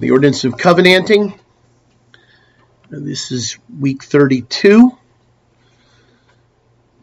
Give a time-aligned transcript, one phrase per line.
[0.00, 1.38] the ordinance of covenanting.
[2.88, 4.96] This is week 32.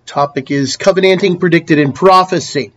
[0.07, 2.73] Topic is covenanting predicted in prophecy.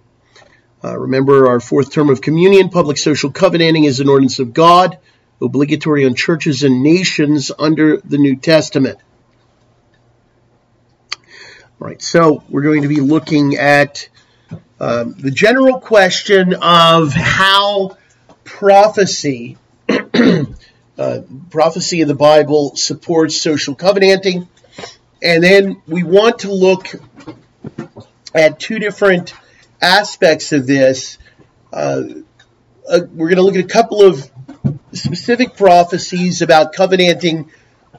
[0.85, 4.99] Uh, remember our fourth term of communion, public social covenanting is an ordinance of God,
[5.41, 8.99] obligatory on churches and nations under the New Testament.
[11.81, 14.07] All right, so we're going to be looking at
[14.79, 17.97] um, the general question of how
[18.45, 19.57] prophecy
[20.99, 24.49] uh, prophecy of the Bible supports social covenanting.
[25.23, 26.89] And then we want to look
[28.35, 29.35] at two different
[29.81, 31.19] aspects of this.
[31.73, 32.03] Uh,
[32.89, 34.31] uh, we're going to look at a couple of
[34.93, 37.51] specific prophecies about covenanting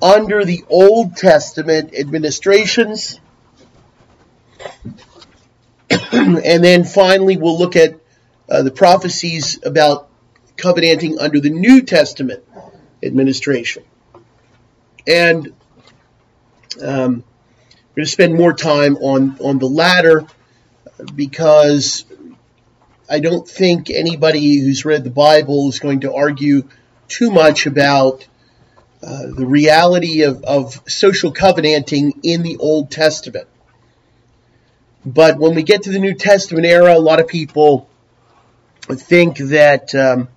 [0.01, 3.19] under the Old Testament administrations.
[6.11, 7.99] and then finally, we'll look at
[8.49, 10.09] uh, the prophecies about
[10.61, 12.43] covenanting under the New Testament
[13.03, 13.83] administration.
[15.07, 15.53] And
[16.81, 17.23] um,
[17.91, 20.25] we're going to spend more time on, on the latter
[21.15, 22.05] because
[23.09, 26.69] I don't think anybody who's read the Bible is going to argue
[27.07, 28.27] too much about
[29.03, 33.47] uh, the reality of, of social covenanting in the Old Testament.
[35.05, 37.89] But when we get to the New Testament era, a lot of people
[38.87, 40.27] think that um,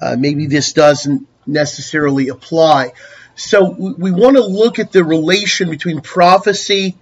[0.00, 2.92] uh, maybe this doesn't necessarily apply.
[3.34, 6.96] So we, we want to look at the relation between prophecy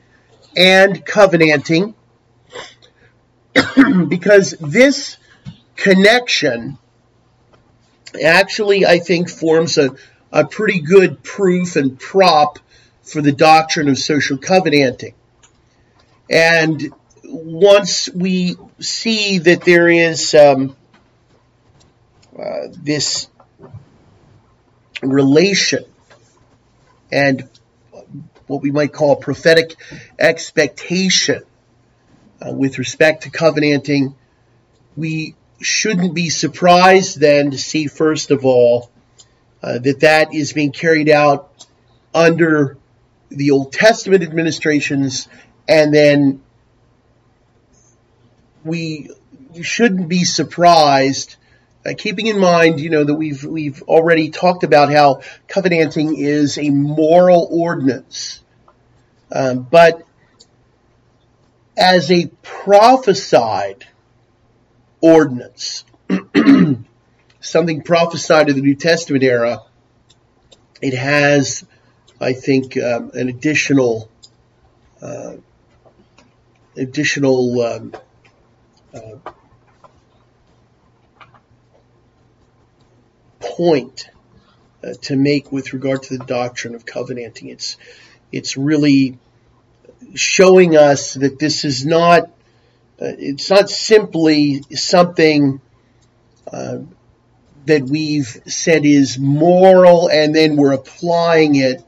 [0.57, 1.95] and covenanting
[4.09, 5.17] because this
[5.77, 6.79] connection
[8.23, 9.95] actually, I think, forms a,
[10.33, 12.59] a pretty good proof and prop
[13.03, 15.15] for the doctrine of social covenanting.
[16.29, 16.93] And
[17.25, 20.77] once we see that there is um,
[22.39, 23.29] uh, this
[25.03, 25.85] relation
[27.11, 27.49] and
[28.47, 29.77] what we might call prophetic
[30.19, 31.43] expectation
[32.41, 34.15] uh, with respect to covenanting,
[34.97, 38.91] we shouldn't be surprised then to see, first of all,
[39.63, 41.67] uh, that that is being carried out
[42.15, 42.77] under
[43.31, 45.29] the Old Testament administrations,
[45.67, 46.43] and then
[48.65, 49.11] we
[49.63, 51.37] shouldn't be surprised
[51.87, 56.59] uh, keeping in mind, you know, that we've we've already talked about how covenanting is
[56.59, 58.43] a moral ordinance,
[59.31, 60.03] um, but
[61.77, 63.87] as a prophesied
[65.01, 65.85] ordinance,
[67.41, 69.61] something prophesied in the New Testament era,
[70.81, 71.65] it has,
[72.21, 74.11] I think, um, an additional
[75.01, 75.35] uh,
[76.77, 77.93] additional um,
[78.95, 79.33] uh,
[83.57, 84.09] point
[84.85, 87.49] uh, to make with regard to the doctrine of covenanting.
[87.49, 87.77] It's
[88.33, 89.19] it's really
[90.15, 92.25] showing us that this is not
[93.01, 95.61] uh, it's not simply something
[96.51, 96.79] uh,
[97.67, 101.83] that we've said is moral and then we're applying it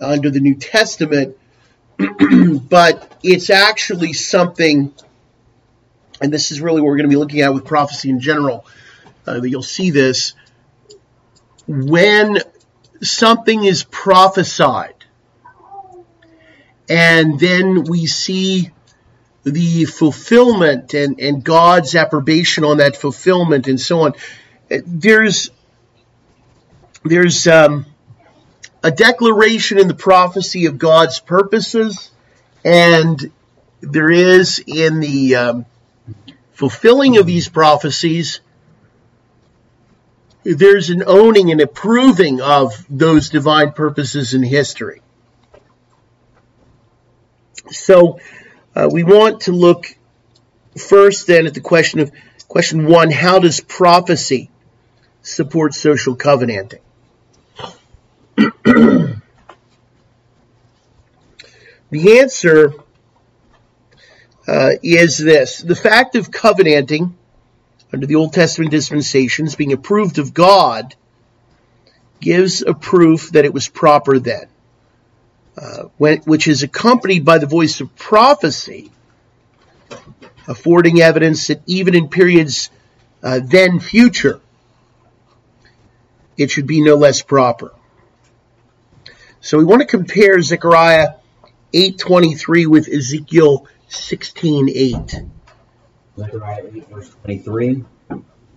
[0.00, 1.36] under the New Testament,
[2.68, 4.92] but it's actually something,
[6.20, 8.66] and this is really what we're going to be looking at with prophecy in general.
[9.26, 10.34] Uh, you'll see this
[11.66, 12.38] when
[13.02, 14.94] something is prophesied.
[16.88, 18.70] And then we see
[19.44, 24.14] the fulfillment and, and God's approbation on that fulfillment and so on,
[24.68, 25.50] there's
[27.04, 27.84] there's um,
[28.82, 32.10] a declaration in the prophecy of God's purposes,
[32.64, 33.30] and
[33.82, 35.66] there is in the um,
[36.52, 38.40] fulfilling of these prophecies
[40.44, 45.00] there's an owning and approving of those divine purposes in history.
[47.70, 48.20] So
[48.76, 49.86] uh, we want to look
[50.76, 52.12] first then at the question of
[52.46, 54.50] question one: How does prophecy
[55.22, 56.80] support social covenanting?
[58.36, 59.20] the
[61.90, 62.74] answer
[64.46, 67.16] uh, is this: the fact of covenanting
[67.94, 70.94] under the Old Testament dispensations, being approved of God,
[72.20, 74.46] gives a proof that it was proper then,
[75.56, 78.90] uh, when, which is accompanied by the voice of prophecy,
[80.48, 82.68] affording evidence that even in periods
[83.22, 84.40] uh, then future,
[86.36, 87.72] it should be no less proper.
[89.40, 91.14] So we want to compare Zechariah
[91.72, 95.30] 8.23 with Ezekiel 16.8.
[96.16, 97.84] Zechariah 8, verse 23.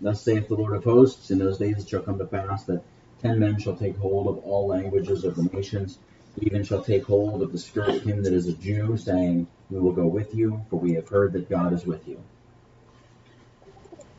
[0.02, 2.84] Thus saith the Lord of hosts, in those days it shall come to pass that
[3.22, 5.98] Ten men shall take hold of all languages of the nations,
[6.40, 9.80] even shall take hold of the skirt of him that is a Jew, saying, We
[9.80, 12.22] will go with you, for we have heard that God is with you.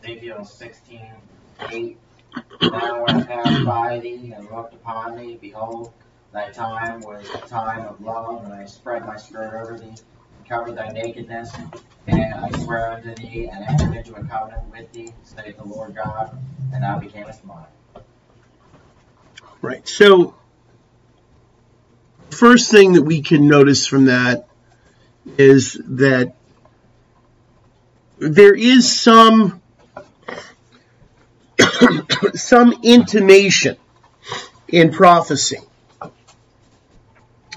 [0.03, 1.01] Ezekiel 16,
[1.71, 1.99] 8.
[2.63, 5.93] Now I passed by thee and looked upon thee, behold,
[6.33, 9.95] thy time was a time of love, and I spread my skirt over thee,
[10.49, 11.53] and covered thy nakedness,
[12.07, 15.95] and I swear unto thee, and entered into a covenant with thee, saith the Lord
[15.95, 16.37] God,
[16.73, 17.65] and thou becamest mine.
[19.61, 19.87] Right.
[19.89, 20.35] So,
[22.31, 24.49] first thing that we can notice from that
[25.37, 26.35] is that
[28.19, 29.61] there is some
[32.35, 33.77] some intimation
[34.69, 35.59] in prophecy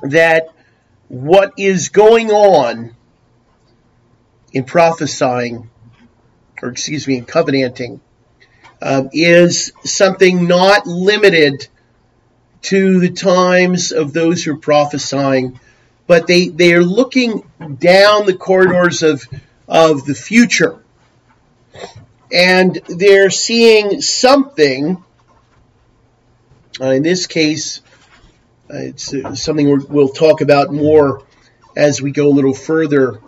[0.02, 0.51] that
[1.12, 2.96] what is going on
[4.54, 5.70] in prophesying,
[6.62, 8.00] or excuse me, in covenanting,
[8.82, 11.68] uh, is something not limited
[12.62, 15.60] to the times of those who are prophesying,
[16.08, 17.44] but they, they are looking
[17.78, 19.28] down the corridors of,
[19.68, 20.82] of the future.
[22.32, 25.04] And they're seeing something,
[26.80, 27.82] uh, in this case,
[28.74, 31.24] it's something we will talk about more
[31.76, 33.22] as we go a little further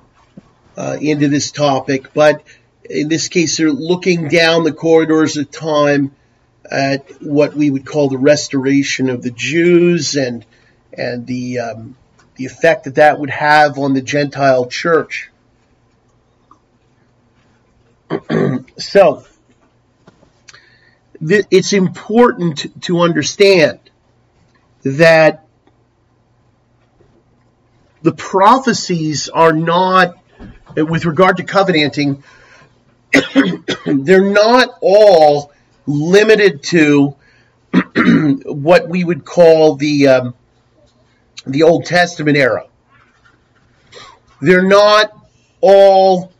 [0.77, 2.43] uh, into this topic, but
[2.89, 6.15] in this case, they're looking down the corridors of time
[6.69, 10.45] at what we would call the restoration of the Jews and
[10.91, 11.95] and the um,
[12.35, 15.29] the effect that that would have on the Gentile church.
[18.77, 19.25] so
[21.21, 23.79] it's important to understand
[24.83, 25.45] that
[28.01, 30.17] the prophecies are not,
[30.75, 32.23] with regard to covenanting,
[33.85, 35.51] they're not all
[35.85, 37.15] limited to
[38.45, 40.33] what we would call the um,
[41.45, 42.65] the Old Testament era.
[44.41, 45.11] They're not
[45.61, 46.31] all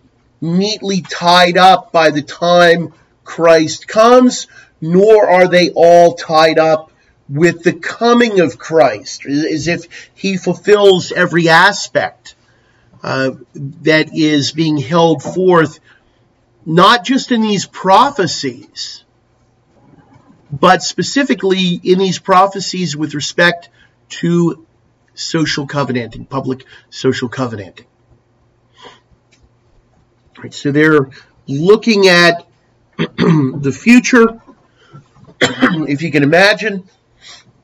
[0.42, 2.94] neatly tied up by the time
[3.24, 4.48] Christ comes,
[4.82, 6.92] nor are they all tied up
[7.30, 12.36] with the coming of Christ, as if he fulfills every aspect
[13.02, 15.80] uh, that is being held forth,
[16.66, 19.04] not just in these prophecies,
[20.52, 23.70] but specifically in these prophecies with respect
[24.10, 24.66] to
[25.16, 27.86] social covenanting, public social covenanting.
[30.38, 31.10] Right, so they're
[31.48, 32.46] looking at
[32.98, 34.42] the future,
[35.42, 36.88] if you can imagine,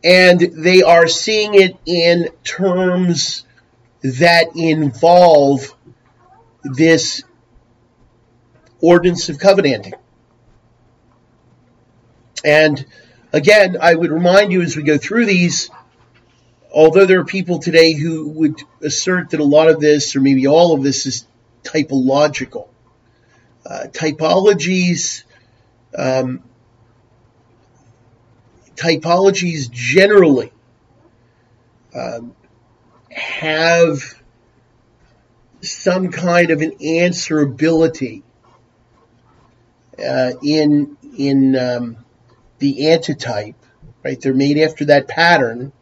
[0.04, 3.46] and they are seeing it in terms
[4.02, 5.76] that involve
[6.64, 7.24] this
[8.82, 9.94] ordinance of covenanting.
[12.46, 12.86] And
[13.34, 15.70] again, I would remind you as we go through these,
[16.74, 20.48] although there are people today who would assert that a lot of this, or maybe
[20.48, 21.26] all of this, is
[21.64, 22.70] typological.
[23.66, 25.24] Uh, typologies,
[25.98, 26.42] um,
[28.80, 30.52] typologies generally
[31.94, 32.36] um,
[33.12, 34.00] have
[35.62, 38.24] some kind of an answerability
[39.98, 41.98] uh, in in um,
[42.60, 43.56] the antitype,
[44.04, 44.22] right?
[44.22, 45.74] They're made after that pattern.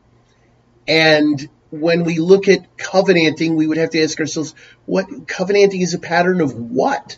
[0.87, 5.93] And when we look at covenanting, we would have to ask ourselves, what covenanting is
[5.93, 7.17] a pattern of what?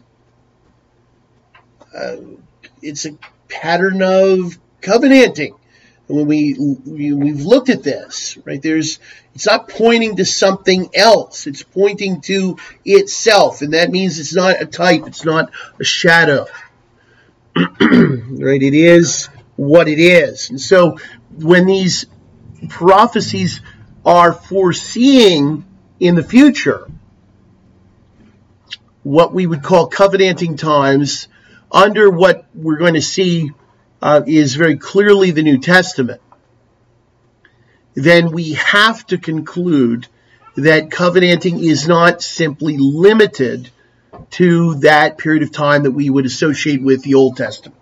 [1.95, 2.17] Uh,
[2.81, 3.17] it's a
[3.47, 5.55] pattern of covenanting.
[6.09, 8.59] When we, we we've looked at this, right?
[8.59, 8.97] There's
[9.35, 11.45] it's not pointing to something else.
[11.45, 15.03] It's pointing to itself, and that means it's not a type.
[15.05, 16.47] It's not a shadow.
[17.55, 18.61] right?
[18.61, 20.49] It is what it is.
[20.49, 20.97] And so
[21.35, 22.05] when these
[22.69, 23.61] prophecies
[24.05, 25.65] are foreseeing
[25.99, 26.89] in the future
[29.03, 31.27] what we would call covenanting times
[31.71, 33.51] under what we're going to see
[34.01, 36.21] uh, is very clearly the New Testament,
[37.93, 40.07] then we have to conclude
[40.55, 43.69] that covenanting is not simply limited
[44.31, 47.79] to that period of time that we would associate with the Old Testament.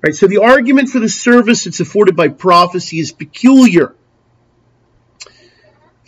[0.00, 3.94] Right, so the argument for the service that's afforded by prophecy is peculiar.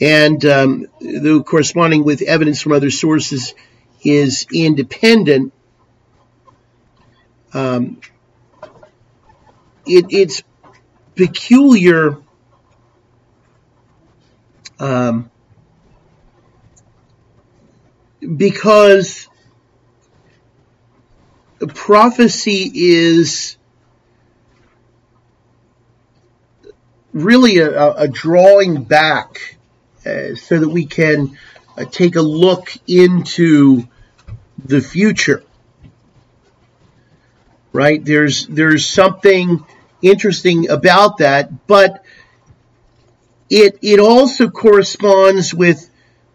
[0.01, 3.55] And um, the corresponding with evidence from other sources
[4.03, 5.53] is independent.
[7.53, 8.01] Um,
[9.87, 10.43] it, it's
[11.15, 12.19] peculiar
[14.79, 15.31] um,
[18.37, 19.29] because
[21.75, 23.57] prophecy is
[27.13, 29.57] really a, a drawing back
[30.05, 31.39] uh, so that we can
[31.79, 33.87] uh, take a look into
[34.63, 35.43] the future.
[37.73, 38.05] Right?
[38.05, 39.65] There's there's something
[40.05, 42.05] interesting about that, but
[43.51, 45.89] it it also corresponds with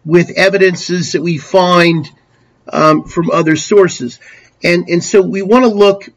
[0.04, 2.10] with evidences that we find
[2.72, 4.18] um, from other sources,
[4.62, 6.08] and and so we want to look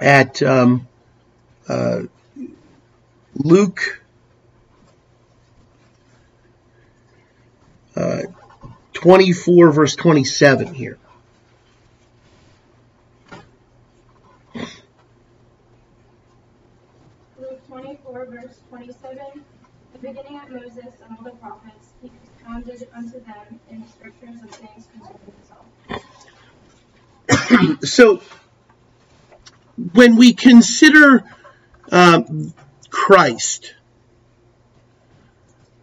[0.00, 0.86] at um,
[1.68, 2.02] uh,
[3.34, 4.02] Luke
[7.98, 8.22] uh,
[8.92, 10.98] 24, verse 27 here.
[17.38, 19.44] Luke 24, verse 27.
[19.92, 24.42] The beginning at Moses and all the prophets, he expounded unto them in the scriptures
[24.42, 25.66] of things concerning himself.
[27.84, 28.20] so,
[29.92, 31.24] when we consider
[31.90, 32.54] um,
[32.90, 33.74] Christ,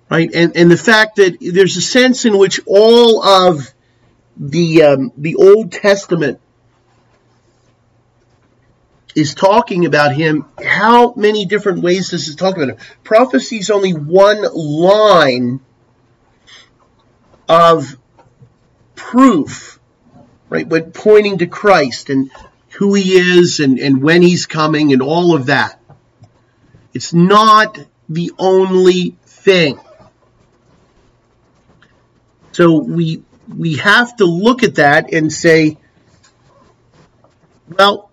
[0.10, 3.72] right, and, and the fact that there's a sense in which all of
[4.38, 6.40] the um, the Old Testament
[9.16, 10.46] is talking about him.
[10.64, 12.78] How many different ways does is talk about him?
[13.04, 15.62] Prophecy is only one line
[17.48, 17.98] of
[18.96, 19.80] proof,
[20.50, 20.68] right?
[20.68, 22.30] But pointing to Christ and
[22.72, 25.80] who he is and, and when he's coming and all of that.
[26.94, 27.80] It's not
[28.10, 29.80] the only thing.
[32.52, 33.24] So we
[33.58, 35.78] we have to look at that and say,
[37.78, 38.05] well,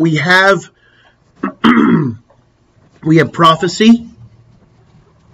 [0.00, 0.70] we have
[3.04, 4.08] we have prophecy,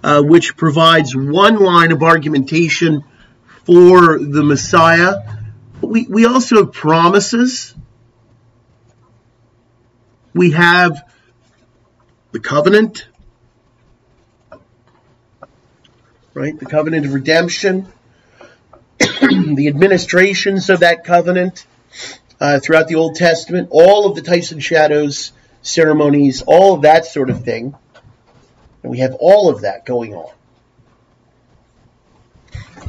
[0.03, 3.05] uh, which provides one line of argumentation
[3.63, 5.21] for the Messiah.
[5.79, 7.75] We we also have promises.
[10.33, 11.01] We have
[12.33, 13.07] the covenant,
[16.33, 16.59] right?
[16.59, 17.87] The covenant of redemption,
[18.99, 21.65] the administrations of that covenant
[22.39, 27.05] uh, throughout the Old Testament, all of the types and shadows, ceremonies, all of that
[27.05, 27.75] sort of thing.
[28.83, 30.31] And we have all of that going on.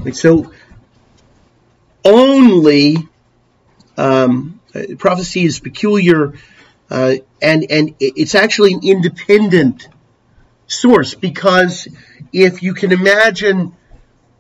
[0.05, 0.53] And so,
[2.05, 2.97] only
[3.97, 4.61] um,
[4.99, 6.35] prophecy is peculiar
[6.91, 9.89] uh, and and it's actually an independent
[10.67, 11.89] source because
[12.33, 13.75] if you can imagine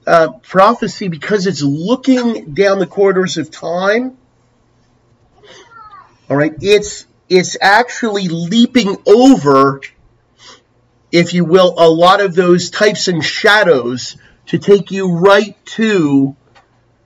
[0.06, 4.16] uh, prophecy, because it's looking down the corridors of time,
[6.28, 9.80] all right, it's it's actually leaping over,
[11.12, 14.16] if you will, a lot of those types and shadows
[14.46, 16.34] to take you right to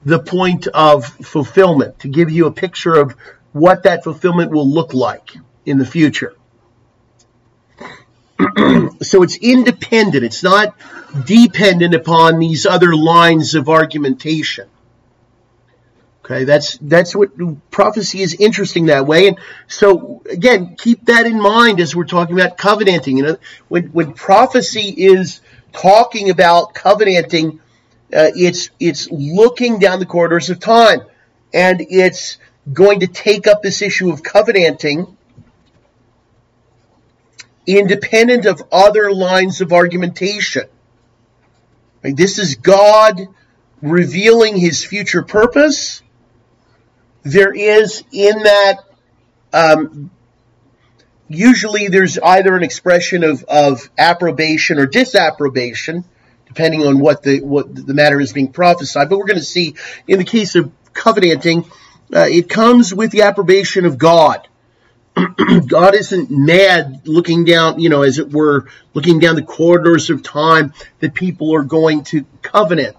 [0.04, 3.16] the point of fulfillment, to give you a picture of
[3.52, 5.32] what that fulfillment will look like
[5.66, 6.34] in the future.
[9.02, 10.24] so it's independent.
[10.24, 10.74] It's not
[11.24, 14.68] dependent upon these other lines of argumentation.
[16.24, 17.30] Okay, that's that's what
[17.70, 19.26] prophecy is interesting that way.
[19.26, 23.16] And so again, keep that in mind as we're talking about covenanting.
[23.16, 23.36] You know,
[23.68, 25.40] when when prophecy is
[25.72, 27.58] talking about covenanting,
[28.14, 31.00] uh, it's it's looking down the corridors of time,
[31.52, 32.38] and it's
[32.72, 35.16] going to take up this issue of covenanting
[37.66, 40.64] independent of other lines of argumentation.
[42.02, 42.16] Right?
[42.16, 43.20] This is God
[43.80, 46.01] revealing his future purpose.
[47.22, 48.78] There is in that,
[49.52, 50.10] um,
[51.28, 56.04] usually there's either an expression of, of approbation or disapprobation,
[56.46, 59.08] depending on what the, what the matter is being prophesied.
[59.08, 59.76] But we're going to see
[60.06, 61.64] in the case of covenanting,
[62.14, 64.48] uh, it comes with the approbation of God.
[65.66, 70.22] God isn't mad looking down, you know, as it were, looking down the corridors of
[70.22, 72.96] time that people are going to covenant.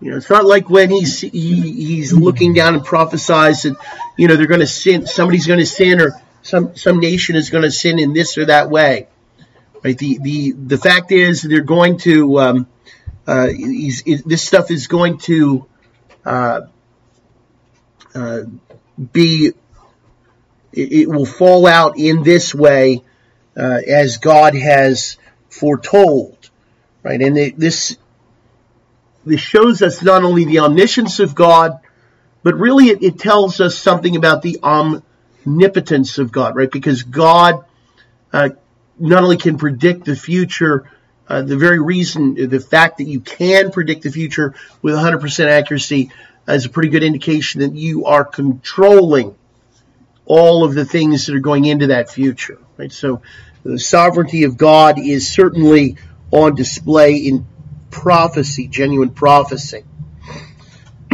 [0.00, 3.76] You know, it's not like when he's he, he's looking down and prophesies that
[4.16, 7.50] you know they're going to sin, somebody's going to sin, or some some nation is
[7.50, 9.08] going to sin in this or that way.
[9.82, 9.96] Right?
[9.96, 12.66] The the the fact is they're going to um,
[13.26, 13.48] uh,
[14.26, 15.66] this stuff is going to
[16.24, 16.60] uh,
[18.14, 18.40] uh,
[19.12, 19.52] be
[20.72, 23.02] it will fall out in this way
[23.56, 25.16] uh, as God has
[25.48, 26.50] foretold,
[27.02, 27.20] right?
[27.20, 27.96] And it, this
[29.26, 31.80] this shows us not only the omniscience of God,
[32.42, 36.70] but really it, it, tells us something about the omnipotence of God, right?
[36.70, 37.64] Because God
[38.32, 38.50] uh,
[38.98, 40.90] not only can predict the future,
[41.28, 46.10] uh, the very reason, the fact that you can predict the future with 100% accuracy
[46.46, 49.34] is a pretty good indication that you are controlling
[50.24, 52.58] all of the things that are going into that future.
[52.76, 52.92] Right?
[52.92, 53.22] So
[53.64, 55.96] The sovereignty of God is certainly
[56.30, 57.44] on display in
[57.90, 59.84] prophecy, genuine prophecy.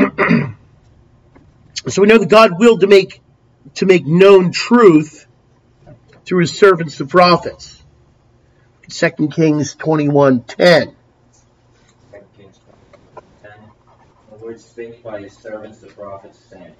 [1.88, 3.20] so we know that God willed to make
[3.74, 5.26] to make known truth
[6.24, 7.82] through his servants the prophets.
[8.88, 10.94] 2 Kings 21:10.
[12.12, 12.58] 2 Kings
[13.42, 13.52] 10.
[14.30, 16.74] The Lord spake by his servants the prophets, saying,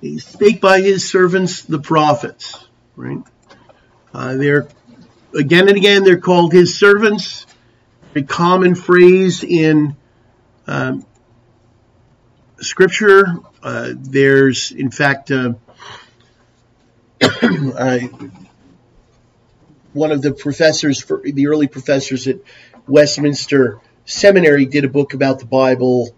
[0.00, 3.22] He spake by his servants the prophets, right?
[4.12, 4.68] Uh, they're
[5.34, 7.46] again and again they're called his servants.
[8.14, 9.96] A common phrase in
[10.66, 11.06] um,
[12.60, 13.26] scripture.
[13.62, 15.54] Uh, there's, in fact, uh,
[17.22, 17.98] uh,
[19.94, 22.36] one of the professors, for the early professors at
[22.86, 26.14] Westminster Seminary, did a book about the Bible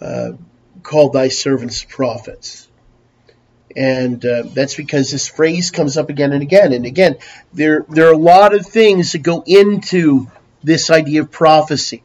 [0.00, 0.32] uh,
[0.84, 2.68] called "Thy Servants Prophets."
[3.74, 7.16] and uh, that's because this phrase comes up again and again and again.
[7.54, 10.30] There, there are a lot of things that go into
[10.62, 12.02] this idea of prophecy.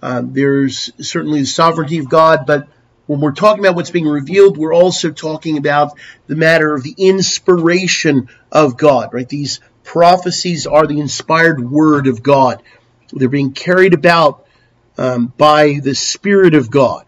[0.00, 2.68] Um, there's certainly the sovereignty of God, but
[3.06, 6.94] when we're talking about what's being revealed, we're also talking about the matter of the
[6.96, 9.12] inspiration of God.
[9.12, 9.28] Right?
[9.28, 12.62] These prophecies are the inspired word of God.
[13.12, 14.46] They're being carried about
[14.98, 17.06] um, by the Spirit of God.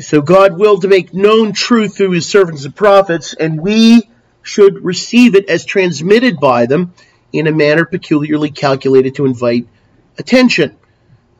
[0.00, 4.02] So God willed to make known truth through his servants and prophets, and we
[4.42, 6.92] should receive it as transmitted by them
[7.32, 9.66] in a manner peculiarly calculated to invite
[10.18, 10.76] attention.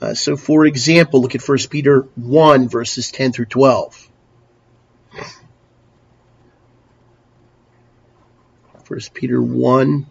[0.01, 4.09] Uh, so, for example, look at 1 Peter 1, verses 10 through 12.
[8.89, 10.07] 1 Peter 1,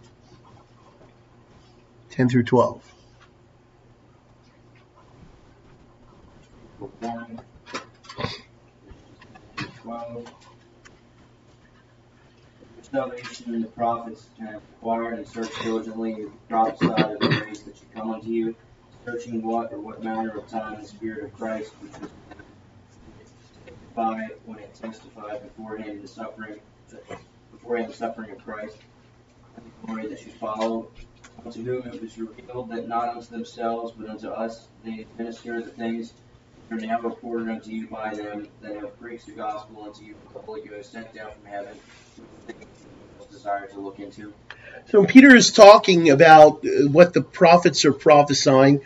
[2.10, 2.94] 10 through 12.
[7.00, 7.42] 1,
[9.82, 10.35] 12.
[12.96, 17.76] Salvation and the prophets have inquired and searched diligently and prophesied of the grace that
[17.76, 18.56] should come unto you,
[19.06, 22.10] searching what or what manner of time the Spirit of Christ which was
[23.94, 27.18] by when it testified beforehand the suffering before
[27.52, 28.78] beforehand the suffering of Christ,
[29.58, 30.94] and the glory that should follow,
[31.46, 35.72] unto whom it was revealed that not unto themselves but unto us they administer the
[35.72, 36.14] things
[36.72, 40.40] are now reported unto you by them that have preached the gospel unto you the
[40.40, 41.78] Holy Ghost sent down from heaven,
[43.36, 44.34] desire to look into.
[44.90, 48.82] So Peter is talking about uh, what the prophets are prophesying,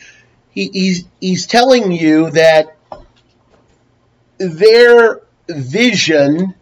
[0.51, 2.75] he, he's, he's telling you that
[4.37, 6.55] their vision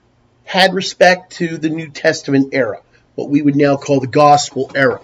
[0.43, 2.81] had respect to the New Testament era,
[3.15, 5.01] what we would now call the gospel era.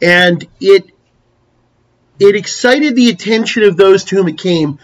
[0.00, 0.90] And it
[2.18, 4.78] it excited the attention of those to whom it came.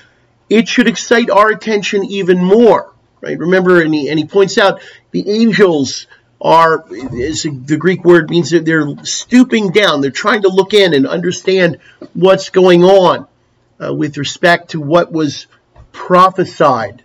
[0.48, 3.38] It should excite our attention even more, right?
[3.38, 4.80] Remember, and he, and he points out
[5.12, 6.06] the angels
[6.40, 10.00] are, the Greek word means that they're stooping down.
[10.00, 11.78] They're trying to look in and understand
[12.12, 13.26] what's going on
[13.84, 15.46] uh, with respect to what was
[15.92, 17.02] prophesied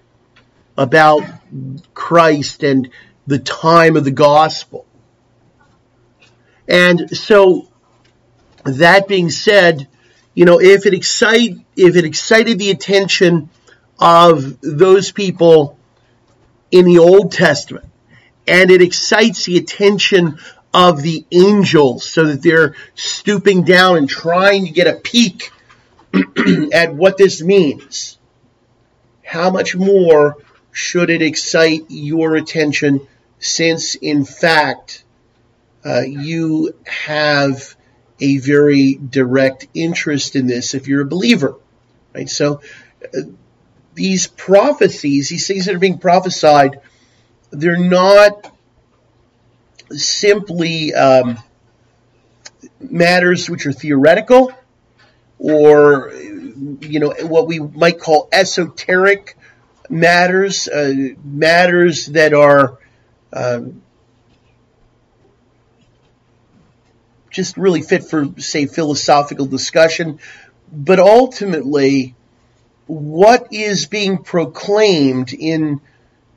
[0.77, 1.23] about
[1.93, 2.89] Christ and
[3.25, 4.85] the time of the gospel.
[6.67, 7.67] And so,
[8.63, 9.87] that being said,
[10.33, 13.49] you know, if it excite, if it excited the attention
[13.99, 15.77] of those people
[16.71, 17.85] in the Old Testament,
[18.47, 20.39] and it excites the attention
[20.73, 25.51] of the angels so that they're stooping down and trying to get a peek
[26.73, 28.17] at what this means.
[29.23, 30.37] How much more
[30.71, 33.07] should it excite your attention
[33.39, 35.03] since, in fact,
[35.85, 37.75] uh, you have
[38.19, 41.55] a very direct interest in this if you're a believer,
[42.15, 42.29] right?
[42.29, 42.61] So
[43.03, 43.21] uh,
[43.93, 46.79] these prophecies, these things that are being prophesied,
[47.53, 48.51] they're not
[49.91, 51.37] simply um,
[52.79, 54.51] matters which are theoretical
[55.39, 59.37] or you know what we might call esoteric
[59.89, 62.79] matters, uh, matters that are
[63.31, 63.81] um,
[67.29, 70.19] just really fit for, say, philosophical discussion.
[70.71, 72.15] But ultimately,
[72.87, 75.81] what is being proclaimed in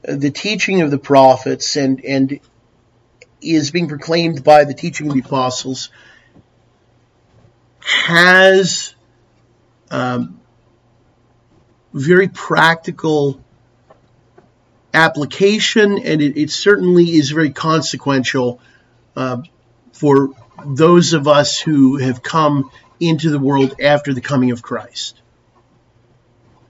[0.07, 2.41] the teaching of the prophets and, and
[3.43, 5.91] is being proclaimed by the teaching of the apostles
[7.81, 8.95] has
[9.91, 10.41] um,
[11.93, 13.41] very practical
[14.95, 18.61] application and it, it, certainly is very consequential
[19.15, 19.43] uh,
[19.93, 20.31] for
[20.65, 25.21] those of us who have come into the world after the coming of Christ.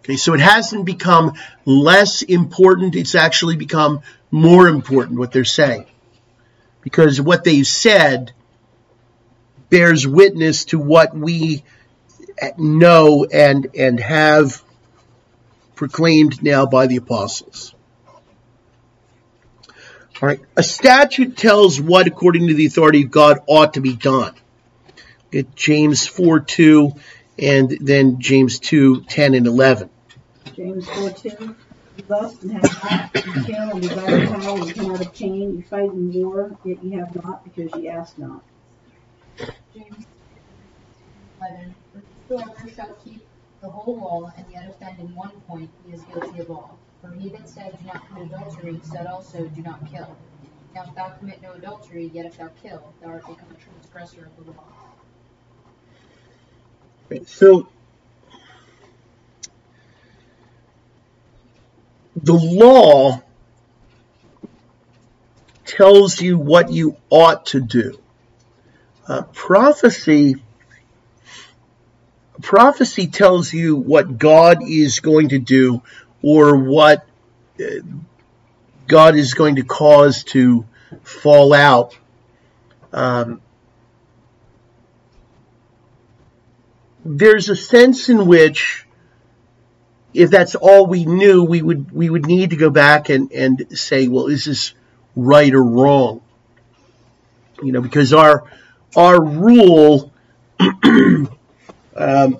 [0.06, 1.32] Okay, so it hasn't become
[1.64, 5.86] less important, it's actually become more important what they're saying.
[6.82, 8.32] because what they've said
[9.68, 11.64] bears witness to what we
[12.56, 14.62] know and and have
[15.74, 17.74] proclaimed now by the apostles.
[20.22, 23.96] All right, a statute tells what, according to the authority of God, ought to be
[23.96, 24.34] done.
[25.32, 26.92] Get James 4 2
[27.36, 29.90] and then James 2 10 and 11.
[30.56, 31.28] James 4 2.
[31.98, 35.56] You lust and have not, you kill and desire power and cannot obtain.
[35.56, 38.42] You fight in war, yet you have not because you ask not.
[39.74, 40.06] James
[41.40, 41.74] 11.
[42.28, 43.26] Whosoever shall keep
[43.60, 46.78] the whole law and yet offend in one point, he is guilty of all.
[47.02, 50.16] For he that said, Do not commit adultery, said also, Do not kill.
[50.74, 54.26] Now if thou commit no adultery, yet if thou kill, thou art become a transgressor
[54.26, 54.64] of the law.
[57.26, 57.68] So,
[62.16, 63.22] the law
[65.64, 67.98] tells you what you ought to do.
[69.06, 70.36] Uh, prophecy
[72.42, 75.82] prophecy tells you what God is going to do
[76.22, 77.06] or what
[77.60, 77.64] uh,
[78.86, 80.64] God is going to cause to
[81.02, 81.96] fall out.
[82.92, 83.40] Um,
[87.04, 88.85] there's a sense in which
[90.16, 93.78] if that's all we knew, we would we would need to go back and, and
[93.78, 94.72] say, well, is this
[95.14, 96.22] right or wrong?
[97.62, 98.50] You know, because our
[98.96, 100.12] our rule
[101.96, 102.38] um,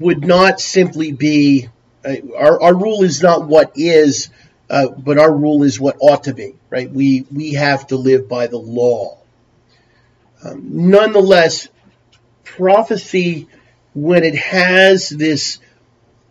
[0.00, 1.68] would not simply be
[2.04, 4.30] uh, our our rule is not what is,
[4.70, 6.54] uh, but our rule is what ought to be.
[6.70, 6.90] Right?
[6.90, 9.18] We we have to live by the law.
[10.42, 11.68] Um, nonetheless,
[12.44, 13.46] prophecy
[13.94, 15.58] when it has this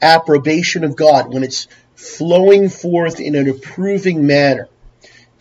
[0.04, 4.68] approbation of God, when it's flowing forth in an approving manner,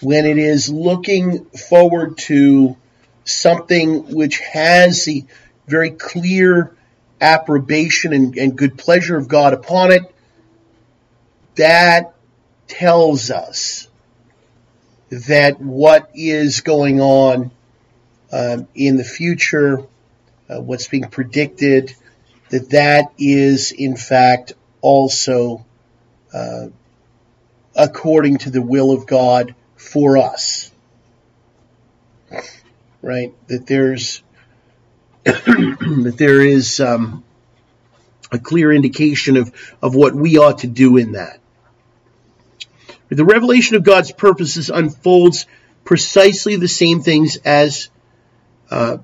[0.00, 2.76] when it is looking forward to
[3.24, 5.24] something which has the
[5.66, 6.74] very clear
[7.20, 10.02] approbation and, and good pleasure of God upon it,
[11.56, 12.14] that
[12.66, 13.88] tells us
[15.10, 17.50] that what is going on
[18.32, 19.84] um, in the future,
[20.48, 21.94] uh, what's being predicted,
[22.52, 25.64] that that is in fact also
[26.34, 26.66] uh,
[27.74, 30.70] according to the will of God for us.
[33.00, 33.32] Right?
[33.46, 34.22] That there's
[35.24, 37.24] that there is um,
[38.30, 41.40] a clear indication of, of what we ought to do in that.
[43.08, 45.46] The revelation of God's purposes unfolds
[45.84, 47.88] precisely the same things as
[48.70, 48.98] uh,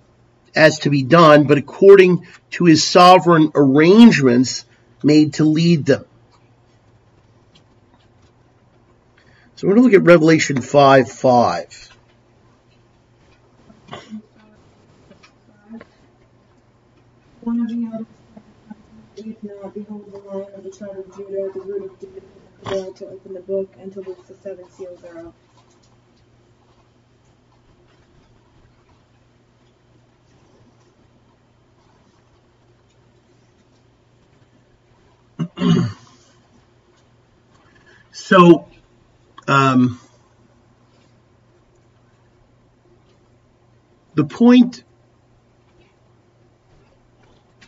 [0.54, 4.64] as to be done, but according to his sovereign arrangements
[5.02, 6.04] made to lead them.
[9.56, 11.88] So we're going to look at Revelation 5 5.
[17.40, 18.06] One of the
[19.16, 23.08] If not, behold the lion of the tribe of Judah, the root of David, to
[23.08, 25.32] open the book and to the seven seals thereof.
[38.20, 38.66] So,
[39.46, 39.98] um,
[44.14, 44.82] the point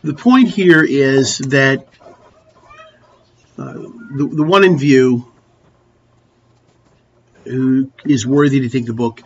[0.03, 1.87] the point here is that
[3.57, 5.31] uh, the, the one in view
[7.45, 9.21] who is worthy to take the book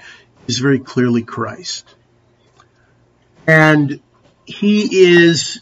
[0.47, 1.95] is very clearly Christ.
[3.47, 3.99] And
[4.45, 5.59] he is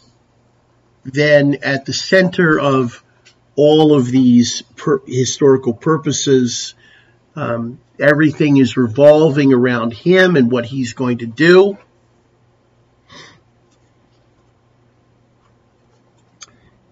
[1.04, 3.03] then at the center of
[3.56, 6.74] all of these per- historical purposes.
[7.36, 11.78] Um, everything is revolving around him and what he's going to do.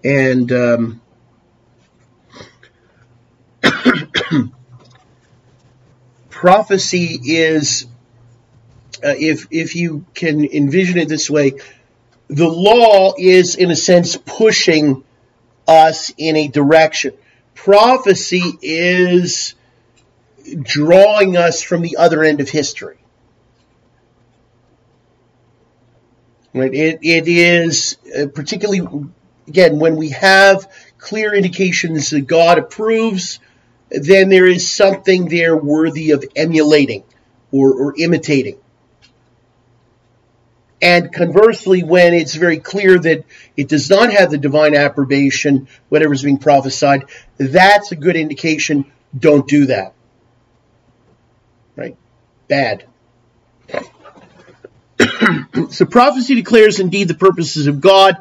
[0.05, 1.01] And um,
[6.29, 7.87] prophecy is,
[9.05, 11.53] uh, if if you can envision it this way,
[12.27, 15.05] the law is in a sense pushing
[15.73, 17.15] us in a direction.
[17.55, 19.55] Prophecy is
[20.63, 22.99] drawing us from the other end of history.
[26.55, 26.75] Right?
[26.75, 28.87] It, it is uh, particularly,
[29.49, 33.39] again, when we have clear indications that God approves,
[33.91, 37.05] then there is something there worthy of emulating
[37.51, 38.59] or, or imitating.
[40.83, 43.25] And conversely, when it's very clear that
[43.57, 47.05] it does not have the divine approbation, whatever is being prophesied,
[47.38, 48.90] that's a good indication.
[49.16, 49.95] Don't do that.
[51.77, 51.97] Right?
[52.49, 52.85] Bad.
[55.71, 58.16] so prophecy declares indeed the purposes of God,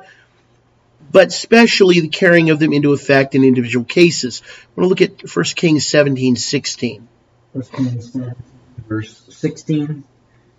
[1.11, 4.43] but especially the carrying of them into effect in individual cases.
[4.45, 7.07] I want to look at 1 Kings 17, 16.
[7.53, 8.35] First Kings 10,
[8.87, 10.03] verse 16.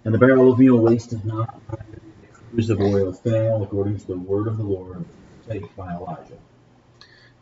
[0.05, 4.19] And the barrel of meal wasted not, the cruse of oil fell, according to the
[4.19, 5.05] word of the Lord,
[5.45, 6.39] spake by Elijah.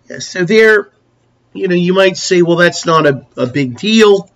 [0.08, 0.90] Yeah, so there,
[1.52, 4.30] you know, you might say, well, that's not a, a big deal.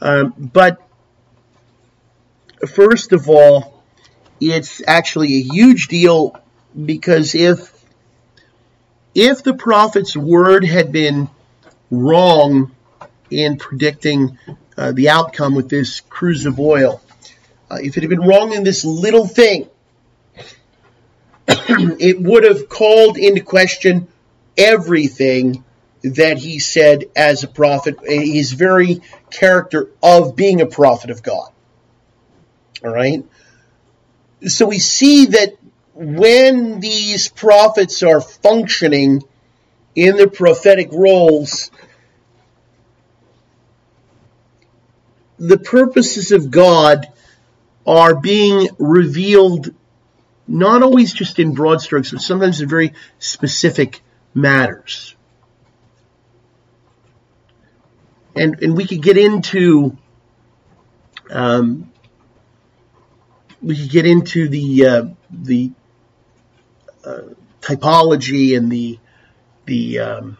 [0.00, 0.80] Um, but
[2.66, 3.82] first of all,
[4.40, 6.34] it's actually a huge deal
[6.84, 7.76] because if
[9.14, 11.28] if the prophet's word had been
[11.90, 12.70] wrong
[13.30, 14.38] in predicting
[14.76, 17.02] uh, the outcome with this cruse of oil,
[17.70, 19.68] uh, if it had been wrong in this little thing,
[21.48, 24.08] it would have called into question
[24.58, 25.64] everything
[26.02, 31.50] that he said as a prophet, his very character of being a prophet of God.
[32.82, 33.24] All right?
[34.46, 35.56] So we see that
[35.94, 39.22] when these prophets are functioning
[39.94, 41.70] in their prophetic roles,
[45.38, 47.08] the purposes of God
[47.86, 49.74] are being revealed
[50.46, 54.02] not always just in broad strokes, but sometimes in very specific
[54.34, 55.14] matters.
[58.34, 59.96] And, and we could get into
[61.30, 61.90] um,
[63.62, 65.72] we could get into the uh, the
[67.04, 67.20] uh,
[67.60, 68.98] typology and the
[69.66, 70.38] the um,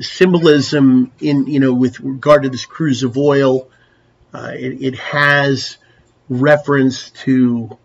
[0.00, 3.68] symbolism in you know with regard to this cruse of oil.
[4.32, 5.76] Uh, it, it, has
[6.28, 7.78] reference to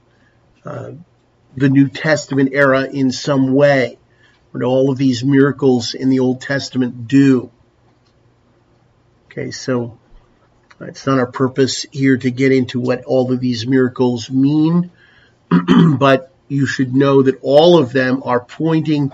[0.65, 0.91] uh,
[1.55, 3.97] the New Testament era in some way,
[4.51, 7.51] what all of these miracles in the Old Testament do.
[9.27, 9.97] Okay, so
[10.81, 14.91] it's not our purpose here to get into what all of these miracles mean,
[15.97, 19.11] but you should know that all of them are pointing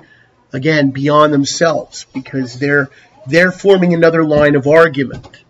[0.54, 2.90] again beyond themselves because they're
[3.28, 5.44] they're forming another line of argument.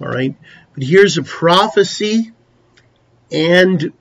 [0.00, 0.34] All right,
[0.74, 2.32] but here's a prophecy,
[3.30, 3.92] and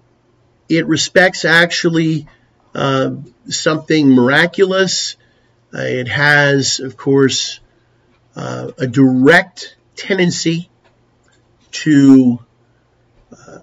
[0.67, 2.27] it respects actually
[2.75, 3.11] uh,
[3.47, 5.15] something miraculous.
[5.73, 7.59] Uh, it has, of course,
[8.35, 10.69] uh, a direct tendency
[11.71, 12.39] to
[13.31, 13.59] uh,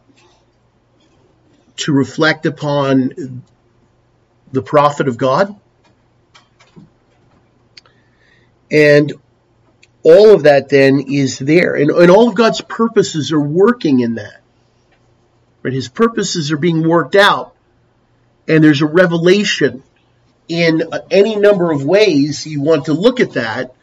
[1.76, 3.42] to reflect upon
[4.52, 5.58] the prophet of God.
[8.70, 9.12] And
[10.02, 11.74] all of that then is there.
[11.74, 14.40] And, and all of God's purposes are working in that.
[15.66, 15.72] Right?
[15.72, 17.52] His purposes are being worked out.
[18.46, 19.82] And there's a revelation
[20.46, 23.74] in any number of ways you want to look at that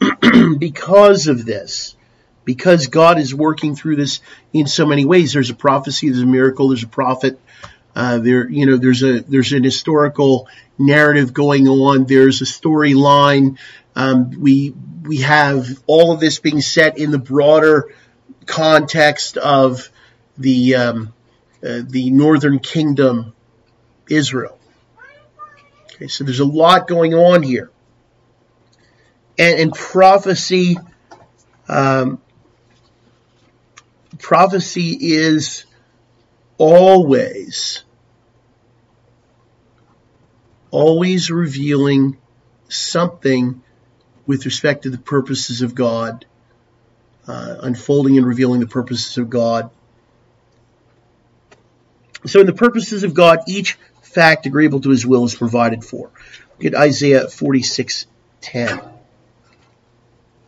[0.60, 1.96] because of this.
[2.44, 4.20] Because God is working through this
[4.52, 5.32] in so many ways.
[5.32, 7.40] There's a prophecy, there's a miracle, there's a prophet,
[7.96, 10.46] uh, there, you know, there's a there's an historical
[10.78, 12.04] narrative going on.
[12.04, 13.58] There's a storyline.
[13.96, 17.92] Um, we we have all of this being set in the broader
[18.46, 19.90] context of
[20.38, 21.13] the um,
[21.64, 23.32] uh, the Northern Kingdom,
[24.08, 24.58] Israel.
[25.84, 27.70] Okay, so there's a lot going on here,
[29.38, 30.76] and, and prophecy.
[31.68, 32.20] Um,
[34.18, 35.64] prophecy is
[36.58, 37.82] always,
[40.70, 42.18] always revealing
[42.68, 43.62] something
[44.26, 46.26] with respect to the purposes of God,
[47.26, 49.70] uh, unfolding and revealing the purposes of God.
[52.26, 56.10] So, in the purposes of God, each fact agreeable to his will is provided for.
[56.58, 58.06] Look at Isaiah 46
[58.40, 58.80] 10.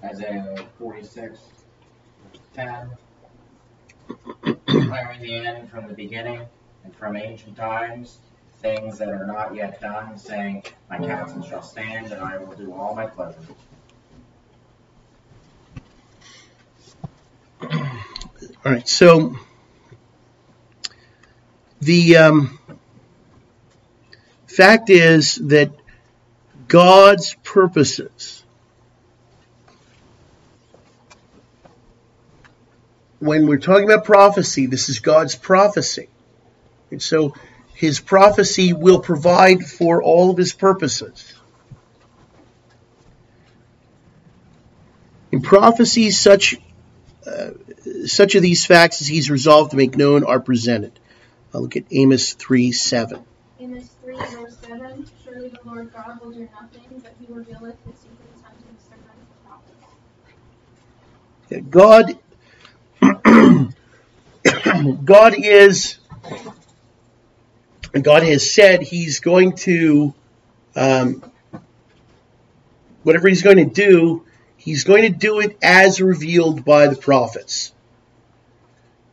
[0.04, 1.38] Isaiah 46,
[2.54, 2.90] 10
[4.66, 6.42] declaring the end from the beginning
[6.84, 8.18] and from ancient times,
[8.60, 12.72] things that are not yet done, saying, My counsel shall stand, and I will do
[12.72, 13.38] all my pleasure.
[17.62, 19.36] All right, so
[21.80, 22.58] the um,
[24.46, 25.70] fact is that
[26.68, 28.44] God's purposes
[33.18, 36.08] when we're talking about prophecy, this is God's prophecy.
[36.90, 37.34] And so
[37.74, 41.34] his prophecy will provide for all of his purposes.
[45.32, 46.56] In prophecy, such
[47.26, 47.50] uh,
[48.06, 50.98] such of these facts as he's resolved to make known are presented.
[51.56, 53.24] I'll look at Amos 3 7.
[53.60, 57.94] Amos 3 verse 7 Surely the Lord God will do nothing, but he revealeth his
[57.98, 59.24] secrets unto his servants
[61.48, 61.70] the prophets.
[61.70, 62.18] God
[65.06, 65.96] God is,
[67.94, 70.12] and God has said He's going to,
[70.74, 71.22] um,
[73.02, 74.26] whatever He's going to do,
[74.58, 77.72] He's going to do it as revealed by the prophets.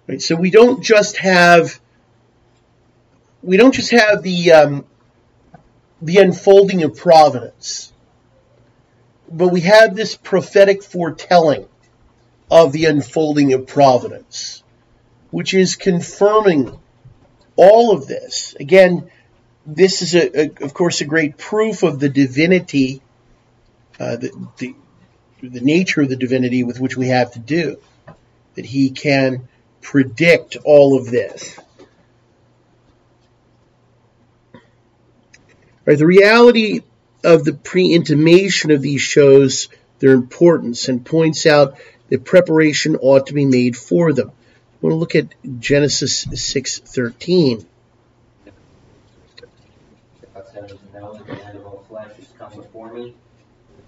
[0.09, 0.21] Right?
[0.21, 1.79] So we don't just have,
[3.43, 4.85] we don't just have the um,
[6.01, 7.93] the unfolding of providence,
[9.31, 11.67] but we have this prophetic foretelling
[12.49, 14.63] of the unfolding of providence
[15.33, 16.77] which is confirming
[17.55, 18.55] all of this.
[18.59, 19.09] Again,
[19.65, 23.01] this is, a, a, of course, a great proof of the divinity,
[23.99, 24.75] uh, the, the,
[25.41, 27.79] the nature of the divinity with which we have to do,
[28.53, 29.47] that he can
[29.81, 31.59] predict all of this.
[35.85, 36.81] Right, the reality
[37.23, 39.67] of the pre-intimation of these shows
[39.99, 41.77] their importance and points out
[42.09, 44.29] that preparation ought to be made for them.
[44.29, 47.65] I want to look at Genesis 6:13.
[50.33, 53.13] God says, the end of all flesh is come before me.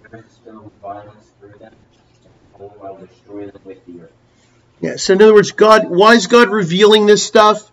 [0.04, 1.74] The earth is filled with violence through them.
[2.60, 4.12] And I will destroy them with the earth."
[4.82, 4.96] Yeah.
[4.98, 7.72] So in other words, God, why is God revealing this stuff?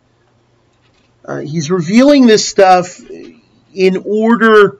[1.25, 3.01] Uh, he's revealing this stuff
[3.75, 4.79] in order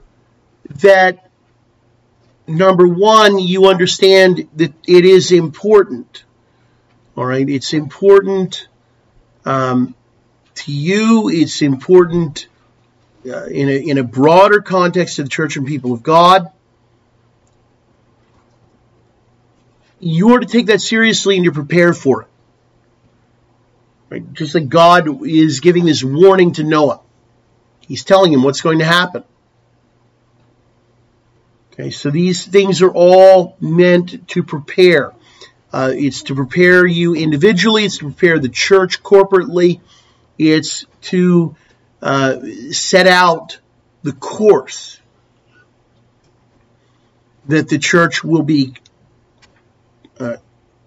[0.81, 1.31] that
[2.47, 6.25] number one, you understand that it is important.
[7.17, 8.69] All right, it's important
[9.45, 9.95] um,
[10.55, 11.29] to you.
[11.29, 12.47] It's important
[13.27, 16.51] uh, in a in a broader context to the church and people of God.
[20.01, 22.29] You are to take that seriously and you're prepared for it.
[24.11, 24.33] Right?
[24.33, 27.01] Just like God is giving this warning to Noah.
[27.93, 29.23] He's telling him what's going to happen.
[31.75, 35.13] Okay, so these things are all meant to prepare.
[35.71, 39.83] Uh, it's to prepare you individually, it's to prepare the church corporately,
[40.39, 41.55] it's to
[42.01, 42.37] uh,
[42.71, 43.59] set out
[44.03, 44.99] the course
[47.49, 48.73] that the church will be
[50.19, 50.39] uh,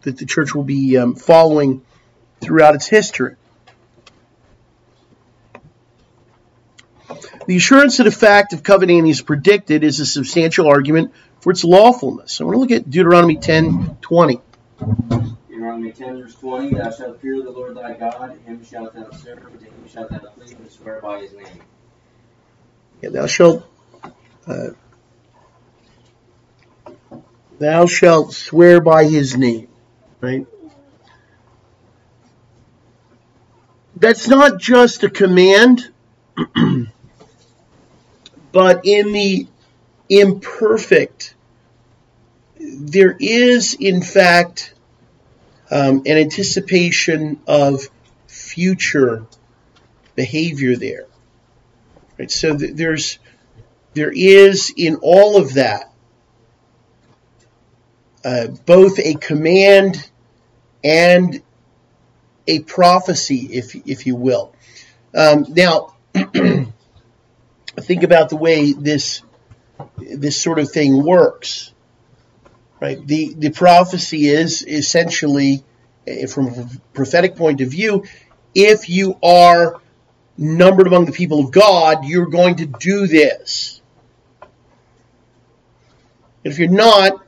[0.02, 1.84] that the church will be um, following
[2.41, 3.36] throughout its history.
[7.47, 11.63] The assurance that a fact of covenanting is predicted is a substantial argument for its
[11.63, 12.34] lawfulness.
[12.34, 14.41] So I want to look at Deuteronomy 10 20.
[15.47, 19.39] Deuteronomy 10, verse 20, Thou shalt fear the Lord thy God, him shalt thou serve,
[19.60, 21.62] to him shalt thou cleave and swear by his name.
[23.01, 23.63] Yeah, thou shalt
[24.47, 24.69] uh,
[27.60, 29.67] thou shalt swear by his name,
[30.21, 30.47] right?
[33.95, 35.91] That's not just a command,
[38.56, 39.48] but in the
[40.08, 41.36] imperfect
[42.58, 44.74] there is, in fact,
[45.70, 47.82] um, an anticipation of
[48.28, 49.26] future
[50.15, 51.08] behavior there.
[52.18, 52.32] Right?
[52.32, 53.20] So th- there's
[53.94, 55.91] there is in all of that
[58.24, 60.10] uh, both a command
[60.82, 61.41] and
[62.48, 64.54] a prophecy, if if you will.
[65.13, 65.96] Um, now,
[67.82, 69.22] think about the way this
[69.98, 71.74] this sort of thing works
[72.80, 73.06] right?
[73.06, 75.64] The the prophecy is essentially,
[76.06, 78.06] eh, from a prophetic point of view,
[78.54, 79.82] if you are
[80.38, 83.82] numbered among the people of God, you're going to do this.
[86.44, 87.25] And if you're not,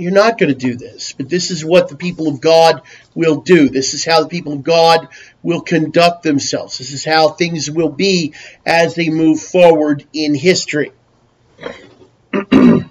[0.00, 1.12] you're not going to do this.
[1.12, 2.82] But this is what the people of God
[3.14, 3.68] will do.
[3.68, 5.08] This is how the people of God
[5.42, 6.78] will conduct themselves.
[6.78, 8.34] This is how things will be
[8.64, 10.92] as they move forward in history.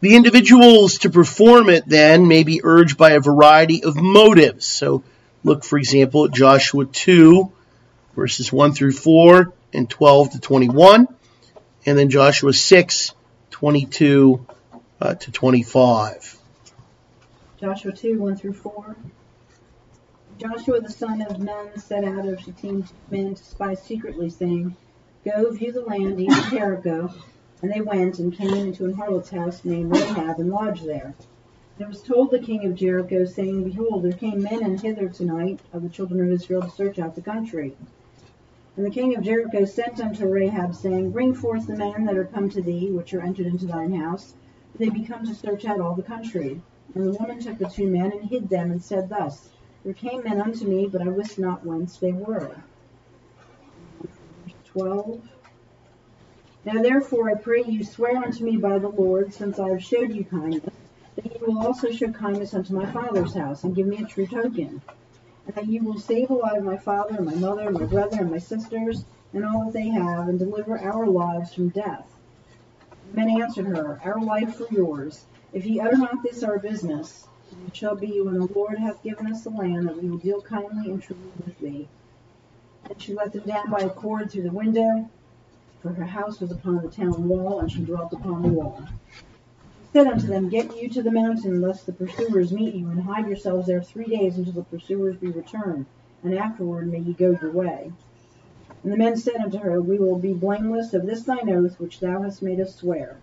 [0.00, 4.64] The individuals to perform it then may be urged by a variety of motives.
[4.64, 5.02] So
[5.44, 7.52] look, for example, at Joshua 2,
[8.16, 11.06] verses 1 through 4 and 12 to 21,
[11.84, 13.12] and then Joshua 6,
[13.60, 14.46] 22
[15.02, 16.38] uh, to 25.
[17.60, 18.96] Joshua 2, 1 through 4.
[20.38, 24.74] Joshua the son of Nun set out of Shittim men to spy secretly, saying,
[25.26, 27.12] Go view the land east of Jericho.
[27.60, 31.14] And they went and came into an harlot's house named Rahab and lodged there.
[31.76, 35.10] And it was told the king of Jericho, saying, Behold, there came men in hither
[35.10, 37.76] tonight of the children of Israel to search out the country.
[38.80, 42.24] And the king of Jericho sent unto Rahab, saying, Bring forth the men that are
[42.24, 44.32] come to thee, which are entered into thine house,
[44.78, 46.62] they be come to search out all the country.
[46.94, 49.50] And the woman took the two men and hid them, and said thus,
[49.84, 52.56] There came men unto me, but I wist not whence they were.
[54.64, 55.28] 12.
[56.64, 60.14] Now therefore I pray you swear unto me by the Lord, since I have showed
[60.14, 60.74] you kindness,
[61.16, 64.26] that you will also show kindness unto my father's house, and give me a true
[64.26, 64.80] token,
[65.46, 68.30] and that ye will save alive my father, and my mother, and my brother, and
[68.30, 72.10] my sisters, and all that they have, and deliver our lives from death.
[73.10, 75.24] The men answered her, Our life for yours.
[75.52, 77.26] If ye utter not this our business,
[77.66, 80.40] it shall be when the Lord hath given us the land that we will deal
[80.40, 81.88] kindly and truly with thee.
[82.88, 85.08] And she let them down by a cord through the window,
[85.80, 88.82] for her house was upon the town wall, and she dwelt upon the wall.
[89.92, 93.26] Said unto them, Get you to the mountain, lest the pursuers meet you, and hide
[93.26, 95.86] yourselves there three days until the pursuers be returned,
[96.22, 97.90] and afterward may ye go your way.
[98.84, 101.98] And the men said unto her, We will be blameless of this thine oath which
[101.98, 103.16] thou hast made us swear.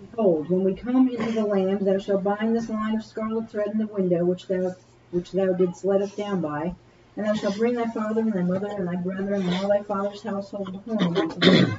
[0.00, 3.72] Behold, when we come into the land, thou shalt bind this line of scarlet thread
[3.72, 4.74] in the window which thou
[5.10, 6.76] which thou didst let us down by,
[7.16, 9.82] and thou shalt bring thy father and thy mother and thy brethren and all thy
[9.82, 11.74] father's household home unto thee.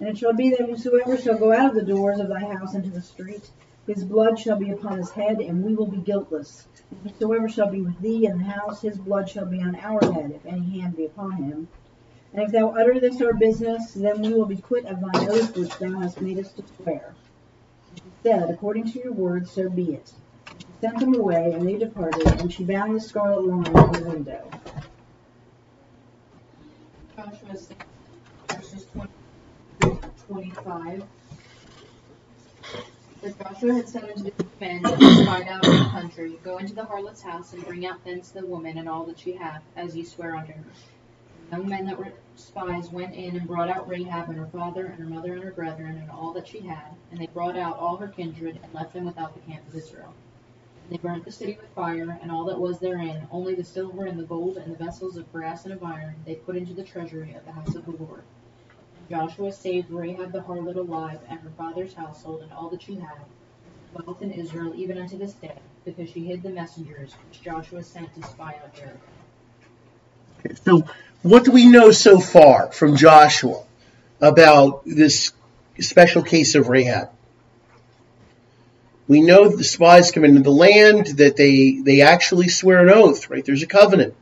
[0.00, 2.74] And it shall be that whosoever shall go out of the doors of thy house
[2.74, 3.50] into the street,
[3.86, 6.66] his blood shall be upon his head, and we will be guiltless.
[7.02, 10.30] Whosoever shall be with thee in the house, his blood shall be on our head,
[10.30, 11.68] if any hand be upon him.
[12.32, 15.56] And if thou utter this our business, then we will be quit of thine oath
[15.56, 17.14] which thou hast made us to swear.
[17.94, 20.12] She said, According to your word, so be it.
[20.58, 24.08] She sent them away, and they departed, and she bound the scarlet line on the
[24.08, 24.50] window.
[27.16, 27.74] Joshua 6,
[28.48, 29.19] verses 20 through
[30.30, 31.02] 25.
[33.20, 37.20] But Joshua had said unto the men spied out the country, Go into the harlot's
[37.20, 40.36] house, and bring out thence the woman and all that she hath, as ye swear
[40.36, 40.64] unto her.
[41.50, 44.86] The young men that were spies went in and brought out Rahab and her father
[44.86, 47.80] and her mother and her brethren and all that she had, and they brought out
[47.80, 50.14] all her kindred and left them without the camp of Israel.
[50.90, 54.16] They burnt the city with fire, and all that was therein, only the silver and
[54.16, 57.34] the gold and the vessels of brass and of iron, they put into the treasury
[57.34, 58.22] of the house of the Lord.
[59.10, 63.18] Joshua saved Rahab the harlot alive, and her father's household, and all that she had,
[63.92, 68.14] dwelt in Israel even unto this day, because she hid the messengers which Joshua sent
[68.14, 69.00] to spy out Jericho.
[70.62, 70.84] So,
[71.22, 73.64] what do we know so far from Joshua
[74.20, 75.32] about this
[75.80, 77.10] special case of Rahab?
[79.08, 82.94] We know that the spies come into the land, that they, they actually swear an
[82.94, 83.44] oath, right?
[83.44, 84.14] There's a covenant.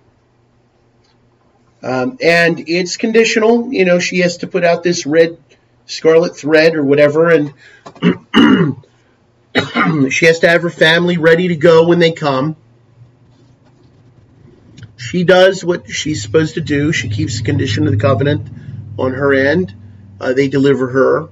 [1.82, 3.72] Um, and it's conditional.
[3.72, 5.38] You know, she has to put out this red
[5.86, 7.54] scarlet thread or whatever, and
[10.12, 12.56] she has to have her family ready to go when they come.
[14.96, 16.92] She does what she's supposed to do.
[16.92, 18.48] She keeps the condition of the covenant
[18.98, 19.74] on her end.
[20.20, 21.28] Uh, they deliver her.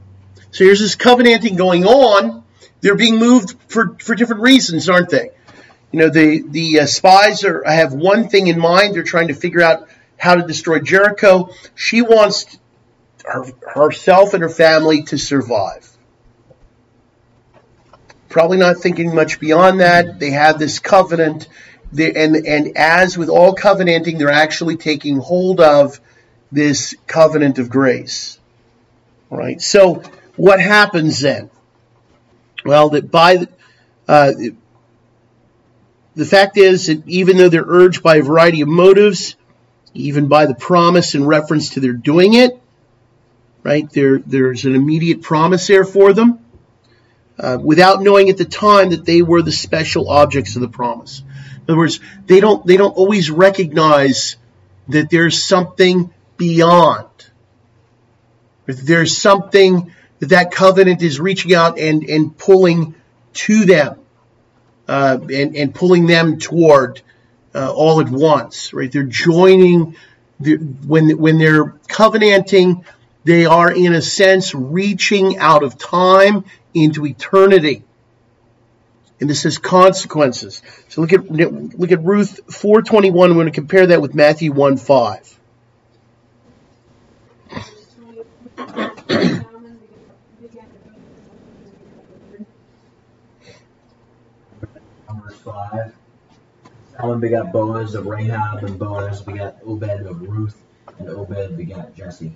[0.52, 2.44] So here's this covenanting going on.
[2.80, 5.30] They're being moved for, for different reasons, aren't they?
[5.90, 8.94] You know, the the uh, spies are have one thing in mind.
[8.94, 11.50] They're trying to figure out how to destroy Jericho.
[11.74, 12.58] She wants
[13.24, 15.88] her, herself and her family to survive.
[18.28, 20.18] Probably not thinking much beyond that.
[20.18, 21.48] They have this covenant,
[21.96, 26.00] and and as with all covenanting, they're actually taking hold of
[26.52, 28.38] this covenant of grace.
[29.30, 29.60] All right.
[29.60, 30.02] So
[30.36, 31.50] what happens then?
[32.64, 33.48] Well, that by the,
[34.08, 34.32] uh,
[36.14, 39.36] the fact is that even though they're urged by a variety of motives,
[39.96, 42.60] even by the promise in reference to their doing it,
[43.62, 43.90] right?
[43.90, 46.38] There, there's an immediate promise there for them,
[47.38, 51.20] uh, without knowing at the time that they were the special objects of the promise.
[51.20, 54.36] In other words, they don't they don't always recognize
[54.88, 57.08] that there's something beyond.
[58.66, 62.94] There's something that that covenant is reaching out and and pulling
[63.34, 63.98] to them,
[64.86, 67.02] uh, and and pulling them toward
[67.56, 68.92] uh, all at once, right?
[68.92, 69.96] They're joining
[70.38, 72.84] the, when when they're covenanting,
[73.24, 76.44] they are in a sense reaching out of time
[76.74, 77.82] into eternity.
[79.18, 80.60] And this has consequences.
[80.88, 83.12] So look at look at Ruth 4:21.
[83.12, 85.32] We're going to compare that with Matthew 1:5.
[95.08, 95.94] Numbers 5.
[96.96, 100.56] Salmon begat Boaz of Rahab, and Boaz begat Obed of Ruth,
[100.98, 102.34] and Obed begat Jesse.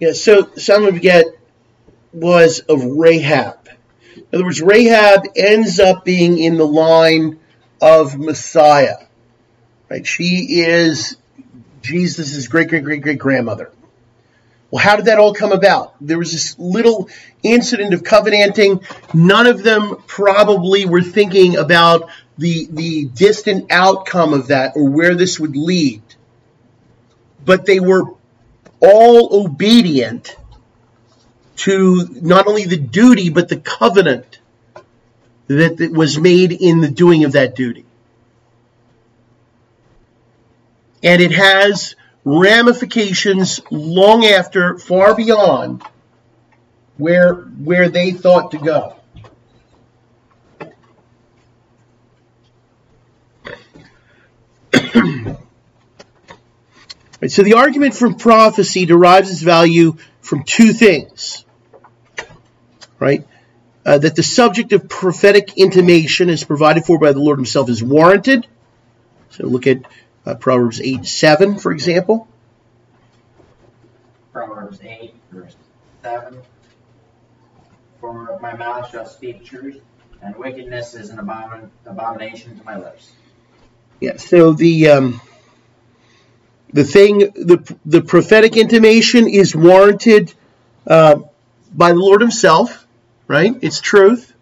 [0.00, 1.26] Yeah, so Salmon begat
[2.14, 3.68] Boaz of Rahab.
[4.16, 7.40] In other words, Rahab ends up being in the line
[7.80, 9.06] of Messiah.
[9.88, 10.06] Right?
[10.06, 11.16] She is
[11.82, 13.70] Jesus' great great great great grandmother.
[14.70, 15.94] Well, how did that all come about?
[16.00, 17.10] There was this little
[17.42, 18.80] incident of covenanting.
[19.12, 22.08] None of them probably were thinking about
[22.42, 26.02] the, the distant outcome of that or where this would lead.
[27.44, 28.02] But they were
[28.80, 30.36] all obedient
[31.56, 34.40] to not only the duty but the covenant
[35.46, 37.84] that, that was made in the doing of that duty.
[41.04, 45.82] And it has ramifications long after, far beyond
[46.96, 48.96] where where they thought to go.
[57.22, 61.44] Right, so the argument from prophecy derives its value from two things.
[62.98, 63.24] Right?
[63.86, 67.80] Uh, that the subject of prophetic intimation is provided for by the Lord Himself is
[67.80, 68.48] warranted.
[69.30, 69.84] So look at
[70.26, 72.26] uh, Proverbs 8 7, for example.
[74.32, 75.54] Proverbs 8, verse
[76.02, 76.38] 7.
[78.00, 79.80] For my mouth shall speak truth,
[80.22, 83.12] and wickedness is an abomin- abomination to my lips.
[84.02, 85.20] Yeah, so the um,
[86.72, 90.34] the thing, the the prophetic intimation is warranted
[90.88, 91.20] uh,
[91.72, 92.84] by the Lord Himself,
[93.28, 93.54] right?
[93.62, 94.34] It's truth.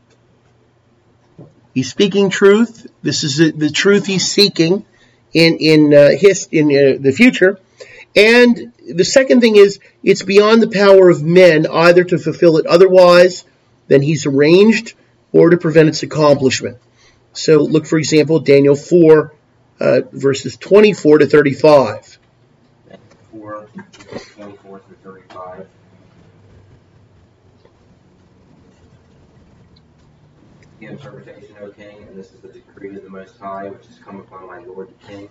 [1.75, 2.87] He's speaking truth.
[3.03, 4.87] This is the, the truth He's seeking
[5.35, 7.61] in in uh, his in uh, the future.
[8.17, 12.65] And the second thing is, it's beyond the power of men either to fulfill it
[12.65, 13.45] otherwise
[13.89, 14.95] than He's arranged,
[15.33, 16.79] or to prevent its accomplishment.
[17.35, 19.35] So look, for example, Daniel four,
[19.81, 22.19] uh, verses twenty-four to thirty-five.
[23.33, 23.69] 4,
[24.35, 25.67] 24 through 35.
[30.81, 33.99] The interpretation, O king, and this is the decree of the Most High, which has
[33.99, 35.29] come upon my lord the king,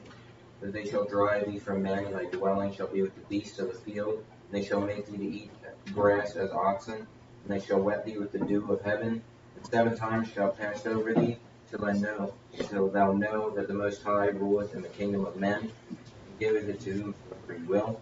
[0.62, 3.60] that they shall drive thee from men, and thy dwelling shall be with the beasts
[3.60, 5.52] of the field, and they shall make thee to eat
[5.94, 7.08] grass as oxen, and
[7.48, 9.22] they shall wet thee with the dew of heaven,
[9.56, 11.38] and seven times shall pass over thee,
[11.70, 15.36] till I know, till thou know that the Most High ruleth in the kingdom of
[15.36, 18.02] men, and giveth it to whomsoever he will.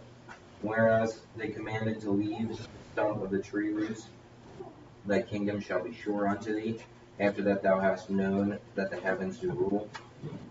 [0.62, 4.08] Whereas they commanded to leave the stump of the tree roots,
[5.06, 6.80] thy kingdom shall be sure unto thee,
[7.20, 9.90] after that thou hast known that the heavens do rule.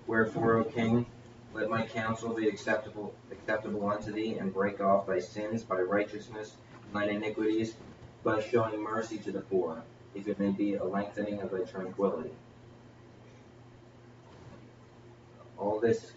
[0.07, 1.07] Wherefore, O king,
[1.55, 6.57] let my counsel be acceptable acceptable unto thee, and break off thy sins by righteousness,
[6.93, 7.75] thine iniquities
[8.23, 9.83] by showing mercy to the poor,
[10.15, 12.33] if it may be a lengthening of thy tranquility.
[15.59, 16.13] All this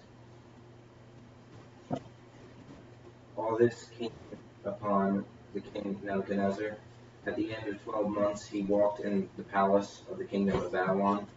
[3.38, 4.12] all this came
[4.66, 6.78] upon the king Nebuchadnezzar.
[7.26, 10.72] At the end of twelve months he walked in the palace of the kingdom of
[10.72, 11.28] Babylon.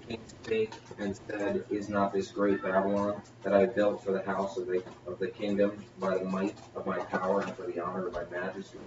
[0.00, 4.22] The king spake and said, Is not this great Babylon that I built for the
[4.22, 7.80] house of the of the kingdom by the might of my power and for the
[7.80, 8.78] honor of my majesty?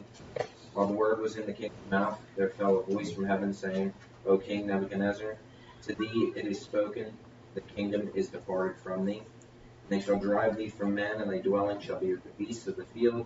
[0.73, 3.93] While the word was in the king's mouth, there fell a voice from heaven saying,
[4.25, 5.37] O king Nebuchadnezzar,
[5.83, 7.17] to thee it is spoken,
[7.59, 9.19] the kingdom is departed from thee.
[9.19, 12.67] And They shall drive thee from men, and thy dwelling shall be with the beasts
[12.67, 13.25] of the field.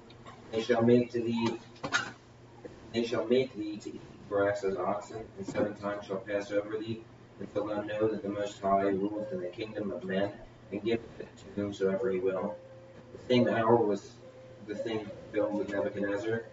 [0.51, 1.59] They shall make to thee,
[2.93, 6.77] they shall make thee to eat grass as oxen, and seven times shall pass over
[6.77, 7.03] thee,
[7.39, 10.31] until thou know that the Most High ruleth in the kingdom of men,
[10.71, 12.55] and giveth it to whomsoever he will.
[13.13, 14.13] The same hour was
[14.67, 16.45] the thing filled with Nebuchadnezzar,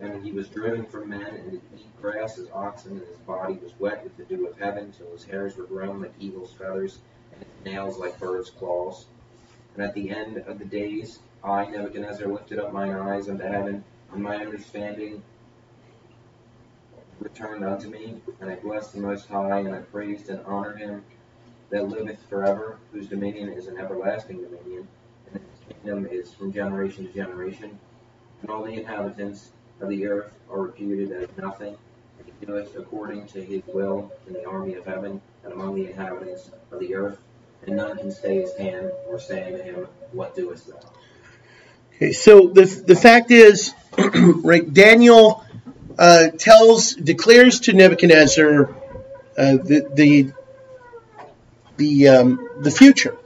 [0.00, 3.54] and he was driven from men, and did eat grass as oxen, and his body
[3.62, 6.98] was wet with the dew of heaven, till his hairs were grown like eagle's feathers,
[7.64, 9.06] nails like birds' claws.
[9.74, 13.84] And at the end of the days, I, Nebuchadnezzar, lifted up mine eyes unto heaven,
[14.12, 15.22] and my understanding
[17.20, 21.04] returned unto me, and I blessed the Most High, and I praised and honored him
[21.70, 24.86] that liveth forever, whose dominion is an everlasting dominion,
[25.32, 27.78] and his kingdom is from generation to generation.
[28.42, 31.76] And all the inhabitants of the earth are reputed as nothing,
[32.18, 35.90] and he doeth according to his will in the army of heaven, and among the
[35.90, 37.18] inhabitants of the earth
[37.66, 40.80] and none can stay his hand or say unto him, What doest thou?
[41.96, 44.72] Okay, so the the fact is, right?
[44.72, 45.44] Daniel
[45.98, 48.74] uh, tells, declares to Nebuchadnezzar
[49.36, 50.32] uh, the the
[51.76, 53.16] the um, the future,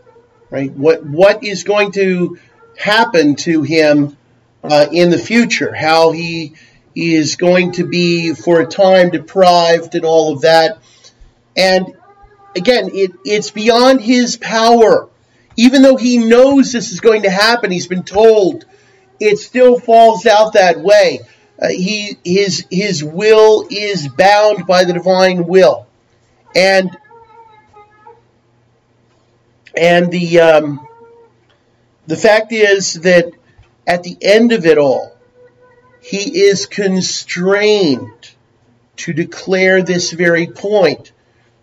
[0.50, 0.70] right?
[0.72, 2.38] What what is going to
[2.76, 4.16] happen to him
[4.62, 5.74] uh, in the future?
[5.74, 6.54] How he
[6.94, 10.78] is going to be for a time deprived and all of that,
[11.56, 11.96] and
[12.56, 15.08] again, it, it's beyond his power.
[15.56, 18.66] Even though he knows this is going to happen, he's been told,
[19.20, 21.20] it still falls out that way.
[21.60, 25.86] Uh, he his his will is bound by the divine will,
[26.54, 26.94] and
[29.74, 30.86] and the um,
[32.06, 33.32] the fact is that
[33.86, 35.16] at the end of it all,
[36.02, 38.30] he is constrained
[38.96, 41.12] to declare this very point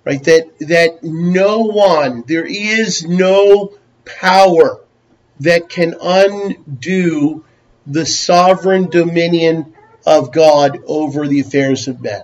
[0.06, 0.24] right?
[0.24, 3.74] That that no one, there is no
[4.06, 4.80] power
[5.39, 7.43] that can undo
[7.86, 9.74] the sovereign dominion
[10.06, 12.24] of God over the affairs of men.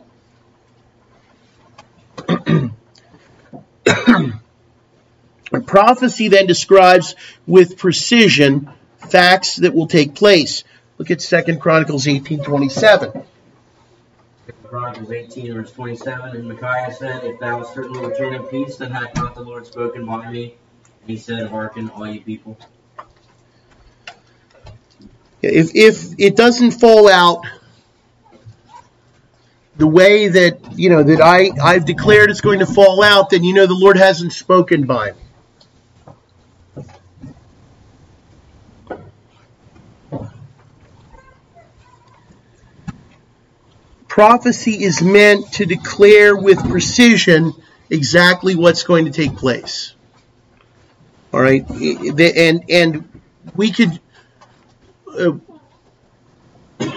[5.66, 7.16] prophecy then describes
[7.48, 10.64] with precision facts that will take place.
[10.98, 13.26] Look at Second Chronicles 18:27.
[14.64, 19.16] Chronicles 18, verse 27, and Micaiah said, If thou certainly return in peace, then hath
[19.16, 20.56] not the Lord spoken by me.
[21.02, 22.58] And he said, Hearken, all ye people.
[25.41, 27.45] If if it doesn't fall out
[29.78, 33.43] the way that you know that I I've declared it's going to fall out, then
[33.43, 35.18] you know the Lord hasn't spoken by me.
[44.10, 47.53] Prophecy is meant to declare with precision
[47.91, 49.93] exactly what's going to take place.
[51.32, 53.22] All right, and and
[53.55, 53.99] we could
[55.16, 55.34] uh,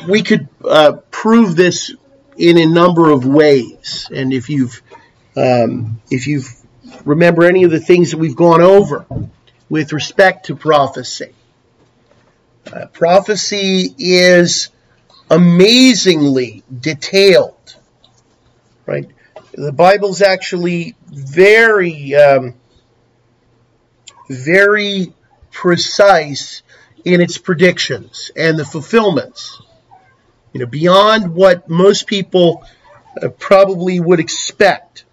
[0.08, 1.94] we could uh, prove this
[2.38, 4.08] in a number of ways.
[4.10, 4.82] And if you've
[5.36, 6.42] um, if you
[7.04, 9.04] remember any of the things that we've gone over
[9.68, 11.34] with respect to prophecy,
[12.72, 14.70] uh, prophecy is
[15.32, 17.76] amazingly detailed,
[18.84, 19.08] right?
[19.54, 22.54] The Bible's actually very, um,
[24.28, 25.14] very
[25.50, 26.62] precise
[27.04, 29.60] in its predictions and the fulfillments.
[30.52, 32.64] You know, beyond what most people
[33.20, 35.04] uh, probably would expect.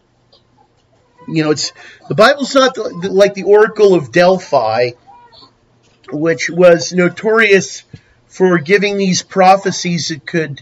[1.30, 1.72] You know, it's
[2.10, 4.92] the Bible's not the, like the Oracle of Delphi,
[6.12, 7.84] which was notorious
[8.30, 10.62] for giving these prophecies that could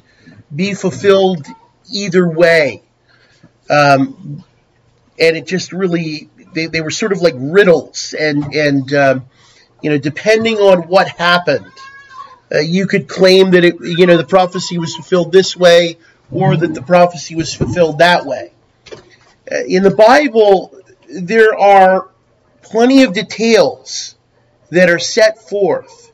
[0.53, 1.45] be fulfilled
[1.91, 2.81] either way.
[3.69, 4.43] Um,
[5.19, 8.15] and it just really, they, they were sort of like riddles.
[8.17, 9.25] And, and um,
[9.81, 11.71] you know, depending on what happened,
[12.51, 15.97] uh, you could claim that it, you know, the prophecy was fulfilled this way
[16.31, 18.51] or that the prophecy was fulfilled that way.
[19.51, 20.73] Uh, in the Bible,
[21.09, 22.09] there are
[22.61, 24.15] plenty of details
[24.69, 26.06] that are set forth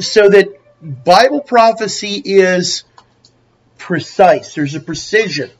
[0.00, 0.48] so that
[0.82, 2.84] Bible prophecy is
[3.78, 4.54] precise.
[4.54, 5.50] There's a precision.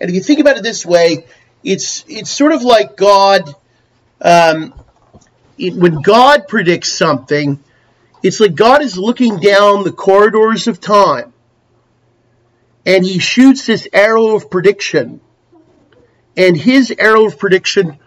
[0.00, 1.26] And if you think about it this way,
[1.64, 3.54] it's it's sort of like God.
[4.20, 4.74] Um,
[5.58, 7.62] it, when God predicts something,
[8.22, 11.32] it's like God is looking down the corridors of time,
[12.84, 15.20] and He shoots this arrow of prediction,
[16.36, 17.98] and His arrow of prediction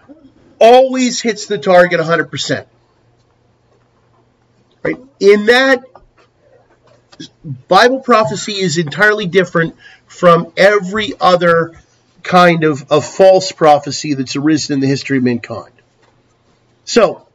[0.60, 2.68] always hits the target 100 percent.
[4.94, 5.06] Right?
[5.20, 5.84] In that,
[7.68, 9.76] Bible prophecy is entirely different
[10.08, 11.74] from every other
[12.24, 15.74] kind of, of false prophecy that's arisen in the history of mankind.
[16.86, 17.28] So,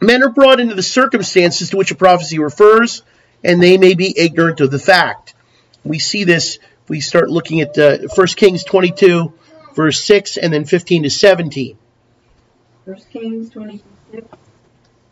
[0.00, 3.02] men are brought into the circumstances to which a prophecy refers,
[3.44, 5.34] and they may be ignorant of the fact.
[5.84, 9.32] We see this if we start looking at uh, 1 Kings 22,
[9.74, 11.78] verse 6, and then 15 to 17.
[12.84, 13.82] 1 Kings 22,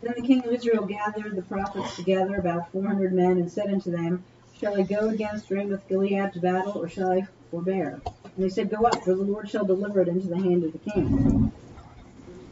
[0.03, 3.73] then the king of Israel gathered the prophets together, about four hundred men, and said
[3.73, 4.25] unto them,
[4.55, 8.01] Shall I go against Ramoth Gilead to battle, or shall I forbear?
[8.05, 10.73] And they said, Go up, for the Lord shall deliver it into the hand of
[10.73, 11.53] the king.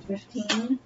[0.09, 0.79] 15.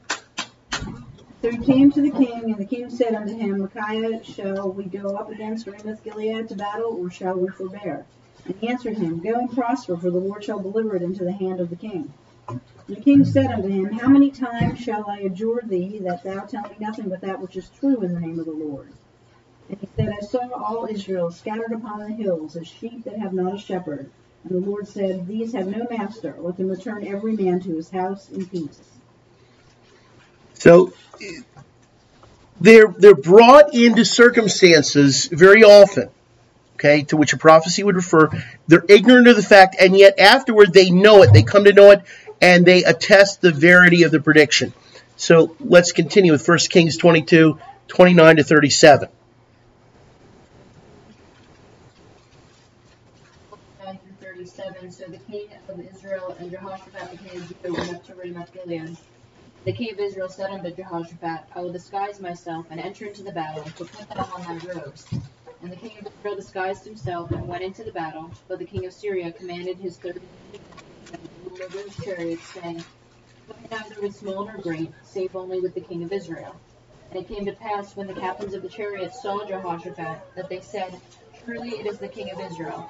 [1.42, 4.84] So he came to the king, and the king said unto him, Micaiah, shall we
[4.84, 8.04] go up against Ramoth Gilead to battle, or shall we forbear?
[8.44, 11.32] And he answered him, Go and prosper, for the Lord shall deliver it into the
[11.32, 12.12] hand of the king.
[12.86, 16.62] The king said unto him, How many times shall I adjure thee that thou tell
[16.62, 18.92] me nothing but that which is true in the name of the Lord?
[19.68, 23.32] And he said, I saw all Israel scattered upon the hills as sheep that have
[23.32, 24.10] not a shepherd.
[24.44, 26.34] And the Lord said, These have no master.
[26.38, 28.80] Let them return every man to his house in peace.
[30.54, 30.92] So
[32.60, 36.10] they're they're brought into circumstances very often,
[36.74, 38.28] okay, to which a prophecy would refer.
[38.66, 41.32] They're ignorant of the fact, and yet afterward they know it.
[41.32, 42.02] They come to know it,
[42.40, 44.72] and they attest the verity of the prediction.
[45.16, 49.08] So let's continue with 1 Kings 22, 29 to 37.
[54.90, 58.52] So the king of Israel and Jehoshaphat the king of Judah went up to Ramoth
[58.52, 58.96] Gilead.
[59.64, 63.32] The king of Israel said unto Jehoshaphat, I will disguise myself and enter into the
[63.32, 65.06] battle, but put thou on thy robes.
[65.62, 68.86] And the king of Israel disguised himself and went into the battle, but the king
[68.86, 70.20] of Syria commanded his thirty
[71.62, 72.84] over his chariots, saying,
[73.70, 76.60] neither with small nor great, save only with the king of Israel.
[77.10, 80.60] And it came to pass, when the captains of the chariots saw Jehoshaphat, that they
[80.60, 81.00] said,
[81.44, 82.88] Truly it is the king of Israel.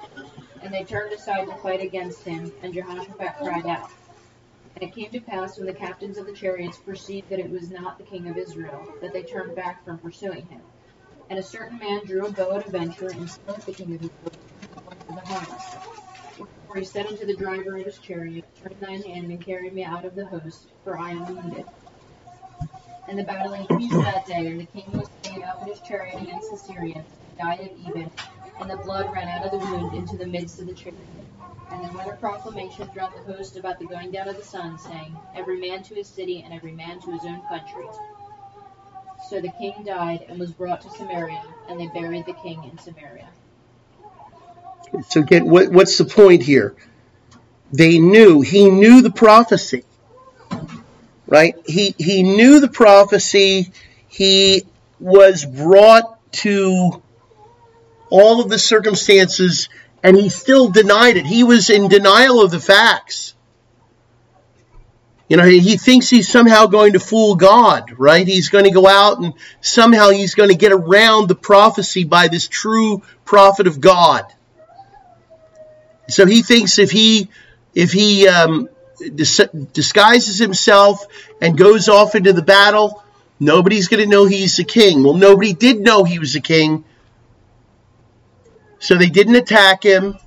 [0.61, 3.89] And they turned aside to fight against him, and Jehoshaphat cried out.
[4.75, 7.71] And it came to pass, when the captains of the chariots perceived that it was
[7.71, 10.61] not the king of Israel, that they turned back from pursuing him.
[11.29, 14.01] And a certain man drew a bow at a venture, and smote the king of
[14.01, 14.33] Israel
[15.09, 15.90] in the harness.
[16.75, 20.05] He said unto the driver of his chariot, Turn thine hand and carry me out
[20.05, 21.65] of the host, for I am wounded.
[23.07, 26.21] And the battle increased that day, and the king was taken up in his chariot
[26.21, 28.09] against the Syrians, and died at even,
[28.59, 31.05] and the blood ran out of the wound into the midst of the chariot.
[31.71, 34.77] And then went a proclamation throughout the host about the going down of the sun,
[34.79, 37.87] saying, Every man to his city, and every man to his own country.
[39.29, 42.77] So the king died and was brought to Samaria, and they buried the king in
[42.77, 43.29] Samaria.
[45.09, 46.75] So again, what, what's the point here?
[47.71, 49.83] They knew, he knew the prophecy,
[51.27, 51.55] right?
[51.65, 53.71] He, he knew the prophecy.
[54.07, 54.63] He
[54.99, 57.01] was brought to
[58.09, 59.69] all of the circumstances
[60.03, 61.25] and he still denied it.
[61.25, 63.33] He was in denial of the facts.
[65.29, 68.27] You know, he thinks he's somehow going to fool God, right?
[68.27, 72.27] He's going to go out and somehow he's going to get around the prophecy by
[72.27, 74.25] this true prophet of God.
[76.11, 77.29] So he thinks if he
[77.73, 78.69] if he um,
[79.15, 81.05] dis- disguises himself
[81.39, 83.03] and goes off into the battle,
[83.39, 85.03] nobody's going to know he's a king.
[85.03, 86.83] Well, nobody did know he was a king,
[88.79, 90.17] so they didn't attack him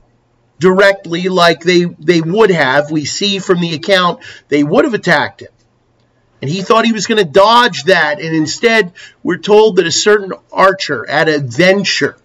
[0.59, 2.91] directly like they they would have.
[2.91, 5.49] We see from the account they would have attacked him.
[6.41, 9.93] And he thought he was going to dodge that, and instead, we're told that a
[9.93, 12.17] certain archer at a venture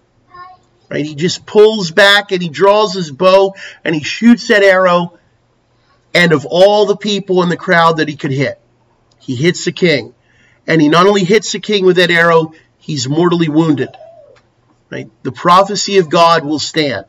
[0.90, 1.06] Right?
[1.06, 5.18] He just pulls back and he draws his bow and he shoots that arrow.
[6.12, 8.60] And of all the people in the crowd that he could hit,
[9.20, 10.12] he hits the king.
[10.66, 13.90] And he not only hits the king with that arrow, he's mortally wounded.
[14.90, 15.08] Right?
[15.22, 17.06] The prophecy of God will stand.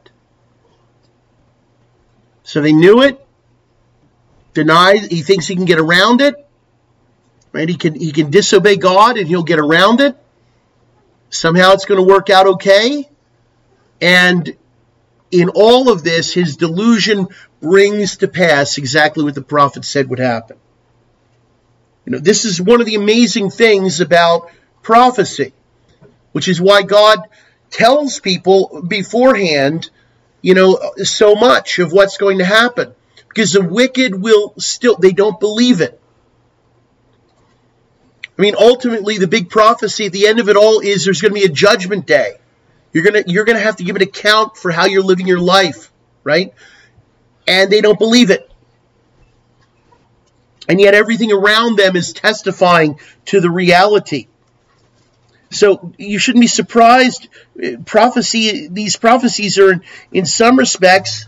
[2.44, 3.26] So they knew it.
[4.54, 5.08] Denies.
[5.08, 6.36] He thinks he can get around it.
[7.52, 7.68] Right?
[7.68, 10.16] He can he can disobey God and he'll get around it.
[11.32, 13.10] Somehow it's going to work out okay.
[14.02, 14.58] And
[15.30, 17.28] in all of this, his delusion
[17.62, 20.58] brings to pass exactly what the prophet said would happen.
[22.06, 24.50] You know, this is one of the amazing things about
[24.82, 25.54] prophecy,
[26.32, 27.20] which is why God
[27.70, 29.90] tells people beforehand,
[30.42, 32.94] you know, so much of what's going to happen.
[33.30, 36.02] Because the wicked will still, they don't believe it.
[38.38, 41.34] I mean, ultimately, the big prophecy at the end of it all is there's going
[41.34, 42.41] to be a judgment day.
[42.94, 45.92] You're gonna you're gonna have to give an account for how you're living your life,
[46.24, 46.54] right?
[47.48, 48.50] And they don't believe it.
[50.68, 54.28] And yet everything around them is testifying to the reality.
[55.50, 57.28] So you shouldn't be surprised.
[57.86, 59.84] Prophecy, these prophecies are, in,
[60.14, 61.26] in some respects,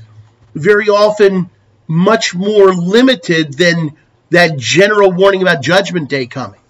[0.56, 1.50] very often
[1.88, 3.98] much more limited than
[4.30, 6.62] that general warning about Judgment Day coming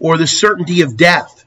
[0.00, 1.41] or the certainty of death.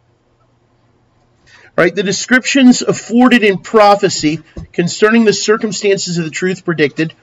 [1.78, 7.14] Right, the descriptions afforded in prophecy concerning the circumstances of the truth predicted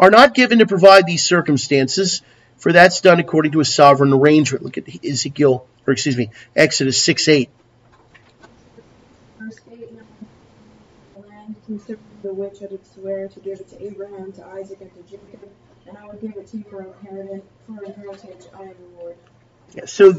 [0.00, 2.22] are not given to provide these circumstances,
[2.56, 4.64] for that's done according to a sovereign arrangement.
[4.64, 7.50] Look at Ezekiel, or excuse me, Exodus 6 8.
[9.38, 9.88] Verse 8
[11.14, 14.80] The land concerning the which I did swear to give it to Abraham, to Isaac,
[14.80, 15.48] and to Jacob,
[15.86, 17.44] and I will give it to you for inheritance.
[17.68, 19.16] For inheritance, I am the Lord.
[19.74, 20.14] Yeah, so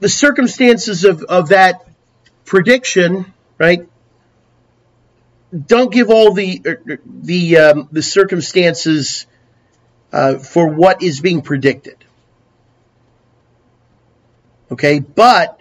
[0.00, 1.86] the circumstances of, of that
[2.44, 3.88] prediction, right?
[5.66, 9.26] Don't give all the er, the um, the circumstances
[10.12, 11.96] uh, for what is being predicted.
[14.70, 15.60] Okay, but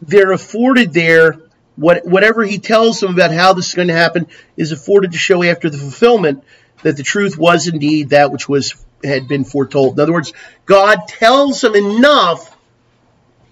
[0.00, 1.40] they're afforded there.
[1.76, 4.26] What, whatever he tells them about how this is going to happen
[4.56, 6.44] is afforded to show after the fulfillment
[6.82, 9.94] that the truth was indeed that which was had been foretold.
[9.94, 10.32] In other words,
[10.66, 12.56] God tells them enough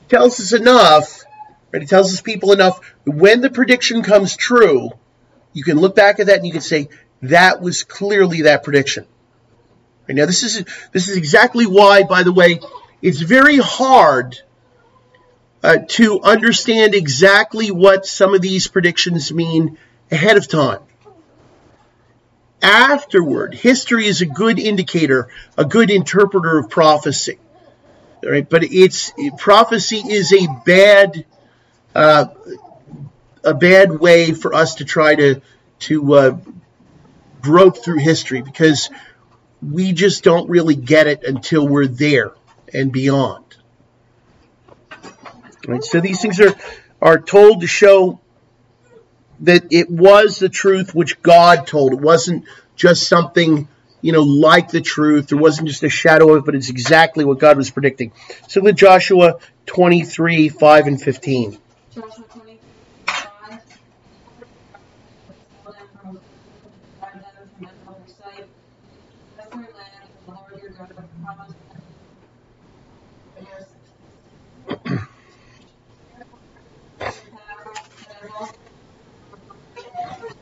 [0.08, 1.22] tells us enough,
[1.72, 1.82] right?
[1.82, 2.80] He tells us people enough.
[3.04, 4.90] When the prediction comes true,
[5.52, 6.88] you can look back at that and you can say,
[7.22, 9.06] that was clearly that prediction.
[10.08, 12.60] Right now, this is, this is exactly why, by the way,
[13.02, 14.40] it's very hard
[15.62, 19.76] uh, to understand exactly what some of these predictions mean
[20.10, 20.80] ahead of time.
[22.62, 27.38] Afterward, history is a good indicator, a good interpreter of prophecy.
[28.22, 31.24] Right, but it's prophecy is a bad
[31.94, 32.26] uh,
[33.44, 35.40] a bad way for us to try to
[35.80, 36.38] to uh,
[37.40, 38.90] grope through history because
[39.62, 42.32] we just don't really get it until we're there
[42.72, 43.44] and beyond.
[45.66, 46.54] Right, so these things are
[47.00, 48.20] are told to show
[49.40, 51.92] that it was the truth which God told.
[51.92, 52.44] It wasn't
[52.74, 53.68] just something
[54.00, 55.28] you know, like the truth.
[55.28, 58.12] There wasn't just a shadow of it, but it's exactly what God was predicting.
[58.48, 61.58] So with Joshua 23, 5 and 15.
[61.94, 62.58] Joshua 23,
[63.06, 63.62] 5.
[67.84, 68.46] from sight,
[69.36, 70.94] that's their land, the Lord your God
[71.24, 71.82] promised them.
[73.36, 73.60] And your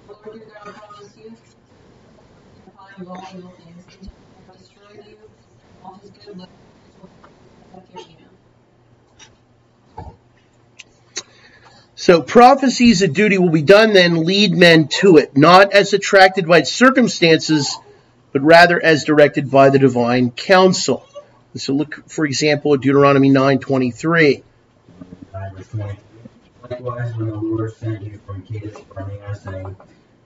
[0.06, 1.36] the Lord your God promised you,
[2.66, 4.10] upon of all evil things, and
[4.52, 5.16] to destroy you,
[5.84, 6.48] all his good love
[7.72, 8.16] will you.
[11.94, 16.46] So prophecies of duty will be done then lead men to it, not as attracted
[16.46, 17.76] by circumstances,
[18.32, 21.04] but rather as directed by the divine counsel.
[21.54, 24.42] So look, for example, at Deuteronomy 9.23.
[26.70, 29.76] Likewise, when the Lord sent you from Kadesh Barnea, saying,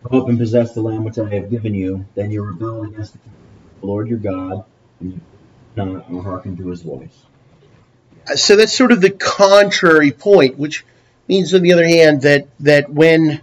[0.03, 3.13] Go up and possess the land which I have given you, then you rebel against
[3.13, 4.65] the Lord your God,
[5.01, 5.21] and you
[5.77, 7.25] not or hearken to his voice.
[8.35, 10.85] So that's sort of the contrary point, which
[11.29, 13.41] means, on the other hand, that that when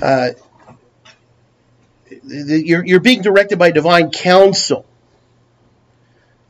[0.00, 0.30] uh,
[2.24, 4.86] you're, you're being directed by divine counsel,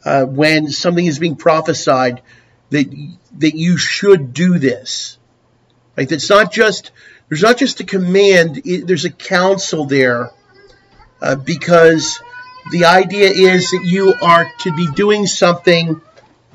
[0.05, 2.23] uh, when something is being prophesied,
[2.71, 2.87] that
[3.39, 5.19] that you should do this.
[5.97, 6.11] Right?
[6.11, 6.91] It's not just
[7.31, 8.63] there's not just a command.
[8.67, 10.31] It, there's a counsel there,
[11.23, 12.21] uh, because
[12.73, 16.03] the idea is that you are to be doing something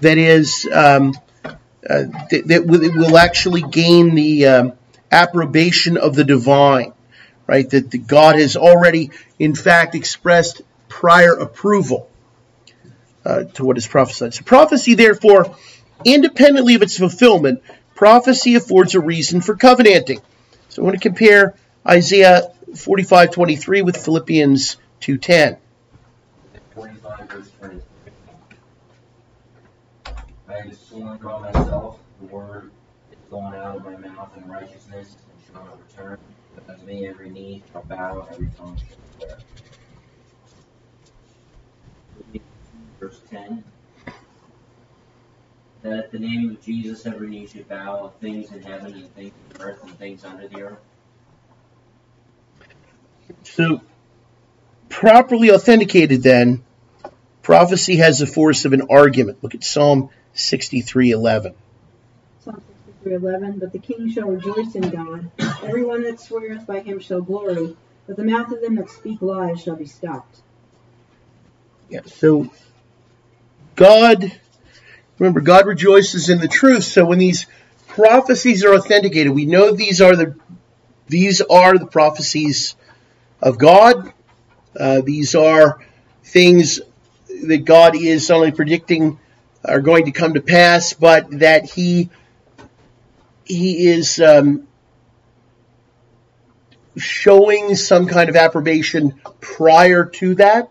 [0.01, 1.13] that is um,
[1.45, 4.73] uh, that, that will, will, actually gain the um,
[5.11, 6.91] approbation of the divine,
[7.47, 7.69] right?
[7.69, 12.09] That the God has already, in fact, expressed prior approval
[13.23, 14.33] uh, to what is prophesied.
[14.33, 15.55] So prophecy, therefore,
[16.03, 17.63] independently of its fulfillment,
[17.93, 20.19] prophecy affords a reason for covenanting.
[20.75, 21.55] So I want to compare
[21.87, 25.55] Isaiah 45:23 with Philippians 2:10.
[26.73, 27.81] 45 23.
[30.49, 32.71] I have sworn by myself, the word
[33.09, 35.15] is going out of my mouth righteousness
[35.49, 36.17] shall return.
[36.67, 38.77] Every knee bow, every tongue.
[42.99, 43.63] Verse 10.
[45.85, 49.13] That at the name of Jesus every knee should bow, of things in heaven and
[49.13, 50.79] things in earth and things under the earth.
[53.43, 53.81] So,
[54.89, 56.63] properly authenticated, then,
[57.43, 59.43] prophecy has the force of an argument.
[59.43, 61.53] Look at Psalm 63:11.
[62.43, 62.63] Psalm
[63.03, 63.59] 63:11.
[63.59, 65.29] But the king shall rejoice in God;
[65.61, 67.77] everyone that sweareth by him shall glory.
[68.07, 70.41] But the mouth of them that speak lies shall be stopped.
[71.89, 72.01] Yeah.
[72.07, 72.49] So,
[73.75, 74.31] God,
[75.19, 76.83] remember, God rejoices in the truth.
[76.83, 77.45] So when these
[77.87, 80.35] prophecies are authenticated, we know these are the
[81.07, 82.75] these are the prophecies
[83.41, 84.11] of God.
[84.77, 85.79] Uh, these are
[86.23, 86.81] things
[87.43, 89.19] that God is not only predicting
[89.63, 92.09] are going to come to pass, but that He
[93.45, 94.67] He is um,
[96.97, 100.69] showing some kind of approbation prior to that.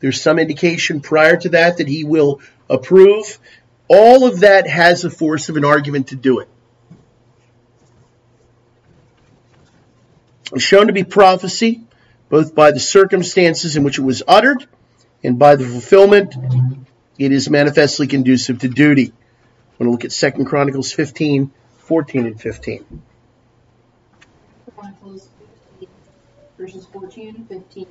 [0.00, 2.40] There's some indication prior to that that He will
[2.72, 3.38] approve.
[3.88, 6.48] All of that has the force of an argument to do it.
[10.58, 11.82] shown to be prophecy,
[12.28, 14.66] both by the circumstances in which it was uttered
[15.22, 16.34] and by the fulfillment.
[17.18, 19.12] It is manifestly conducive to duty.
[19.12, 23.02] I want to look at 2 Chronicles 15, 14, and 15.
[24.76, 25.28] Chronicles
[25.78, 25.88] 15,
[26.58, 27.86] verses 14 and 15.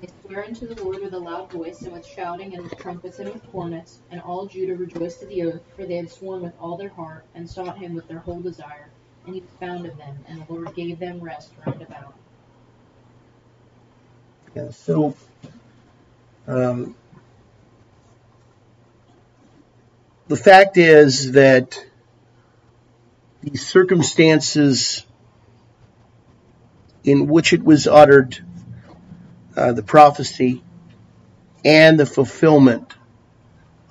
[0.00, 3.18] They swear unto the Lord with a loud voice, and with shouting, and with trumpets,
[3.18, 3.98] and with cornets.
[4.10, 7.24] And all Judah rejoiced at the oath, for they had sworn with all their heart,
[7.34, 8.90] and sought him with their whole desire
[9.28, 12.14] and he was found of them, and the Lord gave them rest round about.
[14.56, 15.14] Yeah, so
[16.46, 16.96] um,
[20.28, 21.84] the fact is that
[23.42, 25.04] the circumstances
[27.04, 28.42] in which it was uttered,
[29.58, 30.62] uh, the prophecy,
[31.64, 32.94] and the fulfillment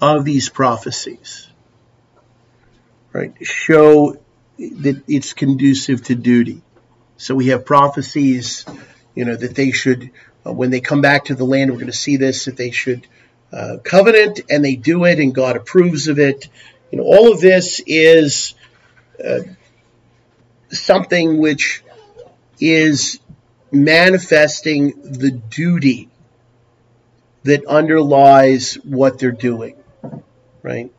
[0.01, 1.47] of these prophecies,
[3.11, 4.17] right, show
[4.57, 6.61] that it's conducive to duty.
[7.17, 8.65] So we have prophecies,
[9.13, 10.11] you know, that they should,
[10.45, 12.71] uh, when they come back to the land, we're going to see this, that they
[12.71, 13.05] should
[13.51, 16.47] uh, covenant and they do it and God approves of it.
[16.91, 18.55] You know, all of this is
[19.23, 19.39] uh,
[20.69, 21.83] something which
[22.59, 23.19] is
[23.71, 26.09] manifesting the duty
[27.43, 29.75] that underlies what they're doing,
[30.63, 30.91] right?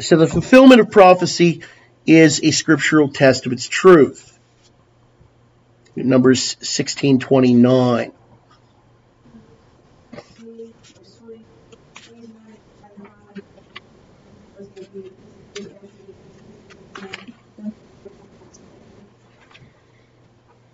[0.00, 1.62] So the fulfillment of prophecy
[2.06, 4.38] is a scriptural test of its truth.
[5.96, 8.12] Numbers 1629.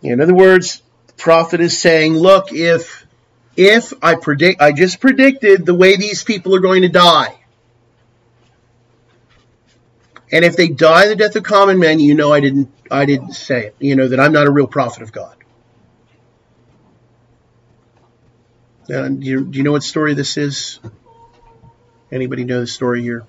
[0.04, 3.06] In other words, the prophet is saying, look, if
[3.56, 7.34] if I predict I just predicted the way these people are going to die.
[10.30, 13.32] And if they die the death of common men, you know I didn't I didn't
[13.32, 13.76] say it.
[13.78, 15.36] You know that I'm not a real prophet of God.
[18.86, 20.78] Do you, do you know what story this is?
[22.12, 23.24] Anybody know the story here?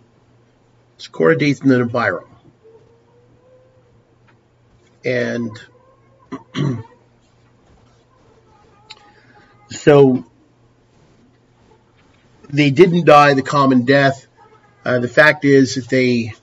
[0.97, 2.27] It's Korah, Dathan, and Abiram.
[5.05, 5.57] And
[9.69, 10.25] so
[12.49, 14.27] they didn't die the common death.
[14.83, 16.33] Uh, the fact is that they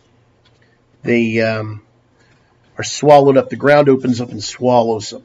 [1.02, 1.82] they um,
[2.78, 3.50] are swallowed up.
[3.50, 5.24] The ground opens up and swallows them.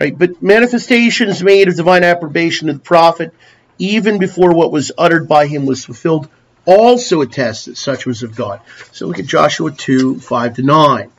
[0.00, 3.34] Right, but manifestations made of divine approbation of the prophet,
[3.78, 6.28] even before what was uttered by him was fulfilled,
[6.64, 8.60] also attest that such was of God.
[8.92, 11.10] So look at Joshua 2, 5 to 9.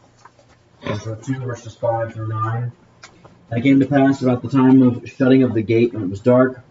[0.84, 2.71] Joshua 2, verses 5 through 9.
[3.51, 6.09] And it came to pass about the time of shutting of the gate when it
[6.09, 6.63] was dark,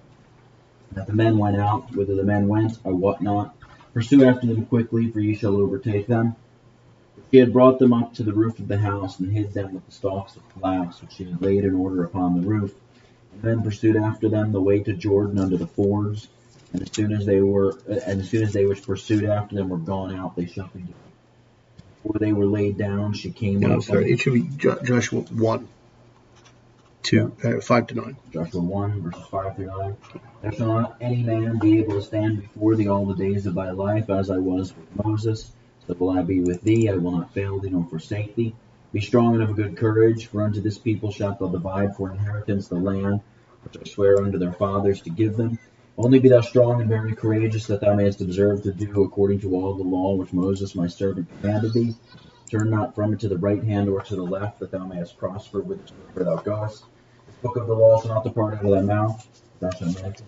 [0.93, 1.95] that the men went out.
[1.95, 3.55] Whither the men went, I wot not.
[3.93, 6.37] Pursue after them quickly, for ye shall overtake them.
[7.31, 9.85] She had brought them up to the roof of the house, and hid them with
[9.85, 12.75] the stalks of flax, which she had laid in order upon the roof.
[13.35, 16.29] And then pursued after them the way to Jordan under the fords.
[16.73, 19.69] And as soon as they were, and as soon as they which pursued after them
[19.69, 20.95] were gone out, they shut the gate.
[22.03, 23.83] Before they were laid down, she came No, up.
[23.83, 25.69] sorry, it should be Jo- Joshua 1,
[27.03, 28.17] 2, uh, 5 to 9.
[28.33, 29.97] Joshua 1, verses 5 through 9.
[30.43, 33.55] There shall not any man be able to stand before thee all the days of
[33.55, 35.51] thy life, as I was with Moses.
[35.87, 38.55] So will I be with thee, I will not fail thee nor forsake thee.
[38.93, 42.69] Be strong and of good courage, for unto this people shalt thou divide for inheritance
[42.69, 43.21] the land
[43.65, 45.59] which I swear unto their fathers to give them.
[46.01, 49.57] Only be thou strong and very courageous, that thou mayest observe to do according to
[49.57, 51.97] all the law which Moses my servant commanded thee.
[52.49, 55.19] Turn not from it to the right hand or to the left, that thou mayest
[55.19, 56.85] prosper with whithersoever thou goest.
[57.27, 59.27] This book of the law shall not depart out of thy mouth,
[59.59, 60.23] thou shalt meditate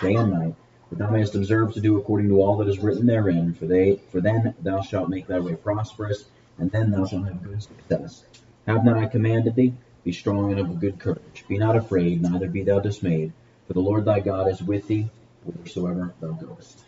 [0.00, 0.54] day and night,
[0.88, 3.52] that thou mayest observe to do according to all that is written therein.
[3.52, 6.24] For they, for then thou shalt make thy way prosperous,
[6.56, 8.24] and then thou shalt have good success.
[8.66, 9.74] Have not I commanded thee?
[10.02, 11.44] Be strong and of a good courage.
[11.46, 13.34] Be not afraid, neither be thou dismayed,
[13.68, 15.08] for the Lord thy God is with thee
[15.44, 16.80] whithersoever thou goest.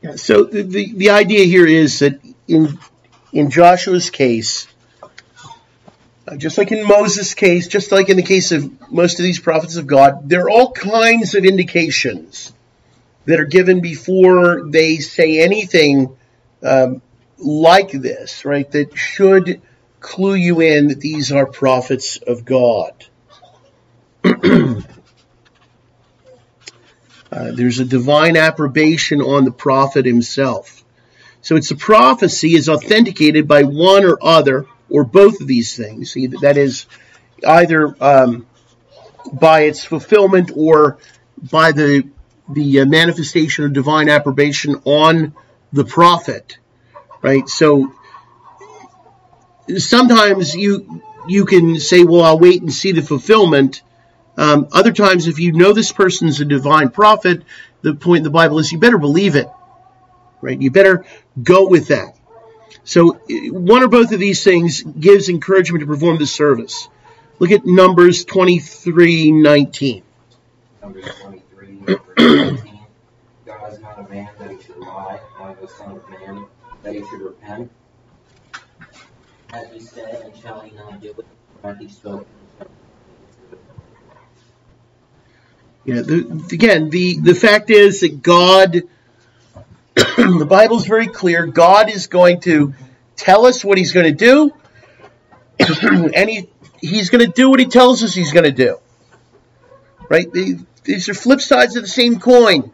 [0.00, 2.78] Yeah, so the, the, the idea here is that in,
[3.32, 4.68] in Joshua's case,
[6.26, 9.40] uh, just like in Moses' case, just like in the case of most of these
[9.40, 12.52] prophets of God, there are all kinds of indications
[13.24, 16.16] that are given before they say anything
[16.62, 17.02] um,
[17.38, 18.70] like this, right?
[18.70, 19.60] That should
[20.00, 22.92] clue you in that these are prophets of God.
[27.32, 30.84] Uh, there's a divine approbation on the prophet himself.
[31.40, 36.12] So it's a prophecy is authenticated by one or other or both of these things.
[36.42, 36.86] That is
[37.46, 38.46] either um,
[39.32, 40.98] by its fulfillment or
[41.50, 42.08] by the
[42.48, 45.34] the uh, manifestation of divine approbation on
[45.72, 46.58] the prophet.
[47.22, 47.48] Right.
[47.48, 47.94] So
[49.78, 53.82] sometimes you you can say, well, I'll wait and see the fulfillment.
[54.36, 57.42] Um, other times, if you know this person's a divine prophet,
[57.82, 59.48] the point in the Bible is you better believe it,
[60.40, 60.60] right?
[60.60, 61.04] You better
[61.42, 62.16] go with that.
[62.84, 66.88] So, one or both of these things gives encouragement to perform the service.
[67.38, 70.02] Look at Numbers twenty-three nineteen.
[70.82, 71.96] Numbers 23, 19.
[73.46, 76.46] God is not a man that he should lie, neither the son of man
[76.82, 77.70] that he should repent.
[79.52, 81.26] Hath he said, and shall he not do it?
[81.62, 83.60] Hath he spoken, and shall he not do it?
[85.84, 88.82] You know, the, again, the, the fact is that God,
[89.94, 91.46] the Bible is very clear.
[91.46, 92.74] God is going to
[93.16, 94.52] tell us what He's going to do,
[96.14, 96.48] and he,
[96.80, 98.78] He's going to do what He tells us He's going to do.
[100.08, 100.30] Right?
[100.30, 102.72] The, these are flip sides of the same coin.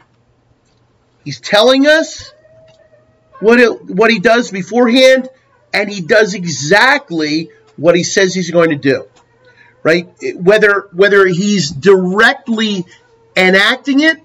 [1.25, 2.33] He's telling us
[3.41, 5.31] what it, what He does beforehand,
[5.73, 9.09] and He does exactly what He says He's going to do
[9.89, 10.07] right?
[10.35, 12.85] Whether whether he's directly
[13.35, 14.19] enacting it,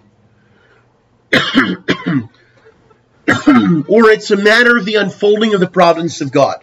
[3.88, 6.61] or it's a matter of the unfolding of the providence of God.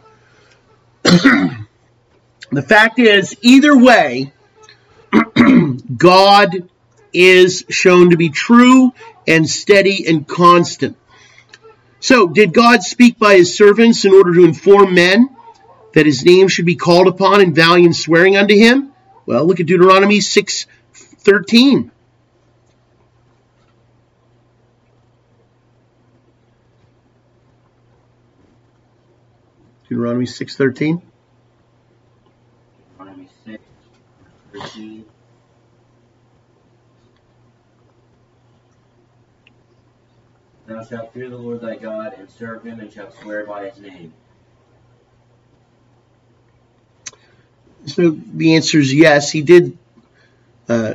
[1.02, 1.66] the
[2.66, 4.34] fact is, either way,
[5.96, 6.68] God
[7.14, 8.92] is shown to be true
[9.26, 10.98] and steady and constant.
[12.00, 15.30] So, did God speak by his servants in order to inform men
[15.94, 18.89] that his name should be called upon in valiant swearing unto him?
[19.30, 21.92] Well, look at Deuteronomy 6:13.
[29.88, 31.02] Deuteronomy 6:13.
[32.98, 33.62] Deuteronomy 6,
[34.52, 35.04] 13.
[40.66, 43.78] Thou shalt fear the Lord thy God and serve him and shalt swear by his
[43.78, 44.12] name.
[47.86, 49.30] So the answer is yes.
[49.30, 49.76] He did
[50.68, 50.94] uh,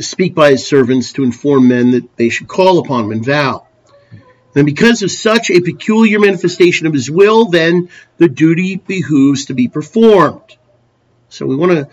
[0.00, 3.66] speak by his servants to inform men that they should call upon him and vow.
[4.54, 9.54] And because of such a peculiar manifestation of his will, then the duty behooves to
[9.54, 10.56] be performed.
[11.28, 11.88] So we want to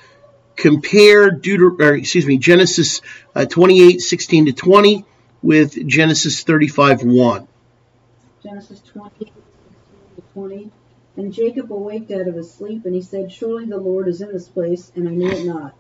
[0.56, 3.02] compare Deuter- or, excuse me, Genesis
[3.34, 5.06] uh, 28, 16 to 20
[5.42, 7.48] with Genesis 35, 1.
[8.44, 9.34] Genesis 20, 16
[10.16, 10.72] to 20.
[11.22, 14.34] And Jacob awaked out of his sleep, and he said, Surely the Lord is in
[14.34, 15.76] this place, and I knew it not.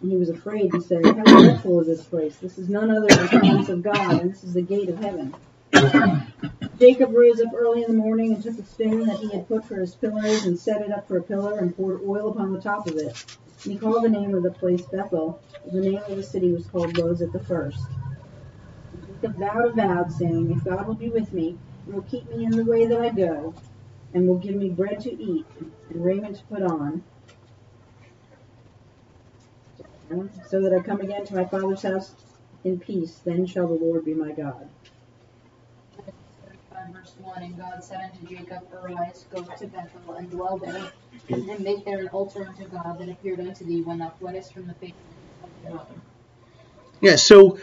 [0.00, 2.36] And he was afraid, and said, How dreadful is this place?
[2.36, 5.00] This is none other than the house of God, and this is the gate of
[5.00, 5.34] heaven.
[6.78, 9.64] Jacob rose up early in the morning and took a stone that he had put
[9.64, 12.60] for his pillars and set it up for a pillar and poured oil upon the
[12.60, 13.24] top of it.
[13.64, 15.42] And he called the name of the place Bethel.
[15.72, 17.80] The name of the city was called Luz at the first.
[19.08, 22.44] Jacob vowed a vow, saying, If God will be with me and will keep me
[22.44, 23.54] in the way that I go,
[24.14, 25.44] and will give me bread to eat
[25.90, 27.02] and raiment to put on,
[30.48, 32.14] so that I come again to my father's house
[32.62, 34.68] in peace, then shall the Lord be my God.
[36.92, 40.92] verse 1 And God said unto Jacob, Arise, go to Bethel, and dwell there,
[41.28, 44.66] and make there an altar unto God that appeared unto thee when thou fleddest from
[44.66, 44.92] the face
[45.42, 45.94] of thy brother.
[47.00, 47.58] Yeah, so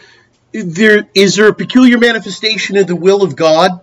[0.52, 3.80] there is there a peculiar manifestation of the will of God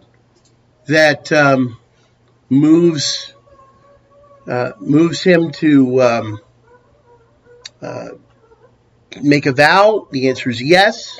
[0.88, 1.78] that um,
[2.50, 3.34] moves
[4.48, 6.40] uh, moves him to um,
[7.82, 8.08] uh,
[9.22, 10.08] make a vow?
[10.12, 11.20] The answer is yes.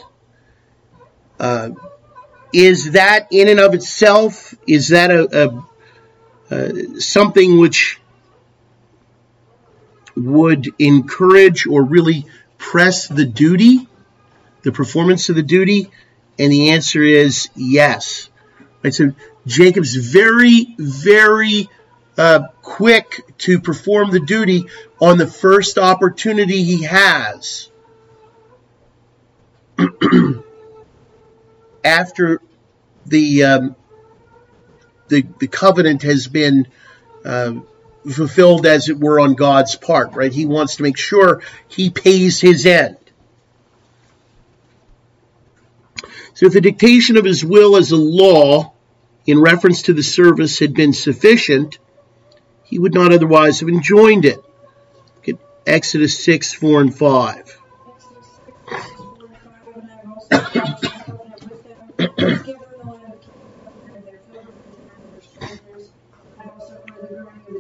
[1.40, 1.72] Uh,
[2.52, 5.64] is that in and of itself is that a,
[6.50, 8.02] a, something which
[10.16, 12.26] would encourage or really
[12.58, 13.88] press the duty?
[14.64, 15.92] the performance of the duty?
[16.38, 18.30] And the answer is yes.
[18.84, 19.14] Right, so
[19.50, 21.68] Jacob's very, very
[22.18, 24.68] uh, quick to perform the duty
[25.02, 27.70] on the first opportunity he has.
[31.84, 32.42] After
[33.06, 33.76] the, um,
[35.08, 36.68] the the covenant has been
[37.26, 37.54] uh,
[38.08, 40.32] fulfilled, as it were, on God's part, right?
[40.32, 42.98] He wants to make sure he pays his end.
[46.36, 48.74] So if the dictation of his will is a law
[49.30, 51.78] in reference to the service had been sufficient,
[52.64, 54.44] he would not otherwise have enjoined it.
[55.66, 57.60] Exodus 6, 4, and 5.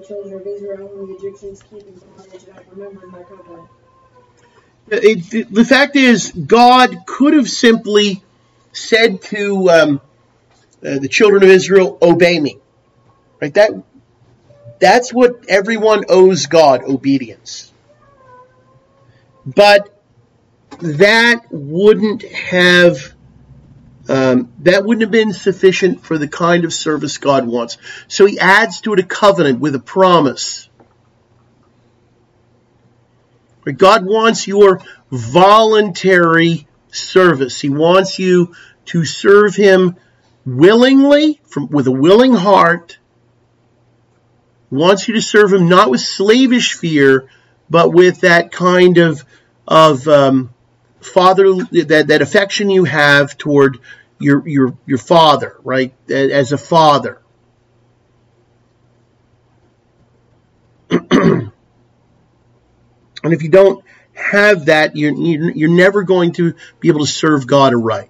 [0.09, 3.69] children of Israel whom the Egyptians keep in bondage, and I remembered my covenant.
[4.89, 8.23] It, the fact is, God could have simply
[8.71, 10.01] said to um,
[10.85, 12.57] uh, the children of Israel, "Obey me."
[13.41, 13.53] Right?
[13.53, 13.71] That
[14.79, 17.71] that's what everyone owes God obedience.
[19.45, 19.93] But
[20.79, 23.13] that wouldn't have
[24.07, 27.77] um, that wouldn't have been sufficient for the kind of service God wants.
[28.07, 30.67] So He adds to it a covenant with a promise.
[33.77, 34.81] God wants your
[35.11, 37.61] voluntary service.
[37.61, 39.95] He wants you to serve Him
[40.57, 42.97] willingly, from, with a willing heart.
[44.71, 47.27] Wants you to serve Him not with slavish fear,
[47.69, 49.25] but with that kind of
[49.67, 50.53] of um,
[51.01, 53.79] father that that affection you have toward
[54.19, 55.93] your your your father, right?
[56.09, 57.21] As a father.
[60.89, 61.51] and
[63.23, 67.73] if you don't have that, you're, you're never going to be able to serve God
[67.73, 68.09] aright.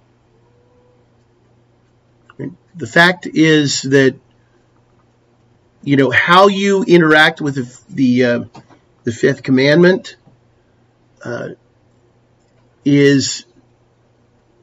[2.74, 4.16] The fact is that
[5.82, 8.44] you know how you interact with the the, uh,
[9.04, 10.16] the fifth commandment
[11.24, 11.50] uh,
[12.84, 13.44] is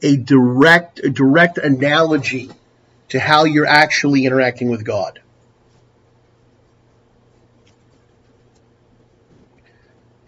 [0.02, 2.50] a direct a direct analogy
[3.08, 5.20] to how you're actually interacting with God.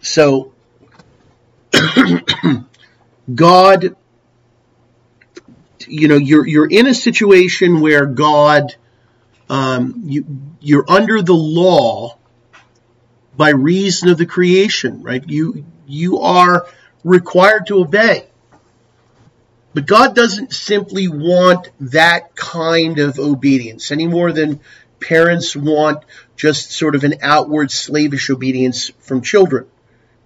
[0.01, 0.51] So
[3.35, 3.95] God
[5.91, 8.75] you know you're you're in a situation where God
[9.49, 10.25] um, you
[10.59, 12.17] you're under the law
[13.35, 15.23] by reason of the creation, right?
[15.27, 16.65] You you are
[17.03, 18.27] required to obey.
[19.73, 24.59] But God doesn't simply want that kind of obedience any more than
[24.99, 26.03] parents want
[26.35, 29.65] just sort of an outward slavish obedience from children.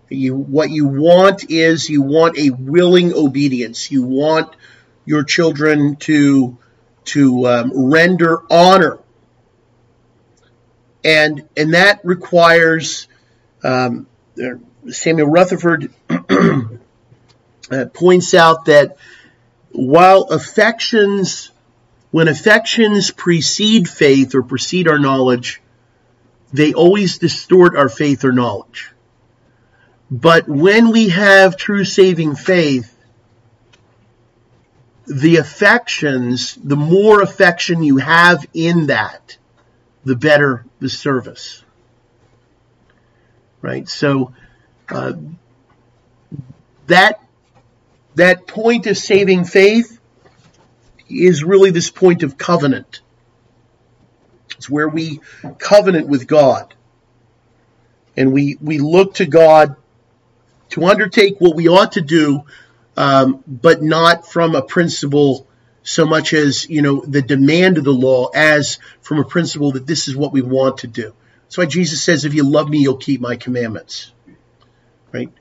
[0.09, 3.91] You, what you want is you want a willing obedience.
[3.91, 4.55] You want
[5.05, 6.57] your children to
[7.05, 8.99] to um, render honor,
[11.03, 13.07] and and that requires.
[13.63, 14.07] Um,
[14.89, 18.97] Samuel Rutherford uh, points out that
[19.71, 21.51] while affections,
[22.11, 25.61] when affections precede faith or precede our knowledge,
[26.53, 28.91] they always distort our faith or knowledge.
[30.09, 32.94] But when we have true saving faith,
[35.07, 39.37] the affections, the more affection you have in that,
[40.03, 41.63] the better the service.
[43.61, 43.87] Right?
[43.87, 44.33] So,
[44.89, 45.13] uh,
[46.87, 47.19] that
[48.15, 49.99] that point of saving faith
[51.09, 53.01] is really this point of covenant.
[54.57, 55.19] It's where we
[55.59, 56.73] covenant with God.
[58.17, 59.75] And we, we look to God
[60.69, 62.43] to undertake what we ought to do,
[62.97, 65.47] um, but not from a principle
[65.83, 69.85] so much as, you know, the demand of the law as from a principle that
[69.85, 71.13] this is what we want to do.
[71.43, 74.11] That's why Jesus says, if you love me, you'll keep my commandments.
[75.11, 75.31] Right?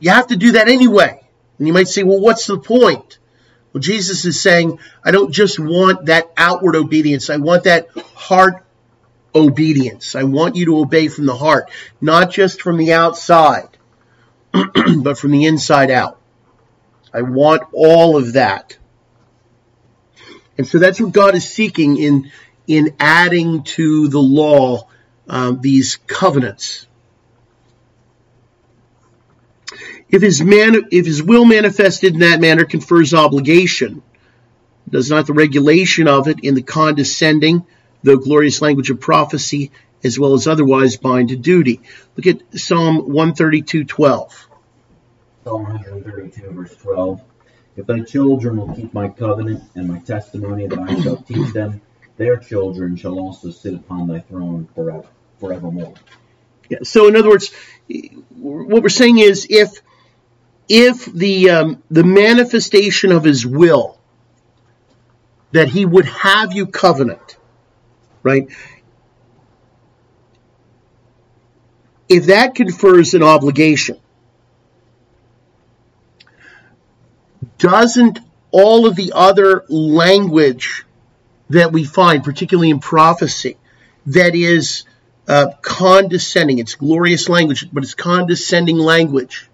[0.00, 1.20] You have to do that anyway.
[1.58, 3.18] And you might say, well, what's the point?
[3.72, 7.30] Well, Jesus is saying, I don't just want that outward obedience.
[7.30, 8.64] I want that heart
[9.34, 10.14] obedience.
[10.14, 11.70] I want you to obey from the heart,
[12.00, 13.68] not just from the outside,
[14.52, 16.18] but from the inside out.
[17.12, 18.76] I want all of that.
[20.56, 22.30] And so that's what God is seeking in,
[22.66, 24.88] in adding to the law
[25.28, 26.86] um, these covenants.
[30.08, 34.02] If his, man, if his will manifested in that manner confers obligation,
[34.88, 37.64] does not the regulation of it in the condescending,
[38.02, 39.70] though glorious language of prophecy,
[40.04, 41.80] as well as otherwise bind to duty?
[42.14, 44.30] Look at Psalm 132:12.
[45.44, 47.20] Psalm 132, verse 12.
[47.76, 51.80] If thy children will keep my covenant and my testimony that I shall teach them,
[52.16, 55.08] their children shall also sit upon thy throne forever,
[55.38, 55.94] forevermore.
[56.68, 56.78] Yeah.
[56.82, 57.50] So, in other words,
[58.30, 59.80] what we're saying is, if
[60.68, 63.98] if the um, the manifestation of his will
[65.50, 67.36] that he would have you covenant
[68.22, 68.48] right
[72.08, 73.98] if that confers an obligation
[77.62, 78.18] doesn't
[78.50, 80.84] all of the other language
[81.50, 83.56] that we find particularly in prophecy
[84.06, 84.84] that is
[85.28, 89.48] uh, condescending it's glorious language but it's condescending language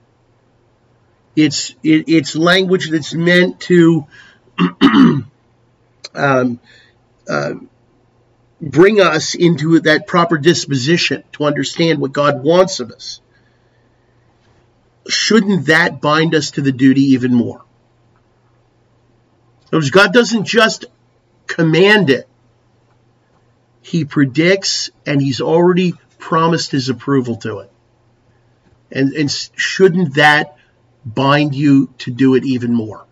[1.36, 4.06] it's it, it's language that's meant to
[6.14, 6.60] um,
[7.28, 7.55] uh,
[8.60, 13.20] bring us into that proper disposition to understand what God wants of us.
[15.09, 17.62] Shouldn't that bind us to the duty even more?
[19.70, 20.86] Because God doesn't just
[21.47, 22.28] command it,
[23.82, 27.70] He predicts and He's already promised His approval to it.
[28.90, 30.57] And, and shouldn't that
[31.05, 33.05] bind you to do it even more.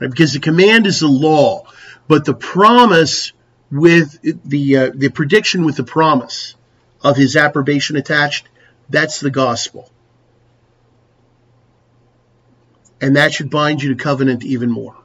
[0.00, 0.10] Right?
[0.10, 1.66] Because the command is the law,
[2.06, 3.32] but the promise
[3.70, 4.18] with
[4.48, 6.54] the uh, the prediction with the promise
[7.02, 8.48] of his approbation attached,
[8.88, 9.90] that's the gospel.
[13.00, 14.96] And that should bind you to covenant even more.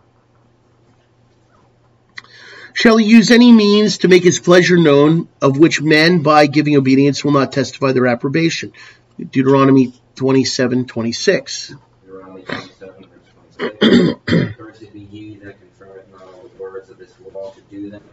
[2.74, 6.76] Shall he use any means to make his pleasure known, of which men, by giving
[6.76, 8.74] obedience, will not testify their approbation?
[9.20, 11.76] Deuteronomy 27, 26.
[12.03, 13.10] Deuteronomy 27,
[13.57, 14.56] 26.
[14.57, 18.03] Cursed be ye that confirmeth not all the words of this law to do them.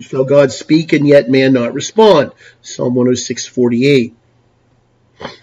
[0.00, 2.32] Shall God speak and yet man not respond?
[2.60, 4.16] Psalm 106, 48.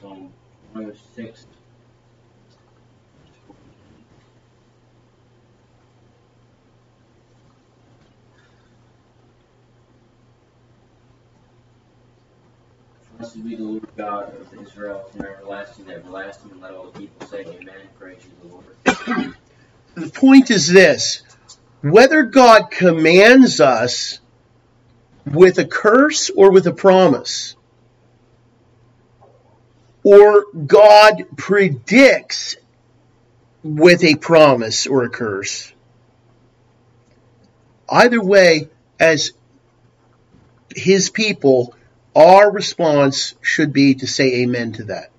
[0.01, 0.33] Psalm
[0.73, 1.45] 106.
[13.17, 17.27] Blessed be the Lord God of Israel from everlasting to everlasting, let all the people
[17.27, 17.75] say amen.
[17.99, 19.35] Praise you, the Lord.
[19.95, 21.21] The point is this
[21.81, 24.19] whether God commands us
[25.25, 27.55] with a curse or with a promise,
[30.03, 32.55] or God predicts
[33.63, 35.71] with a promise or a curse,
[37.89, 38.69] either way,
[38.99, 39.31] as
[40.75, 41.75] his people,
[42.15, 45.11] our response should be to say amen to that.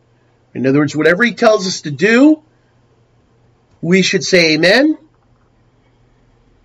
[0.55, 2.43] In other words, whatever he tells us to do,
[3.81, 4.99] we should say amen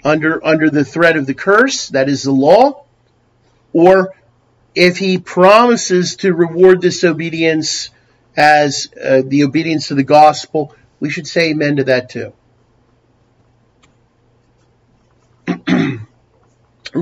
[0.03, 2.85] under under the threat of the curse, that is the law,
[3.73, 4.13] or
[4.75, 7.89] if he promises to reward disobedience
[8.35, 12.33] as uh, the obedience to the gospel, we should say amen to that too.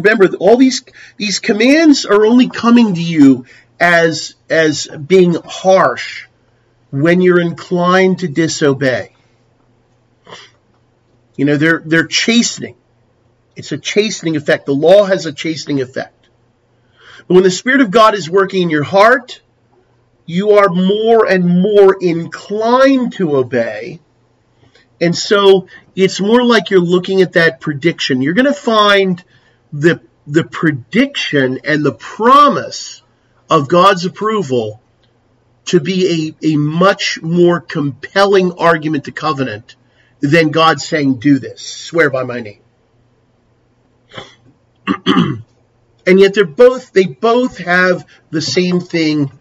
[0.04, 0.84] Remember, all these
[1.18, 3.46] these commands are only coming to you
[3.80, 6.28] as as being harsh
[6.92, 9.16] when you're inclined to disobey.
[11.36, 12.76] You know, they're they're chastening.
[13.56, 14.66] It's a chastening effect.
[14.66, 16.28] The law has a chastening effect.
[17.28, 19.42] But when the Spirit of God is working in your heart,
[20.26, 24.00] you are more and more inclined to obey.
[25.02, 28.22] And so it's more like you're looking at that prediction.
[28.22, 29.24] You're going to find
[29.72, 33.02] the, the prediction and the promise
[33.50, 34.82] of God's approval
[35.66, 39.76] to be a, a much more compelling argument to covenant
[40.20, 42.62] than God saying, do this, swear by my name.
[45.06, 49.32] and yet they're both, they both have the same thing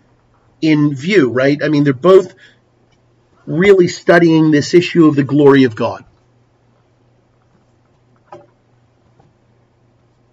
[0.60, 1.62] in view, right?
[1.62, 2.34] I mean, they're both
[3.46, 6.04] really studying this issue of the glory of God.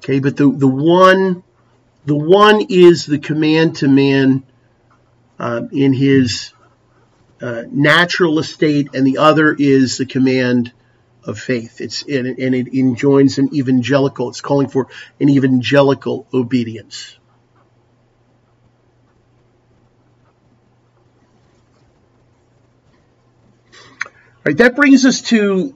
[0.03, 1.43] Okay, but the, the one
[2.05, 4.43] the one is the command to man
[5.37, 6.53] um, in his
[7.39, 10.73] uh, natural estate, and the other is the command
[11.23, 11.81] of faith.
[11.81, 14.29] It's and and it enjoins an evangelical.
[14.29, 14.87] It's calling for
[15.19, 17.17] an evangelical obedience.
[23.73, 25.75] All right, that brings us to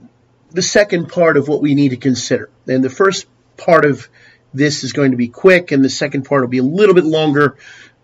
[0.50, 2.50] the second part of what we need to consider.
[2.66, 3.26] And the first
[3.56, 4.08] part of
[4.54, 7.04] this is going to be quick, and the second part will be a little bit
[7.04, 7.56] longer.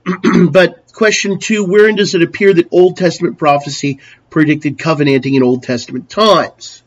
[0.50, 4.00] but question two wherein does it appear that Old Testament prophecy
[4.30, 6.82] predicted covenanting in Old Testament times?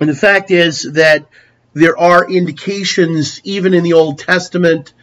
[0.00, 1.26] And the fact is that
[1.74, 4.94] there are indications, even in the Old Testament,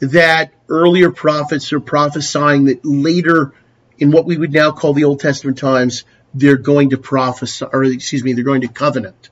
[0.00, 3.52] that earlier prophets are prophesying that later,
[3.98, 6.04] in what we would now call the Old Testament times,
[6.34, 9.30] they're going to prophesy, or excuse me, they're going to covenant.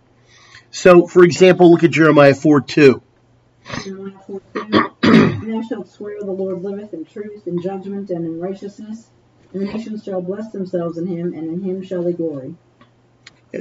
[0.70, 3.02] So, for example, look at Jeremiah 4 2.
[3.84, 4.70] Jeremiah 4 2.
[5.02, 9.08] Thou shalt swear the Lord liveth in truth, in judgment, and in righteousness,
[9.52, 12.54] and the nations shall bless themselves in him, and in him shall they glory.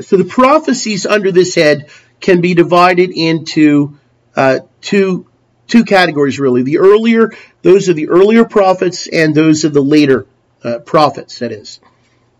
[0.02, 1.90] So the prophecies under this head
[2.20, 3.98] can be divided into
[4.36, 5.28] uh, two
[5.68, 6.64] two categories really.
[6.64, 7.32] The earlier,
[7.62, 10.28] those are the earlier prophets, and those are the later
[10.64, 11.40] uh, prophets.
[11.40, 11.80] That is.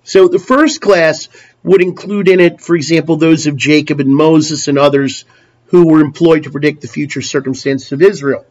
[0.04, 1.30] So the first class
[1.64, 5.26] would include in it, for example, those of Jacob and Moses and others
[5.68, 8.46] who were employed to predict the future circumstances of Israel.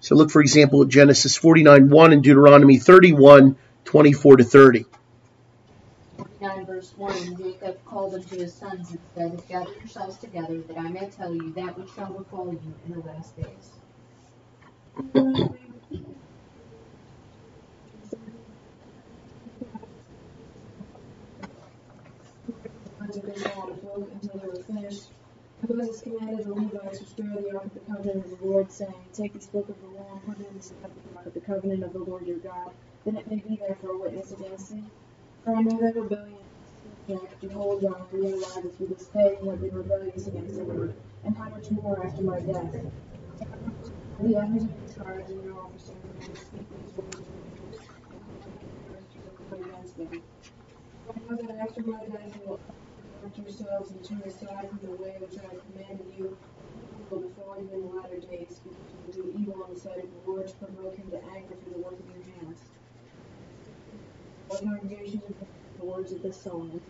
[0.00, 4.84] So look, for example, at Genesis 49 1 and Deuteronomy 31 24 to 30.
[6.16, 10.76] 49 verse 1 And Jacob called unto his sons and said, Gather yourselves together, that
[10.76, 13.72] I may tell you that which shall befall you in the last days.
[23.08, 25.04] unto Israel and broke until they were finished.
[25.78, 28.72] And Moses commanded the Levites to stir the ark of the covenant of the Lord,
[28.72, 31.40] saying, Take this book of the law and put it in the ark of the
[31.40, 32.72] covenant of the Lord your God,
[33.04, 34.82] that it may be there for a witness against thee.
[35.44, 36.38] For I know that rebellion
[37.40, 40.96] Behold, John, for your lives through this day you have been rebellious against the Lord,
[41.24, 42.72] and how much more after my death.
[44.20, 47.22] The others in charge and your officers and speak these words
[49.52, 50.08] against me.
[51.14, 52.58] I know that after my death
[53.36, 56.36] you yourselves and turn aside from the way which I commanded you,
[57.10, 58.72] will befall you in the latter days, you
[59.06, 61.72] will do evil in the sight of the Lord to provoke him to anger through
[61.72, 62.58] the work of your hands.
[64.48, 65.22] What congregation
[65.78, 66.80] the words of this song?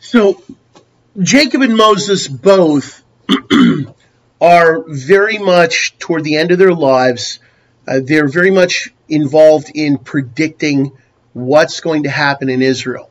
[0.00, 0.42] So
[1.18, 3.02] Jacob and Moses both
[4.40, 7.38] are very much toward the end of their lives.
[7.86, 10.92] Uh, they're very much involved in predicting
[11.32, 13.09] what's going to happen in Israel.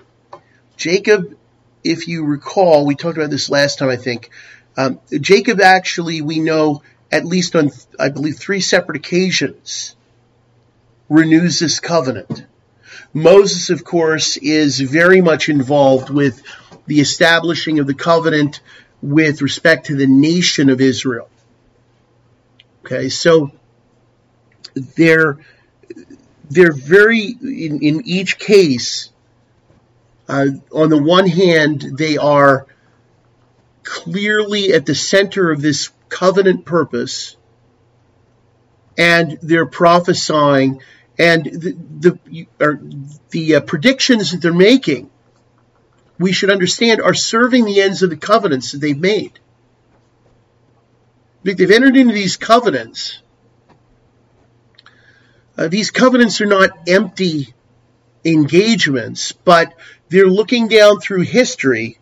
[0.80, 1.38] Jacob,
[1.84, 4.30] if you recall, we talked about this last time, I think.
[4.78, 7.70] Um, Jacob actually, we know, at least on,
[8.00, 9.98] I believe, three separate occasions,
[11.10, 12.46] renews this covenant.
[13.14, 16.42] Moses, of course, is very much involved with
[16.88, 18.62] the establishing of the covenant
[19.02, 21.30] with respect to the nation of Israel.
[22.86, 23.52] Okay, so
[24.74, 25.40] they're
[26.50, 29.10] they're very in, in each case.
[30.30, 32.68] Uh, on the one hand, they are
[33.84, 37.36] clearly at the center of this covenant purpose,
[38.98, 40.82] and they're prophesying,
[41.18, 42.20] and the
[42.60, 45.10] the, the uh, predictions that they're making
[46.20, 49.40] we should understand are serving the ends of the covenants that they've made.
[51.44, 53.22] they've entered into these covenants.
[55.58, 57.54] Uh, these covenants are not empty
[58.26, 59.74] engagements, but
[60.10, 62.00] they're looking down through history.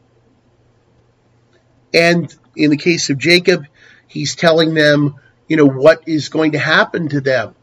[1.93, 3.65] And in the case of Jacob,
[4.07, 5.15] he's telling them,
[5.47, 7.55] you know, what is going to happen to them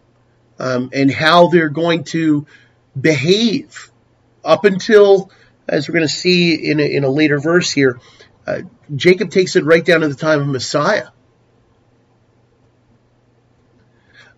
[0.59, 2.47] um, and how they're going to
[2.99, 3.91] behave
[4.45, 5.31] up until,
[5.69, 7.99] as we're going to see in a, in a later verse here,
[8.47, 8.61] uh,
[8.95, 11.09] Jacob takes it right down to the time of Messiah.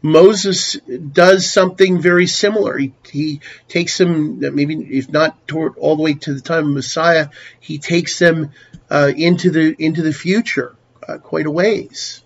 [0.02, 0.74] Moses
[1.12, 2.77] does something very similar.
[2.78, 6.74] He, he takes them, maybe if not toward, all the way to the time of
[6.74, 7.28] Messiah,
[7.60, 8.52] he takes them
[8.90, 10.77] uh, into the into the future
[11.09, 12.23] uh, quite a ways.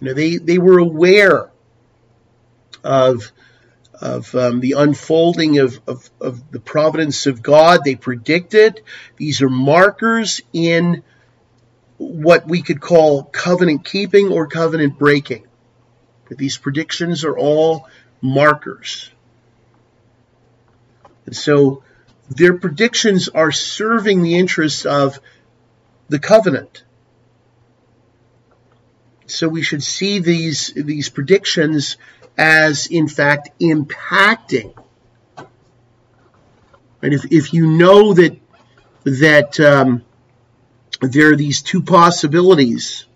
[0.00, 1.50] You know, they they were aware
[2.84, 3.32] of
[4.00, 7.84] of um, the unfolding of, of, of the providence of God.
[7.84, 8.82] They predicted.
[9.16, 11.04] These are markers in
[11.98, 15.46] what we could call covenant keeping or covenant breaking.
[16.36, 17.88] These predictions are all
[18.20, 19.10] markers.
[21.26, 21.82] And so
[22.30, 25.20] their predictions are serving the interests of
[26.08, 26.84] the covenant.
[29.26, 31.96] So we should see these, these predictions
[32.36, 34.74] as, in fact, impacting.
[37.02, 38.38] And if, if you know that,
[39.04, 40.04] that um,
[41.00, 43.06] there are these two possibilities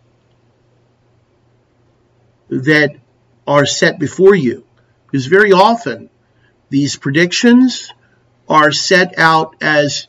[2.48, 2.96] that
[3.46, 4.64] are set before you.
[5.06, 6.10] Because very often
[6.68, 7.92] these predictions
[8.48, 10.06] are set out as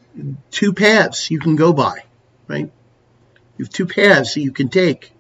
[0.52, 2.04] two paths you can go by,
[2.48, 2.72] right?
[3.58, 5.12] You have two paths that you can take.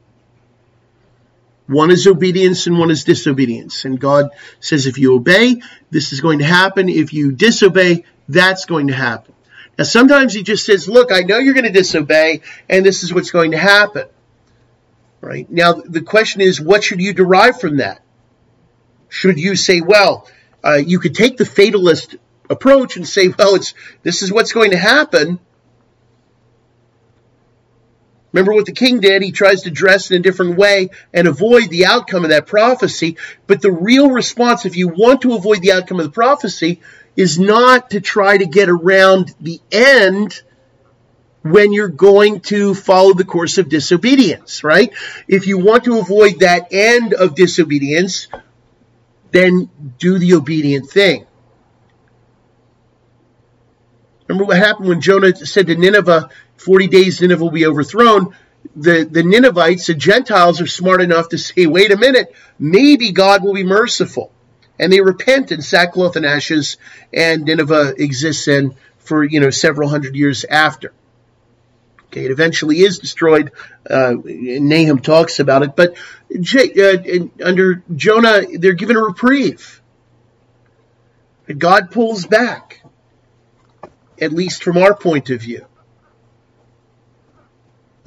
[1.67, 3.85] One is obedience and one is disobedience.
[3.85, 4.29] And God
[4.59, 6.87] says if you obey, this is going to happen.
[6.87, 9.33] If you disobey, that's going to happen.
[9.77, 13.13] Now sometimes he just says, look, I know you're going to disobey and this is
[13.13, 14.07] what's going to happen.
[15.19, 15.49] Right?
[15.49, 18.01] Now the question is, what should you derive from that?
[19.09, 20.27] Should you say, well,
[20.63, 22.15] uh, you could take the fatalist
[22.49, 23.73] approach and say, well, it's
[24.03, 25.39] this is what's going to happen.
[28.33, 29.23] Remember what the king did?
[29.23, 33.17] He tries to dress in a different way and avoid the outcome of that prophecy.
[33.47, 36.81] But the real response, if you want to avoid the outcome of the prophecy,
[37.15, 40.41] is not to try to get around the end
[41.41, 44.93] when you're going to follow the course of disobedience, right?
[45.27, 48.27] If you want to avoid that end of disobedience,
[49.31, 51.25] then do the obedient thing.
[54.27, 58.35] Remember what happened when Jonah said to Nineveh, 40 days Nineveh will be overthrown.
[58.75, 63.43] The, the Ninevites, the Gentiles, are smart enough to say, wait a minute, maybe God
[63.43, 64.31] will be merciful.
[64.77, 66.77] And they repent in sackcloth and ashes,
[67.13, 70.93] and Nineveh exists then for, you know, several hundred years after.
[72.07, 73.51] Okay, it eventually is destroyed.
[73.89, 75.95] Uh, Nahum talks about it, but
[76.31, 79.81] uh, under Jonah, they're given a reprieve.
[81.57, 82.81] God pulls back,
[84.19, 85.65] at least from our point of view.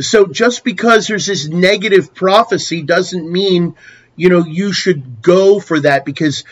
[0.00, 3.76] So just because there's this negative prophecy doesn't mean,
[4.16, 6.44] you know, you should go for that because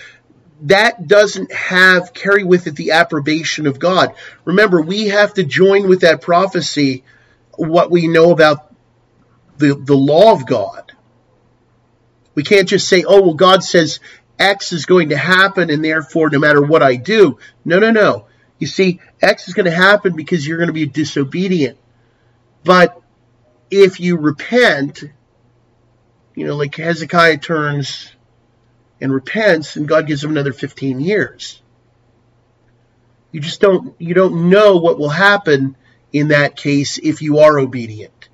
[0.62, 4.14] that doesn't have carry with it the approbation of God.
[4.44, 7.04] Remember, we have to join with that prophecy
[7.58, 8.72] what we know about
[9.58, 10.92] the, the law of God.
[12.34, 13.98] We can't just say, oh, well, God says
[14.38, 17.38] X is going to happen, and therefore, no matter what I do.
[17.64, 18.26] No, no, no.
[18.58, 21.78] You see, X is going to happen because you're going to be disobedient.
[22.64, 23.00] But
[23.70, 25.02] if you repent,
[26.34, 28.12] you know, like Hezekiah turns
[29.00, 31.60] and repents, and God gives him another 15 years.
[33.32, 35.76] You just don't, you don't know what will happen
[36.12, 38.28] in that case if you are obedient.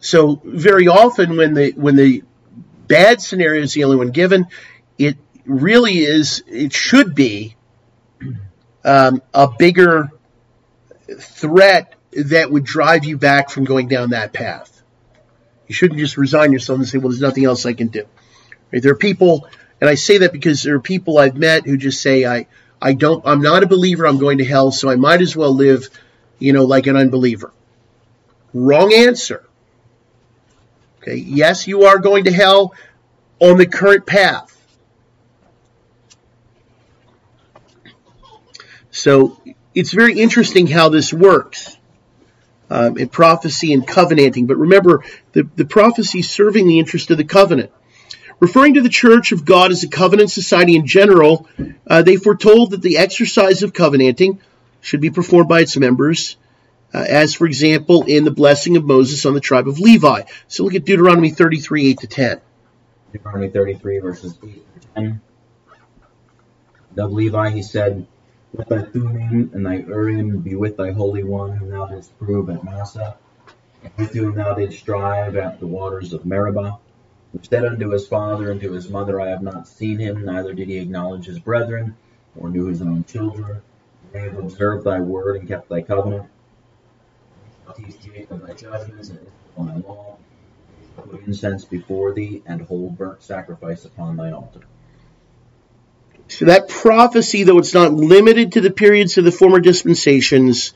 [0.00, 2.24] So very often when the when the
[2.88, 4.48] bad scenario is the only one given,
[4.98, 7.56] it really is it should be
[8.84, 10.10] um, a bigger
[11.18, 14.82] threat that would drive you back from going down that path.
[15.68, 18.04] You shouldn't just resign yourself and say, "Well, there's nothing else I can do."
[18.72, 18.82] Right?
[18.82, 19.48] There are people,
[19.80, 22.48] and I say that because there are people I've met who just say, "I
[22.82, 24.06] I don't, I'm not a believer.
[24.06, 25.88] I'm going to hell, so I might as well live,
[26.40, 27.52] you know, like an unbeliever.
[28.52, 29.44] Wrong answer.
[31.00, 31.14] Okay.
[31.14, 32.74] Yes, you are going to hell
[33.38, 34.48] on the current path.
[38.90, 39.40] So
[39.74, 41.76] it's very interesting how this works
[42.68, 44.46] um, in prophecy and covenanting.
[44.46, 47.70] But remember, the, the prophecy is serving the interest of the covenant.
[48.42, 51.46] Referring to the Church of God as a covenant society in general,
[51.86, 54.40] uh, they foretold that the exercise of covenanting
[54.80, 56.36] should be performed by its members
[56.92, 60.22] uh, as for example in the blessing of Moses on the tribe of Levi.
[60.48, 62.40] So look at Deuteronomy 33, 8 to 10.
[63.12, 65.20] Deuteronomy 33, verses 8 through 10.
[66.98, 68.08] Of Levi he said,
[68.54, 72.50] Let thy Thummim and thy Urim be with thy Holy One, whom thou didst prove
[72.50, 73.18] at Massah,
[73.84, 76.80] and with whom thou didst strive at the waters of Meribah.
[77.40, 80.68] Said unto his father and to his mother, I have not seen him, neither did
[80.68, 81.96] he acknowledge his brethren,
[82.36, 83.62] or knew his own children.
[84.12, 86.28] They have observed thy word and kept thy covenant.
[87.74, 89.18] Teach Jacob thy judgments and
[89.56, 90.18] thy law.
[90.96, 94.60] Put incense before thee, and hold burnt sacrifice upon thine altar.
[96.28, 100.74] So that prophecy, though it's not limited to the periods of the former dispensations,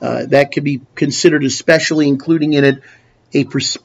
[0.00, 2.82] uh, that could be considered especially including in it
[3.32, 3.78] a, pers-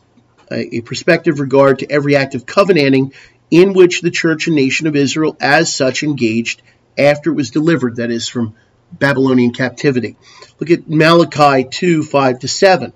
[0.52, 3.14] a perspective regard to every act of covenanting
[3.50, 6.62] in which the church and nation of Israel as such engaged
[6.98, 8.56] after it was delivered, that is, from
[8.92, 10.16] Babylonian captivity.
[10.60, 12.94] Look at Malachi 2 5 to 7.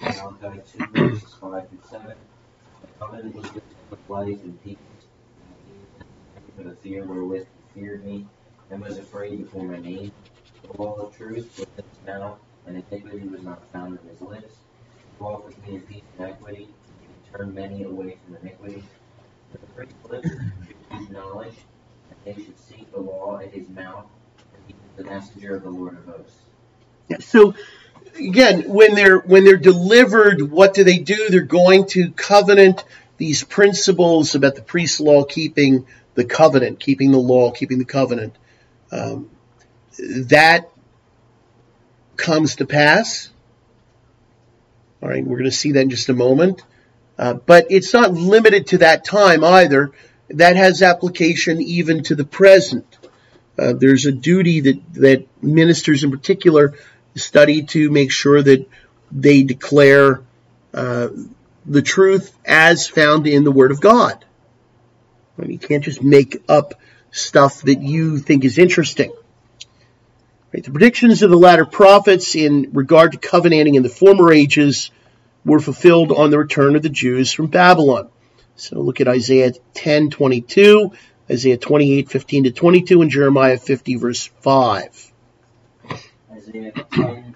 [0.00, 2.06] Malachi 2, verses 5 through 7.
[2.06, 3.64] The covenant was with
[4.08, 4.76] life and peace,
[6.56, 8.26] for fear wherewith he feared me,
[8.70, 10.12] and was afraid before my name.
[10.62, 14.20] The law of truth was in his mouth, and iniquity was not found in his
[14.20, 14.54] lips.
[15.20, 16.36] With me in peace and
[17.32, 18.84] turned many away from iniquity.
[19.52, 21.54] For the great lips should knowledge,
[22.10, 24.06] and they should seek the law at his mouth,
[24.54, 26.40] and he is the messenger of the Lord of hosts.
[27.08, 27.54] Yeah, So
[28.18, 31.28] again, when they're when they're delivered, what do they do?
[31.30, 32.84] They're going to covenant
[33.16, 38.36] these principles about the priest's law keeping the covenant, keeping the law, keeping the covenant.
[38.90, 39.30] Um,
[39.98, 40.70] that
[42.16, 43.30] comes to pass.
[45.04, 46.62] All right, we're going to see that in just a moment.
[47.18, 49.92] Uh, but it's not limited to that time either.
[50.30, 52.86] That has application even to the present.
[53.58, 56.72] Uh, there's a duty that, that ministers in particular
[57.16, 58.66] study to make sure that
[59.12, 60.22] they declare
[60.72, 61.08] uh,
[61.66, 64.24] the truth as found in the Word of God.
[65.38, 69.12] I mean, you can't just make up stuff that you think is interesting.
[70.54, 70.64] Right?
[70.64, 74.90] The predictions of the latter prophets in regard to covenanting in the former ages
[75.44, 78.08] were fulfilled on the return of the Jews from Babylon.
[78.56, 80.92] So look at Isaiah 10:22,
[81.30, 85.12] Isaiah 28:15 to 22, and Jeremiah 50 verse 5.
[86.32, 87.34] Isaiah 10,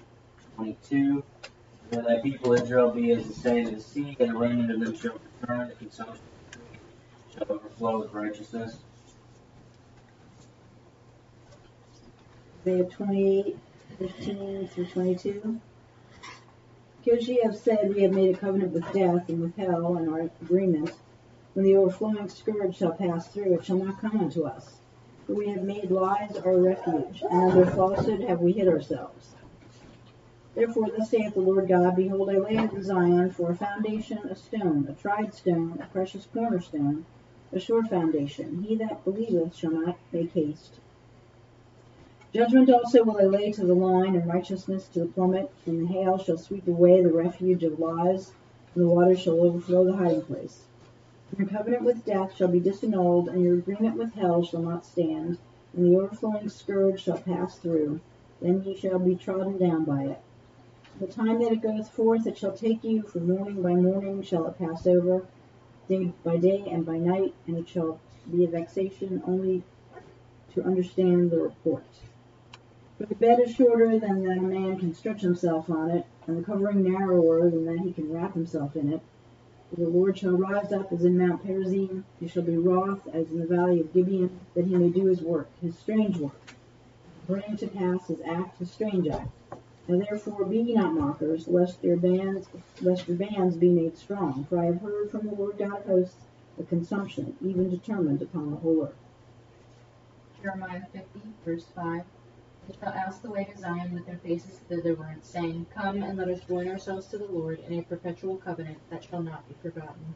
[0.55, 1.23] 22.
[1.91, 4.79] Let thy people Israel be as the sand of the sea, and the remnant of
[4.79, 6.67] them shall return, the consumption of the tree
[7.33, 8.77] shall overflow with righteousness.
[12.61, 13.57] Isaiah 28,
[13.97, 15.61] 15 through 22.
[17.03, 20.09] Because ye have said, We have made a covenant with death and with hell, and
[20.09, 20.91] our agreement,
[21.53, 24.79] when the overflowing scourge shall pass through, it shall not come unto us.
[25.25, 29.35] For we have made lies our refuge, and under falsehood have we hid ourselves.
[30.55, 34.35] Therefore, thus saith the Lord God, Behold, I lay in Zion for a foundation, a
[34.35, 37.05] stone, a tried stone, a precious cornerstone,
[37.53, 38.63] a sure foundation.
[38.63, 40.78] He that believeth shall not make haste.
[42.31, 45.91] Judgment also will I lay to the line, and righteousness to the plummet, and the
[45.91, 48.33] hail shall sweep away the refuge of lies,
[48.75, 50.67] and the waters shall overflow the hiding place.
[51.35, 55.39] Your covenant with death shall be disannulled, and your agreement with hell shall not stand,
[55.73, 57.99] and the overflowing scourge shall pass through.
[58.39, 60.19] Then ye shall be trodden down by it.
[60.99, 64.45] The time that it goeth forth, it shall take you, for morning by morning shall
[64.45, 65.25] it pass over,
[65.87, 67.99] day by day and by night, and it shall
[68.31, 69.63] be a vexation only
[70.53, 71.83] to understand the report.
[72.99, 76.43] The bed is shorter than that a man can stretch himself on it, and the
[76.43, 78.99] covering narrower than that he can wrap himself in it.
[79.69, 83.31] For the Lord shall rise up as in Mount Perazim, he shall be wroth as
[83.31, 86.41] in the valley of Gibeon, that he may do his work, his strange work,
[87.25, 89.31] bring to pass his act, his strange act.
[89.87, 92.49] And therefore be ye not mockers, lest your bands,
[92.81, 94.45] lest your bands be made strong.
[94.49, 96.17] For I have heard from the Lord God of hosts
[96.59, 98.95] a consumption, even determined upon the whole earth.
[100.41, 102.03] Jeremiah 50, verse 5.
[102.69, 106.27] They shall ask the way to Zion with their faces thitherward, saying, Come and let
[106.27, 110.13] us join ourselves to the Lord in a perpetual covenant that shall not be forgotten.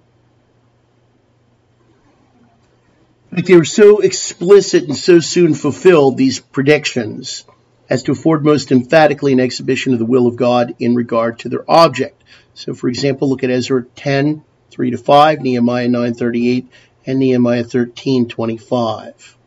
[3.31, 7.43] Like they were so explicit and so soon fulfilled, these predictions,
[7.89, 11.49] as to afford most emphatically an exhibition of the will of God in regard to
[11.49, 12.23] their object.
[12.53, 16.67] So, for example, look at Ezra 10, 3 to 5, Nehemiah 9, 38,
[17.07, 19.37] and Nehemiah 13, 25.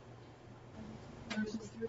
[1.30, 1.88] Verses three.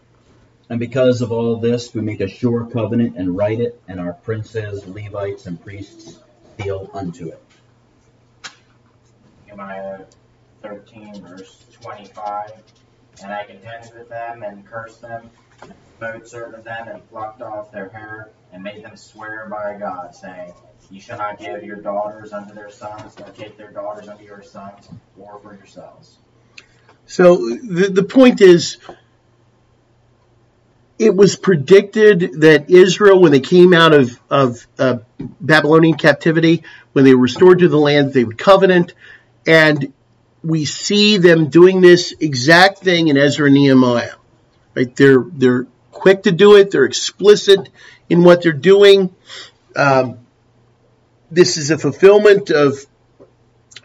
[0.71, 4.13] And because of all this, we make a sure covenant and write it, and our
[4.13, 6.19] princes, Levites, and priests
[6.57, 7.43] seal unto it.
[9.45, 10.05] Nehemiah
[10.61, 12.51] 13, verse 25.
[13.21, 15.29] And I contended with them and cursed them,
[15.61, 19.77] and smote certain of them, and plucked off their hair, and made them swear by
[19.77, 20.53] God, saying,
[20.89, 24.41] You shall not give your daughters unto their sons, nor take their daughters unto your
[24.41, 24.87] sons,
[25.19, 26.19] or for yourselves.
[27.07, 28.77] So the, the point is,
[31.01, 34.99] it was predicted that Israel, when they came out of, of uh,
[35.39, 36.61] Babylonian captivity,
[36.93, 38.93] when they were restored to the land, they would covenant.
[39.47, 39.93] And
[40.43, 44.13] we see them doing this exact thing in Ezra and Nehemiah.
[44.75, 44.95] Right?
[44.95, 46.69] They're they're quick to do it.
[46.69, 47.69] They're explicit
[48.07, 49.15] in what they're doing.
[49.75, 50.19] Um,
[51.31, 52.85] this is a fulfillment of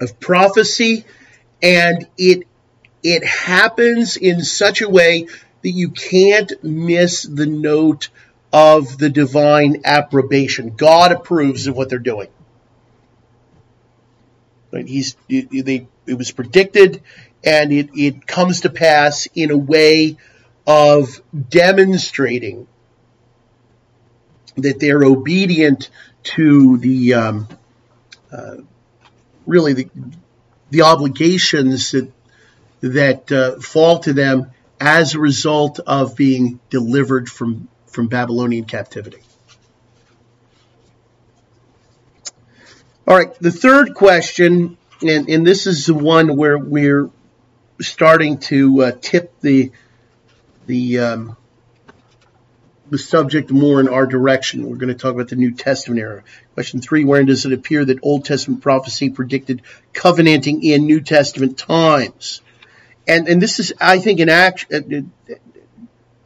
[0.02, 1.06] of prophecy,
[1.62, 2.46] and it
[3.02, 5.28] it happens in such a way
[5.66, 8.10] that you can't miss the note
[8.52, 10.76] of the divine approbation.
[10.76, 12.28] God approves of what they're doing.
[14.70, 14.86] Right?
[14.86, 17.02] He's they it was predicted
[17.42, 20.18] and it, it comes to pass in a way
[20.68, 22.68] of demonstrating
[24.54, 25.90] that they're obedient
[26.22, 27.48] to the um,
[28.30, 28.58] uh,
[29.48, 29.88] really the
[30.70, 32.12] the obligations that
[32.82, 39.22] that uh, fall to them as a result of being delivered from from Babylonian captivity.
[43.08, 47.08] All right, the third question, and, and this is the one where we're
[47.80, 49.70] starting to uh, tip the
[50.66, 51.36] the um,
[52.90, 54.68] the subject more in our direction.
[54.68, 56.24] We're going to talk about the New Testament era.
[56.54, 59.62] Question three: Wherein does it appear that Old Testament prophecy predicted
[59.92, 62.42] covenanting in New Testament times?
[63.06, 65.04] And and this is, I think, an act, a,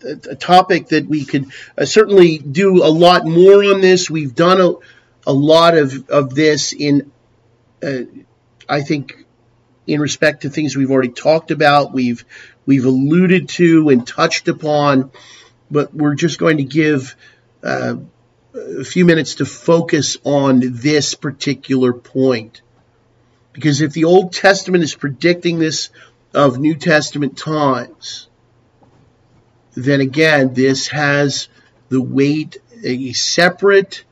[0.03, 1.47] a, a topic that we could
[1.77, 3.81] uh, certainly do a lot more on.
[3.81, 4.73] This we've done a,
[5.27, 7.13] a lot of of this in,
[7.83, 8.03] uh,
[8.69, 9.25] I think,
[9.87, 11.93] in respect to things we've already talked about.
[11.93, 12.25] We've
[12.65, 15.11] we've alluded to and touched upon,
[15.71, 17.17] but we're just going to give.
[17.63, 17.97] Uh,
[18.53, 22.63] a few minutes to focus on this particular point.
[23.53, 25.91] Because if the Old Testament is predicting this
[26.35, 28.29] of New Testament times,
[29.75, 31.49] then again, this has
[31.89, 34.05] the weight, a separate,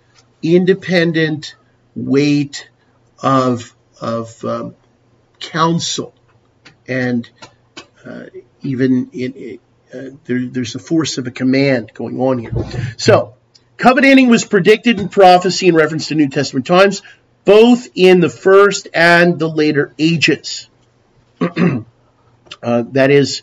[0.42, 1.56] independent
[1.94, 2.68] weight
[3.22, 4.74] of, of um,
[5.40, 6.14] counsel.
[6.86, 7.28] And
[8.04, 8.26] uh,
[8.62, 9.58] even in,
[9.92, 12.52] uh, there, there's the force of a command going on here.
[12.96, 13.34] So,
[13.76, 17.02] covenanting was predicted in prophecy in reference to New Testament times,
[17.44, 20.68] both in the first and the later ages.
[22.62, 23.42] Uh, that is,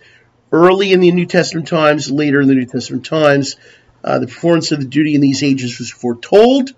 [0.52, 3.56] early in the New Testament times, later in the New Testament times,
[4.04, 6.72] uh, the performance of the duty in these ages was foretold,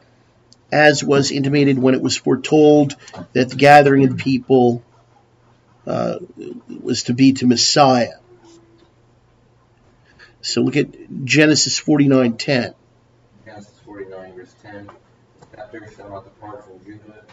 [0.71, 2.95] as was intimated when it was foretold
[3.33, 4.83] that the gathering of the people
[5.85, 6.19] uh,
[6.81, 8.15] was to be to Messiah.
[10.41, 10.87] So look at
[11.25, 12.73] Genesis 49:10.
[13.45, 14.89] Genesis 49, verse 10.
[15.51, 17.23] Scepter shall not depart from Judah,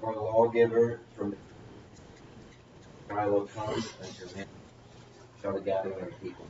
[0.00, 1.36] or the lawgiver from
[3.16, 4.46] Shiloh comes unto him
[5.40, 6.46] shall the gathering people.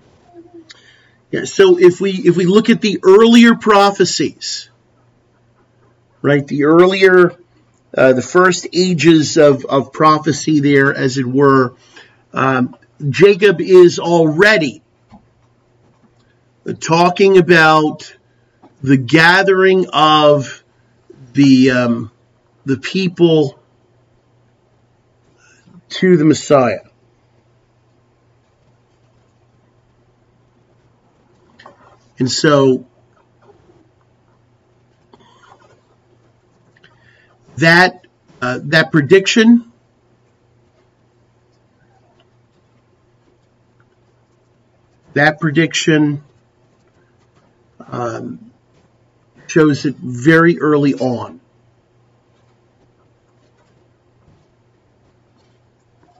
[1.30, 4.68] Yeah, so if we if we look at the earlier prophecies,
[6.22, 7.36] right, the earlier
[7.96, 11.74] uh, the first ages of, of prophecy there, as it were,
[12.32, 12.76] um,
[13.10, 14.82] Jacob is already
[16.80, 18.12] talking about
[18.82, 20.64] the gathering of
[21.32, 22.10] the um,
[22.64, 23.60] the people
[25.88, 26.80] to the Messiah.
[32.18, 32.86] And so
[37.56, 38.06] that
[38.40, 39.72] uh, that prediction
[45.14, 46.22] that prediction
[47.88, 48.50] um,
[49.46, 51.40] shows it very early on.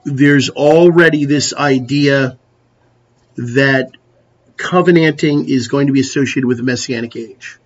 [0.07, 2.37] There's already this idea
[3.35, 3.91] that
[4.55, 7.57] covenanting is going to be associated with the Messianic age.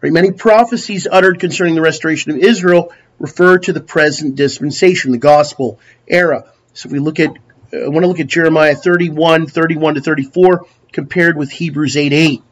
[0.00, 5.18] Right, many prophecies uttered concerning the restoration of Israel refer to the present dispensation, the
[5.18, 5.78] gospel
[6.08, 6.52] era.
[6.74, 10.00] So if we look at, uh, I want to look at Jeremiah 31, 31 to
[10.00, 12.42] 34, compared with Hebrews 8, 8.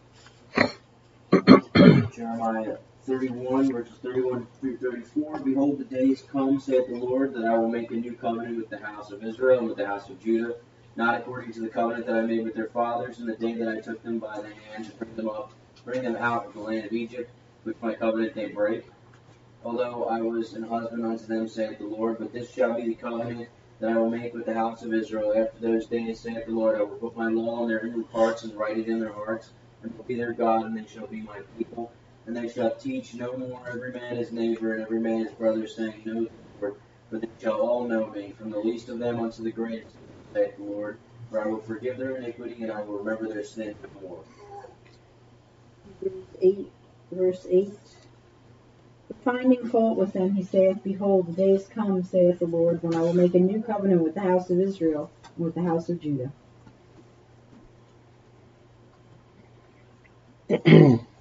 [2.14, 2.76] Jeremiah
[3.06, 5.40] 31, verses 31 through 34.
[5.40, 8.70] Behold, the days come, saith the Lord, that I will make a new covenant with
[8.70, 10.54] the house of Israel and with the house of Judah,
[10.96, 13.68] not according to the covenant that I made with their fathers in the day that
[13.68, 15.52] I took them by the hand to bring them up,
[15.84, 17.30] bring them out of the land of Egypt,
[17.64, 18.86] which my covenant they break.
[19.62, 22.94] Although I was an husband unto them, saith the Lord, but this shall be the
[22.94, 23.50] covenant
[23.80, 25.34] that I will make with the house of Israel.
[25.36, 28.44] After those days, saith the Lord, I will put my law in their inward parts
[28.44, 29.50] and write it in their hearts,
[29.82, 31.92] and will be their God, and they shall be my people.
[32.26, 35.66] And they shall teach no more every man his neighbor and every man his brother,
[35.66, 36.30] saying, Know the
[36.60, 36.74] Lord,
[37.10, 39.94] for they shall all know me, from the least of them unto the greatest,
[40.34, 40.98] saith the Lord.
[41.30, 44.24] For I will forgive their iniquity, and I will remember their sin no more.
[46.40, 46.70] Eight,
[47.10, 47.78] verse eight.
[49.22, 53.00] Finding fault with them, he saith, Behold, the days come, saith the Lord, when I
[53.02, 56.00] will make a new covenant with the house of Israel and with the house of
[56.00, 56.32] Judah.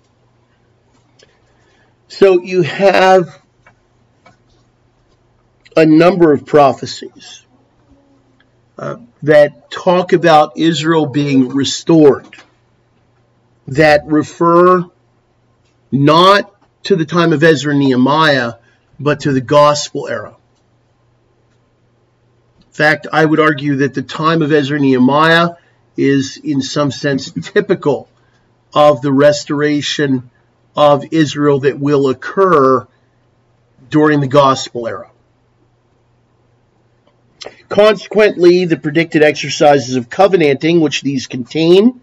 [2.13, 3.41] So you have
[5.75, 7.43] a number of prophecies
[8.77, 12.27] uh, that talk about Israel being restored,
[13.67, 14.85] that refer
[15.91, 16.53] not
[16.83, 18.53] to the time of Ezra and Nehemiah,
[18.99, 20.35] but to the gospel era.
[22.59, 25.55] In fact, I would argue that the time of Ezra and Nehemiah
[25.97, 28.07] is, in some sense, typical
[28.71, 30.29] of the restoration
[30.75, 32.87] of Israel that will occur
[33.89, 35.09] during the gospel era.
[37.69, 42.01] Consequently, the predicted exercises of covenanting, which these contain,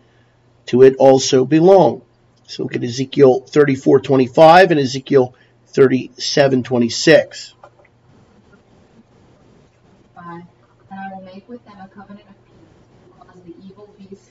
[0.66, 2.02] to it also belong.
[2.46, 5.34] So look at Ezekiel 34:25 and Ezekiel
[5.72, 7.54] 37:26.
[10.14, 10.42] Five.
[10.90, 14.30] And I will make with them a covenant of peace, cause the evil beasts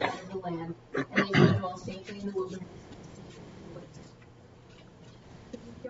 [0.00, 2.77] of the land, and they will dwell safely in the wilderness.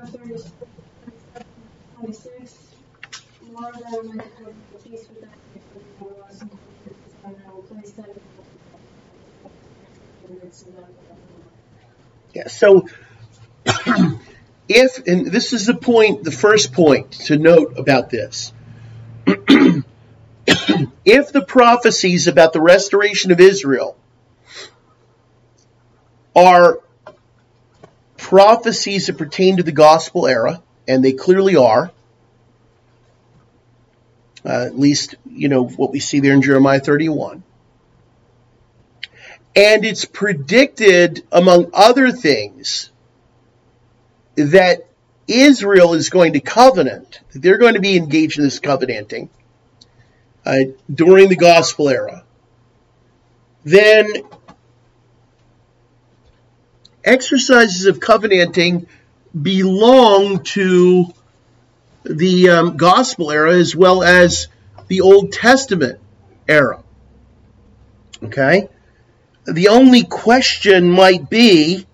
[0.07, 0.53] 236,
[1.99, 2.55] 26,
[3.53, 4.15] more with
[6.01, 6.45] was
[12.33, 12.87] yeah, so
[14.69, 18.53] if, and this is the point, the first point to note about this.
[19.27, 19.83] if
[21.33, 23.97] the prophecies about the restoration of Israel
[26.37, 26.79] are
[28.29, 31.91] prophecies that pertain to the gospel era, and they clearly are,
[34.45, 37.43] uh, at least, you know, what we see there in Jeremiah 31.
[39.57, 42.91] And it's predicted, among other things,
[44.37, 44.87] that
[45.27, 49.31] Israel is going to covenant, that they're going to be engaged in this covenanting
[50.45, 52.25] uh, during the gospel era.
[53.65, 54.07] Then
[57.05, 58.87] exercises of covenanting
[59.41, 61.07] belong to
[62.05, 64.49] the um, gospel era as well as
[64.89, 66.01] the Old Testament
[66.49, 66.83] era.
[68.23, 68.69] Okay?
[69.45, 71.87] The only question might be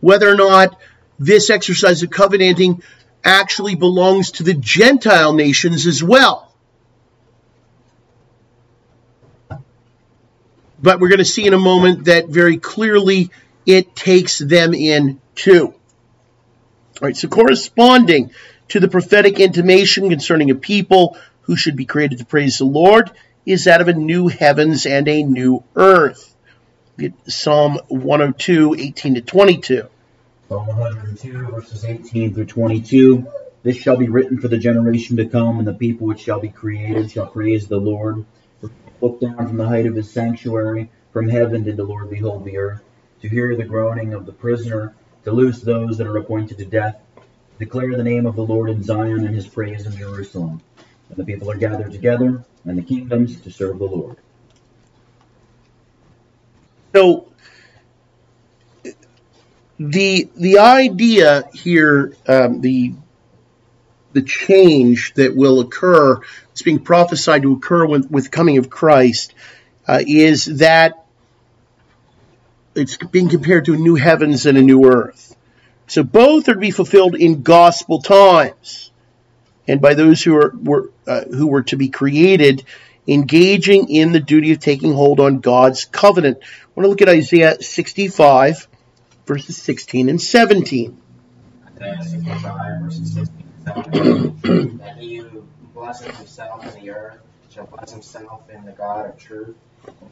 [0.00, 0.78] whether or not
[1.18, 2.82] this exercise of covenanting
[3.22, 6.52] actually belongs to the Gentile nations as well.
[10.82, 13.30] But we're going to see in a moment that very clearly
[13.70, 15.68] it takes them in too.
[15.68, 18.30] All right, so corresponding
[18.68, 23.10] to the prophetic intimation concerning a people who should be created to praise the Lord
[23.46, 26.26] is that of a new heavens and a new earth.
[27.26, 29.88] Psalm 102, 18 to 22.
[30.48, 33.26] Psalm 102, verses 18 through 22.
[33.62, 36.48] This shall be written for the generation to come, and the people which shall be
[36.48, 38.24] created shall praise the Lord.
[39.00, 40.90] Look down from the height of his sanctuary.
[41.12, 42.82] From heaven did the Lord behold the earth,
[43.22, 44.94] to hear the groaning of the prisoner,
[45.24, 47.00] to loose those that are appointed to death,
[47.58, 50.62] declare the name of the Lord in Zion and his praise in Jerusalem.
[51.08, 54.16] And the people are gathered together, and the kingdoms to serve the Lord.
[56.94, 57.28] So
[59.78, 62.94] the the idea here, um, the
[64.12, 66.20] the change that will occur,
[66.52, 69.34] it's being prophesied to occur with, with coming of Christ,
[69.86, 70.99] uh, is that
[72.74, 75.36] it's being compared to a new heavens and a new earth.
[75.86, 78.90] So both are to be fulfilled in gospel times,
[79.66, 82.64] and by those who are were uh, who were to be created,
[83.08, 86.38] engaging in the duty of taking hold on God's covenant.
[86.42, 88.68] I want to look at Isaiah 65,
[89.26, 90.96] verses 16 and 17.
[91.76, 94.78] Isaiah 65, verses 16 and 17.
[94.78, 95.44] that he who
[95.74, 97.18] blesses himself in the earth
[97.52, 99.56] shall bless himself in the God of truth.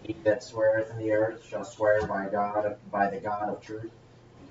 [0.02, 3.90] He that sweareth in the earth shall swear by God by the God of truth.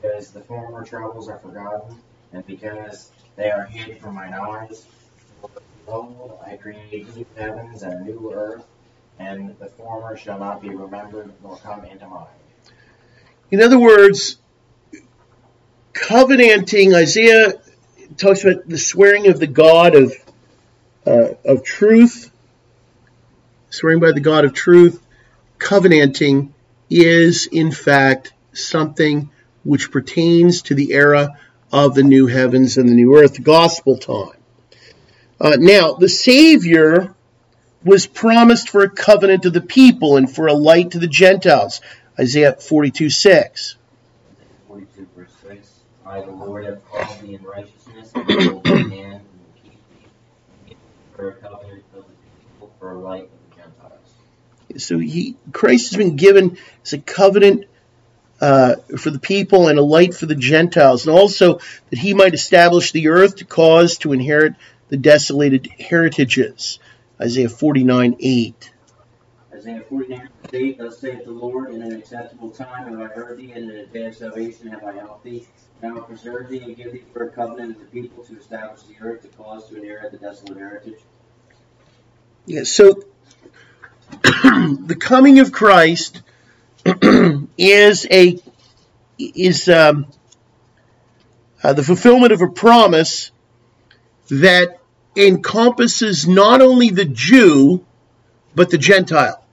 [0.02, 1.98] because the former troubles are forgotten,
[2.34, 4.85] and because they are hid from mine eyes.
[5.85, 8.65] Behold, I create new heavens and a new earth,
[9.19, 12.27] and the former shall not be remembered nor come into mind.
[13.49, 14.38] In other words,
[15.94, 17.53] covenanting, Isaiah
[18.18, 20.14] talks about the swearing of the God of
[21.06, 22.30] uh, of truth,
[23.69, 25.02] swearing by the God of truth,
[25.59, 26.53] covenanting
[26.89, 29.29] is in fact something
[29.63, 31.38] which pertains to the era
[31.71, 34.38] of the new heavens and the new earth, the gospel time.
[35.39, 37.13] Uh, now, the Savior
[37.84, 41.81] was promised for a covenant to the people and for a light to the Gentiles.
[42.19, 43.75] Isaiah 42 6.
[44.67, 45.79] 42 verse 6.
[46.05, 49.79] I, the Lord, have called thee in righteousness, and will thy hand and will keep
[50.65, 50.77] thee
[51.15, 52.13] for a covenant of the
[52.49, 53.29] people, for a light.
[54.78, 57.66] So he, Christ has been given as a covenant
[58.40, 61.60] uh, for the people and a light for the Gentiles, and also
[61.90, 64.54] that he might establish the earth to cause to inherit
[64.90, 66.80] the desolated heritages.
[67.20, 68.72] Isaiah 49 8.
[69.54, 73.52] Isaiah 49, 8, Thus saith the Lord, in an acceptable time have I heard thee,
[73.54, 75.48] and in a day of salvation have I helped thee.
[75.82, 78.95] Now preserve thee and give thee for a covenant of the people to establish the
[79.02, 80.99] earth, to cause to inherit the desolate heritage.
[82.45, 83.04] Yeah, so
[84.23, 86.22] the coming of Christ
[87.57, 88.39] is a
[89.18, 90.07] is um,
[91.64, 93.31] uh, the fulfillment of a promise
[94.30, 94.80] that
[95.15, 97.84] encompasses not only the Jew
[98.56, 99.44] but the Gentile.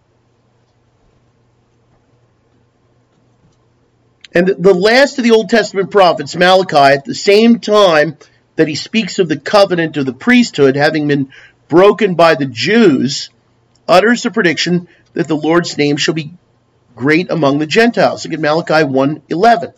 [4.35, 8.17] And the, the last of the Old Testament prophets, Malachi, at the same time
[8.57, 11.33] that he speaks of the covenant of the priesthood having been
[11.69, 13.31] broken by the Jews,
[13.89, 16.35] utters the prediction that the Lord's name shall be
[16.97, 18.25] great among the Gentiles.
[18.25, 19.23] Look at Malachi 1.11.
[19.29, 19.73] Eleven.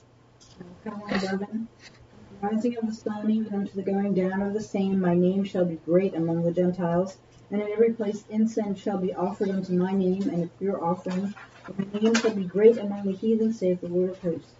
[2.42, 5.64] Rising of the sun even unto the going down of the same, my name shall
[5.64, 7.16] be great among the Gentiles,
[7.50, 11.34] and in every place incense shall be offered unto my name, and a pure offering.
[11.66, 14.50] And my name shall be great among the heathen, saith the Lord of hosts.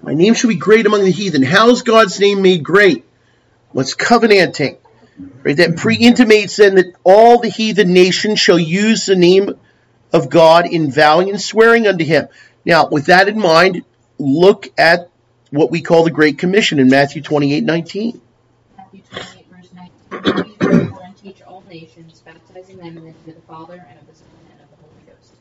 [0.00, 1.42] My name shall be great among the heathen.
[1.42, 3.04] How is God's name made great?
[3.72, 4.78] What's covenanting?
[5.42, 5.56] Right?
[5.56, 9.58] That pre-intimates then that all the heathen nations shall use the name
[10.12, 12.28] of God in vowing and swearing unto him.
[12.64, 13.84] Now, with that in mind,
[14.18, 15.10] look at
[15.50, 18.20] what we call the Great Commission in Matthew 28, 19.
[18.76, 19.72] Matthew 28, verse
[20.10, 20.88] 19.
[20.88, 24.06] Go and teach all nations, baptizing them in the name of the Father, and of
[24.06, 25.32] the Son, and of the Holy Ghost.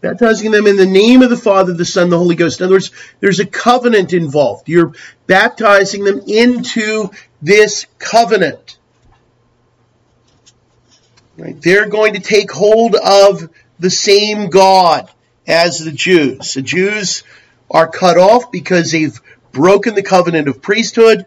[0.00, 2.60] baptizing them in the name of the Father, the Son, the Holy Ghost.
[2.60, 2.90] In other words,
[3.20, 4.68] there's a covenant involved.
[4.68, 4.92] You're
[5.26, 7.10] baptizing them into
[7.42, 8.78] this covenant.
[11.40, 11.60] Right?
[11.60, 13.48] They're going to take hold of
[13.78, 15.10] the same God
[15.46, 16.54] as the Jews.
[16.54, 17.24] The Jews
[17.70, 19.18] are cut off because they've
[19.52, 21.26] broken the covenant of priesthood.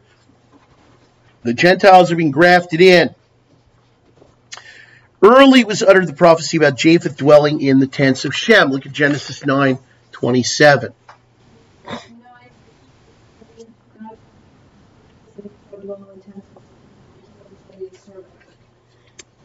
[1.42, 3.14] The Gentiles are being grafted in.
[5.22, 8.70] Early was uttered the prophecy about Japheth dwelling in the tents of Shem.
[8.70, 9.80] Look at Genesis 9
[10.12, 10.94] 27.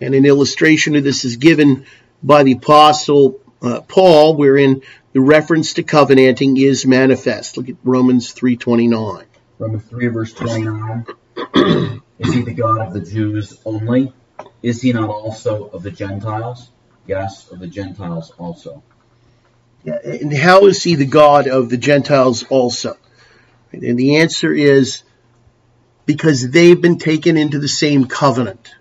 [0.01, 1.87] And an illustration of this is given
[2.23, 7.57] by the Apostle uh, Paul, wherein the reference to covenanting is manifest.
[7.57, 9.25] Look at Romans 3.29.
[9.59, 11.07] Romans 3 verse 29.
[12.19, 14.13] Is he the God of the Jews only?
[14.63, 16.71] Is he not also of the Gentiles?
[17.07, 18.83] Yes, of the Gentiles also.
[19.85, 22.97] Yeah, and how is he the God of the Gentiles also?
[23.73, 25.05] And the answer is
[26.07, 28.75] because they've been taken into the same covenant.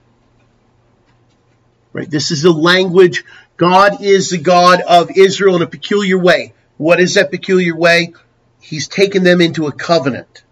[1.97, 2.07] Right?
[2.07, 3.25] This is the language.
[3.57, 6.53] God is the God of Israel in a peculiar way.
[6.77, 8.13] What is that peculiar way?
[8.59, 10.43] He's taken them into a covenant.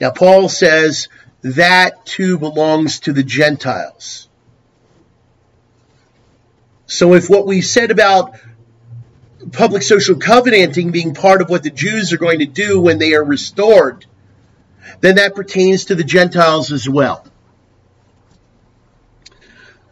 [0.00, 1.08] Now, Paul says
[1.42, 4.28] that too belongs to the Gentiles.
[6.86, 8.38] So, if what we said about
[9.50, 13.14] public social covenanting being part of what the Jews are going to do when they
[13.14, 14.06] are restored,
[15.00, 17.26] then that pertains to the Gentiles as well.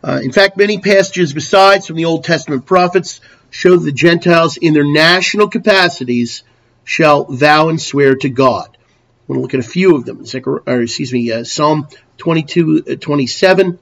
[0.02, 3.20] Uh, in fact, many passages besides from the Old Testament prophets
[3.50, 6.42] show the Gentiles in their national capacities
[6.84, 8.68] shall vow and swear to God.
[8.76, 10.24] I want to look at a few of them.
[10.66, 13.78] Or excuse me, uh, Psalm 22, uh, 27,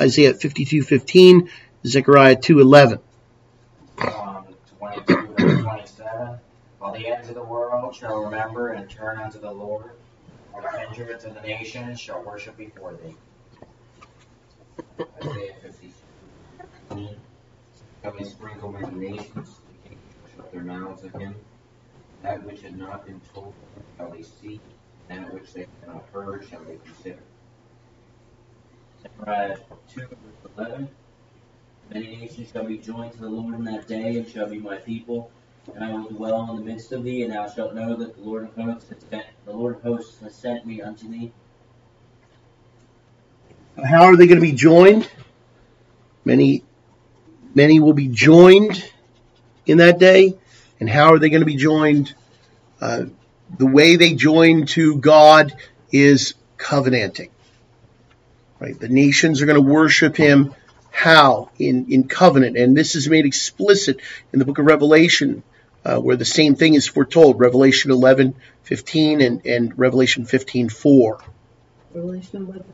[0.00, 1.50] Isaiah 52, 15,
[1.86, 2.98] Zechariah 2, 11.
[3.98, 4.44] Psalm
[4.78, 6.38] 22 27.
[6.80, 9.90] All the ends of the world shall remember and turn unto the Lord.
[10.54, 13.16] All the kindreds of the nations shall worship before thee.
[15.22, 17.08] Isaiah 52.
[18.02, 19.60] Shall we sprinkle many nations?
[19.84, 19.96] The
[20.36, 21.34] shut their mouths at him.
[22.22, 23.54] That which had not been told
[23.96, 24.60] shall they
[25.08, 27.22] and that which they had not heard shall they consider.
[29.02, 29.56] Zechariah
[29.92, 30.88] 2, verse 11.
[31.92, 34.76] Many nations shall be joined to the Lord in that day, and shall be my
[34.76, 35.30] people.
[35.74, 38.22] And I will dwell in the midst of thee, and thou shalt know that the
[38.22, 41.32] Lord of hosts has sent, the Lord of hosts has sent me unto thee.
[43.76, 45.08] How are they going to be joined?
[46.24, 46.64] Many,
[47.54, 48.84] many will be joined
[49.66, 50.36] in that day.
[50.80, 52.14] And how are they going to be joined?
[52.80, 53.04] Uh,
[53.58, 55.54] the way they join to God
[55.92, 57.30] is covenanting.
[58.58, 58.78] Right?
[58.78, 60.54] The nations are going to worship Him.
[60.90, 61.50] How?
[61.58, 64.00] In in covenant, and this is made explicit
[64.32, 65.42] in the book of Revelation,
[65.84, 67.40] uh, where the same thing is foretold.
[67.40, 68.34] Revelation 11,
[68.64, 71.24] 15, and, and Revelation 15, 4.
[71.94, 72.64] Revelation 11.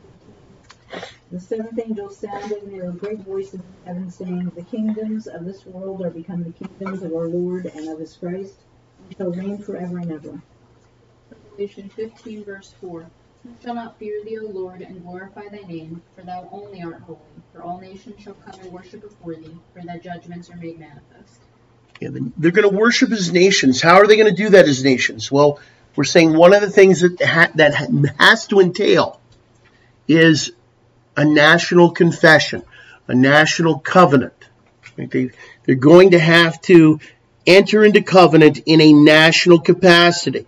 [1.29, 5.27] The seventh angel sounded, and there was a great voice in heaven saying, The kingdoms
[5.27, 8.55] of this world are become the kingdoms of our Lord and of his Christ,
[9.03, 10.41] and shall reign forever and ever.
[11.29, 13.07] Revelation 15, verse 4.
[13.43, 16.01] Who shall not fear thee, O Lord, and glorify thy name?
[16.15, 17.19] For thou only art holy.
[17.53, 21.39] For all nations shall come and worship before thee, for thy judgments are made manifest.
[21.99, 23.81] Yeah, they're going to worship as nations.
[23.81, 25.29] How are they going to do that as nations?
[25.29, 25.59] Well,
[25.95, 27.73] we're saying one of the things that ha- that
[28.19, 29.19] has to entail
[30.07, 30.51] is
[31.17, 32.63] a national confession,
[33.07, 34.33] a national covenant.
[34.95, 35.31] They,
[35.63, 36.99] they're going to have to
[37.45, 40.45] enter into covenant in a national capacity.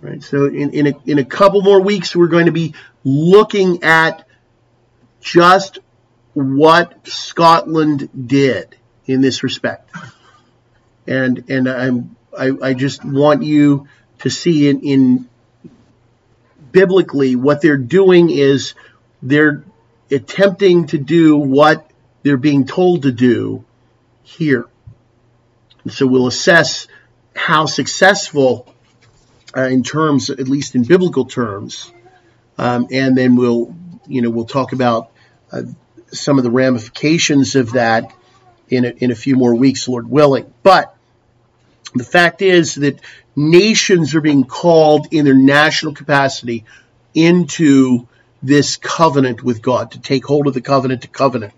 [0.00, 0.22] Right?
[0.22, 2.74] So in, in, a, in a couple more weeks, we're going to be
[3.04, 4.26] looking at
[5.20, 5.78] just
[6.34, 8.76] what Scotland did
[9.06, 9.94] in this respect.
[11.06, 13.86] And, and I'm, I, I just want you
[14.20, 15.28] to see in, in
[16.72, 18.74] biblically what they're doing is
[19.22, 19.64] they're
[20.10, 21.90] attempting to do what
[22.22, 23.64] they're being told to do
[24.22, 24.66] here.
[25.84, 26.86] And so we'll assess
[27.34, 28.72] how successful
[29.56, 31.92] uh, in terms, at least in biblical terms,
[32.58, 33.74] um, and then we'll,
[34.06, 35.10] you know, we'll talk about
[35.50, 35.62] uh,
[36.12, 38.14] some of the ramifications of that
[38.68, 40.52] in a, in a few more weeks, Lord willing.
[40.62, 40.94] But
[41.94, 43.00] the fact is that
[43.34, 46.64] nations are being called in their national capacity
[47.14, 48.06] into
[48.42, 51.52] this covenant with God, to take hold of the covenant to covenant.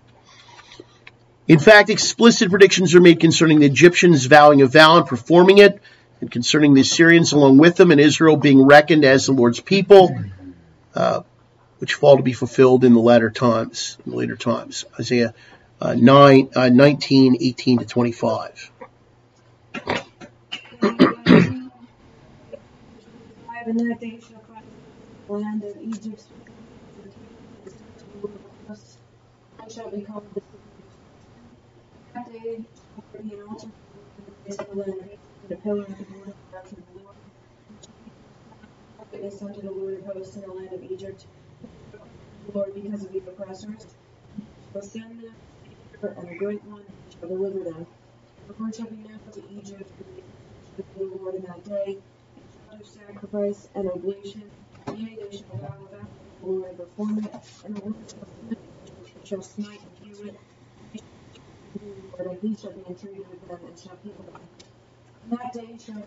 [1.47, 5.81] In fact, explicit predictions are made concerning the Egyptians vowing a vow and performing it,
[6.21, 10.17] and concerning the Assyrians along with them, and Israel being reckoned as the Lord's people,
[10.95, 11.21] uh,
[11.79, 14.85] which fall to be fulfilled in the latter times, in the later times.
[14.99, 15.33] Isaiah
[15.81, 18.71] uh, 9, uh, 19, 18 to 25.
[23.65, 24.61] In that day shall cry
[25.27, 26.23] the land of Egypt
[29.59, 30.41] and shall be called the
[32.13, 33.69] that day shall be an altar
[34.45, 35.19] in the land
[35.51, 37.17] a pillar of the Lord of the the Lord.
[39.11, 41.25] Witness unto the Lord of hosts in the land of Egypt,
[42.41, 43.85] the Lord because of the oppressors.
[44.73, 45.35] Shall send them
[46.03, 47.85] and a great one shall deliver them.
[48.47, 49.91] The Lord shall be known to Egypt,
[50.77, 51.97] the Lord in that day
[52.85, 54.51] sacrifice and oblation.
[54.95, 56.07] Yea, they shall bow the
[56.41, 57.35] Lord and perform it,
[57.65, 58.57] and the
[59.25, 60.37] shall smite and hew it.
[62.41, 64.49] He shall be entreated with them and shall heal them.
[65.29, 66.03] That day shall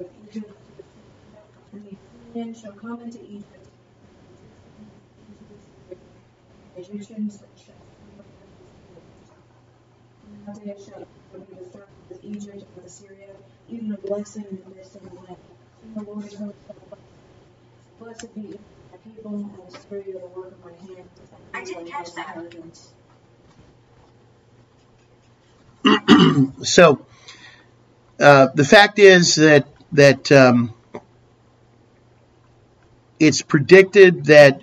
[0.00, 0.52] Egypt
[1.72, 1.98] and the
[2.34, 3.68] Syrian shall come into Egypt.
[6.74, 7.76] The Egyptians shall
[10.46, 11.00] that day shall
[11.46, 13.34] be the with Egypt and with Assyria
[13.68, 15.36] even a blessing in the midst of the land.
[15.94, 16.56] The Lord is hope
[18.00, 18.58] Blessed be
[18.90, 21.08] my people and the spirit of the work of my hands.
[21.54, 22.36] I didn't catch that.
[26.62, 27.06] so,
[28.18, 30.74] uh, the fact is that that um,
[33.20, 34.62] it's predicted that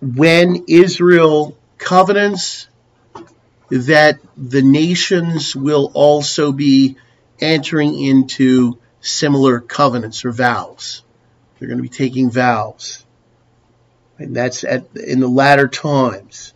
[0.00, 2.68] when Israel covenants,
[3.70, 6.96] that the nations will also be
[7.40, 11.02] entering into similar covenants or vows.
[11.58, 13.04] They're going to be taking vows.
[14.18, 16.54] And that's at, in the latter times.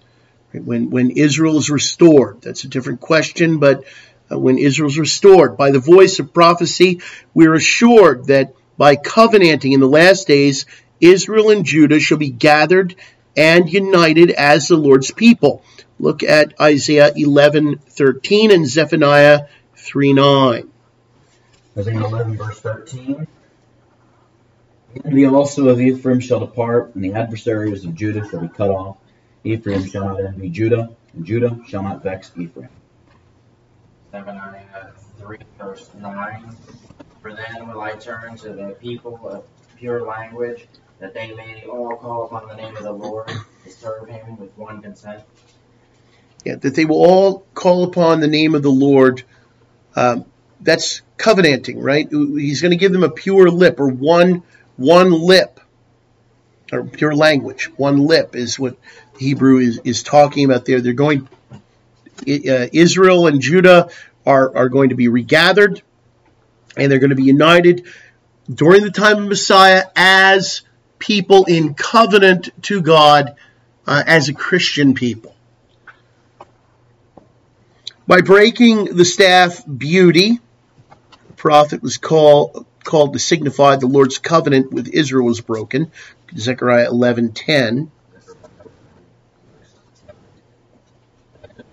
[0.52, 3.84] When, when Israel is restored, that's a different question, but
[4.30, 7.00] uh, when Israel is restored by the voice of prophecy,
[7.34, 10.66] we're assured that by covenanting in the last days,
[11.00, 12.96] Israel and Judah shall be gathered
[13.36, 15.62] and united as the Lord's people.
[15.98, 19.46] Look at Isaiah 11:13 and Zephaniah
[19.76, 20.69] 3 9.
[21.76, 23.26] Isaiah 11, verse 13.
[24.94, 28.70] The enemy also of Ephraim shall depart, and the adversaries of Judah shall be cut
[28.70, 28.96] off.
[29.44, 32.68] Ephraim shall not envy Judah, and Judah shall not vex Ephraim.
[34.10, 34.90] Zephaniah
[35.20, 36.56] 3, verse 9.
[37.22, 39.44] For then will I turn to the people of
[39.76, 40.66] pure language,
[40.98, 44.50] that they may all call upon the name of the Lord to serve him with
[44.58, 45.22] one consent.
[46.44, 49.22] Yeah, that they will all call upon the name of the Lord.
[49.94, 50.24] Um,
[50.60, 52.08] that's covenanting, right?
[52.10, 54.42] He's going to give them a pure lip or one
[54.76, 55.60] one lip
[56.72, 57.66] or pure language.
[57.76, 58.76] One lip is what
[59.18, 60.80] Hebrew is, is talking about there.
[60.80, 63.90] They're going, uh, Israel and Judah
[64.24, 65.82] are, are going to be regathered
[66.76, 67.86] and they're going to be united
[68.52, 70.62] during the time of Messiah as
[70.98, 73.36] people in covenant to God
[73.86, 75.34] uh, as a Christian people.
[78.06, 80.40] By breaking the staff beauty,
[81.40, 85.90] prophet was called called to signify the Lord's covenant with Israel was broken.
[86.36, 87.90] Zechariah 11:10.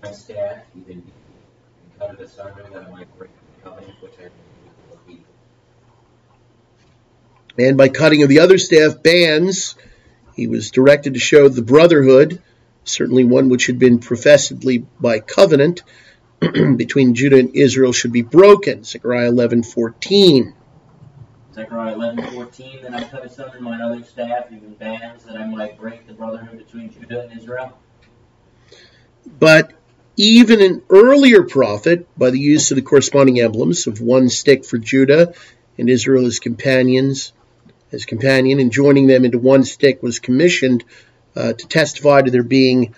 [0.02, 1.02] My staff, even
[1.98, 4.30] cut it asunder that I might break the covenant which I made
[4.90, 5.34] with the people.
[7.58, 9.74] And by cutting of the other staff bands,
[10.34, 12.40] he was directed to show the brotherhood,
[12.84, 15.82] certainly one which had been professedly by covenant
[16.76, 18.84] between Judah and Israel, should be broken.
[18.84, 20.54] Zechariah 11:14.
[21.54, 22.82] Zechariah 11:14.
[22.82, 26.58] Then I cut asunder mine other staff, even bands, that I might break the brotherhood
[26.58, 27.76] between Judah and Israel.
[29.38, 29.72] But
[30.16, 34.78] even an earlier prophet, by the use of the corresponding emblems of one stick for
[34.78, 35.32] Judah
[35.78, 37.32] and Israel as companions,
[37.92, 40.84] as companion, and joining them into one stick, was commissioned
[41.36, 42.94] uh, to testify to their being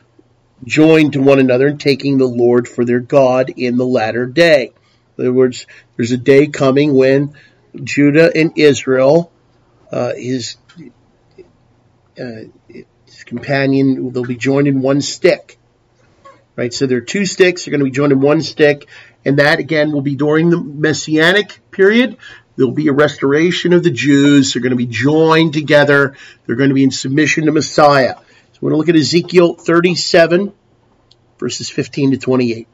[0.65, 4.73] joined to one another and taking the Lord for their God in the latter day.
[5.17, 5.67] In other words,
[5.97, 7.35] there's a day coming when
[7.83, 9.33] Judah and Israel,
[9.93, 10.57] uh, his,
[12.19, 15.59] uh, his companion, they'll be joined in one stick.
[16.57, 16.73] Right?
[16.73, 18.87] So there are two sticks, they're going to be joined in one stick,
[19.25, 22.17] and that again will be during the Messianic period.
[22.57, 24.53] There'll be a restoration of the Jews.
[24.53, 26.17] They're going to be joined together.
[26.45, 28.17] They're going to be in submission to Messiah.
[28.61, 30.53] We're going to look at Ezekiel 37,
[31.39, 32.69] verses 15 to 28.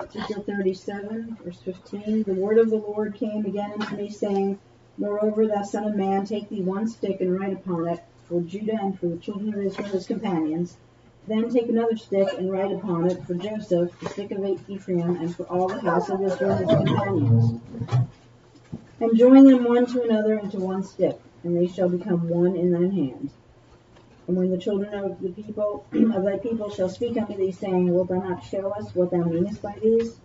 [0.00, 2.24] Ezekiel 37, verse 15.
[2.24, 4.58] The word of the Lord came again unto me, saying,
[4.98, 8.80] Moreover, thou son of man, take thee one stick and write upon it for Judah
[8.82, 10.76] and for the children of Israel his companions.
[11.28, 15.36] Then take another stick and write upon it for Joseph, the stick of Ephraim, and
[15.36, 17.60] for all the house of Israel his companions.
[18.98, 22.72] And join them one to another into one stick, and they shall become one in
[22.72, 23.30] thine hand.
[24.26, 27.92] And when the children of the people of thy people shall speak unto thee, saying,
[27.92, 30.20] Wilt thou not show us what thou meanest by these?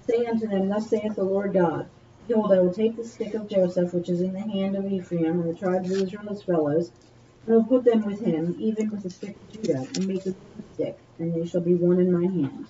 [0.00, 1.88] Say unto them, Thus saith the Lord God,
[2.26, 5.40] Behold, I will take the stick of Joseph, which is in the hand of Ephraim,
[5.40, 6.90] and the tribes of Israel as fellows,
[7.46, 10.34] and will put them with him, even with the stick of Judah, and make one
[10.74, 12.66] stick, and they shall be one in my hand.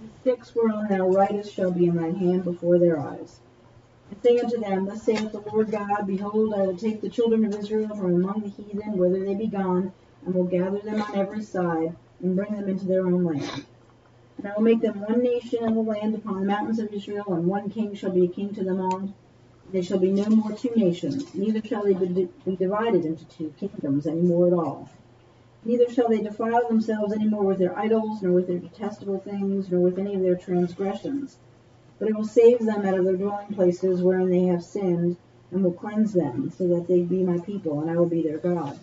[0.00, 3.40] The sticks whereon thou writest shall be in thine hand before their eyes.
[4.10, 7.44] And say unto them, Thus saith the Lord God, Behold, I will take the children
[7.44, 9.92] of Israel from among the heathen, whither they be gone,
[10.24, 13.66] and will gather them on every side, and bring them into their own land.
[14.38, 17.34] And I will make them one nation in the land upon the mountains of Israel,
[17.34, 19.12] and one king shall be a king to them all.
[19.72, 23.52] They shall be no more two nations, neither shall they be, be divided into two
[23.58, 24.88] kingdoms any more at all.
[25.64, 29.68] Neither shall they defile themselves any more with their idols, nor with their detestable things,
[29.68, 31.38] nor with any of their transgressions.
[31.98, 35.16] But I will save them out of their dwelling places wherein they have sinned,
[35.50, 38.38] and will cleanse them, so that they be my people, and I will be their
[38.38, 38.78] God.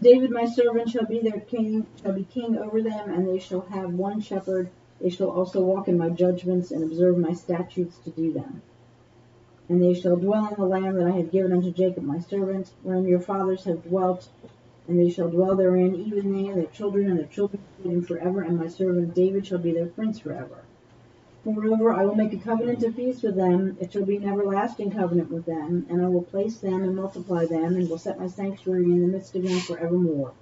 [0.00, 3.62] David my servant shall be their king, shall be king over them, and they shall
[3.62, 4.70] have one shepherd.
[5.00, 8.62] They shall also walk in my judgments, and observe my statutes to do them.
[9.68, 12.70] And they shall dwell in the land that I have given unto Jacob my servant,
[12.82, 14.28] wherein your fathers have dwelt,
[14.86, 18.40] and they shall dwell therein, even they and their children and their children's children forever,
[18.40, 20.62] and my servant David shall be their prince forever.
[21.44, 23.76] Moreover, I will make a covenant of peace with them.
[23.80, 27.46] It shall be an everlasting covenant with them, and I will place them and multiply
[27.46, 30.32] them, and will set my sanctuary in the midst of them forevermore.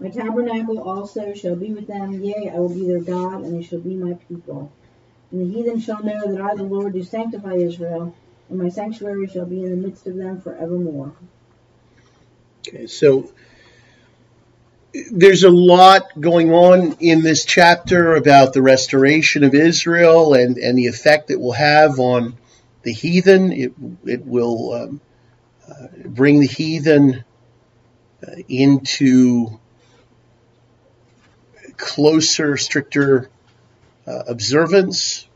[0.00, 3.66] My tabernacle also shall be with them, yea, I will be their God, and they
[3.66, 4.70] shall be my people.
[5.30, 8.14] And the heathen shall know that I, the Lord, do sanctify Israel,
[8.48, 11.12] and my sanctuary shall be in the midst of them forevermore.
[12.66, 13.32] Okay, so
[15.10, 20.76] there's a lot going on in this chapter about the restoration of Israel and, and
[20.78, 22.36] the effect it will have on
[22.82, 23.52] the heathen.
[23.52, 23.72] It,
[24.04, 25.00] it will um,
[25.68, 27.24] uh, bring the heathen
[28.26, 29.58] uh, into
[31.76, 33.30] closer, stricter
[34.06, 35.26] uh, observance.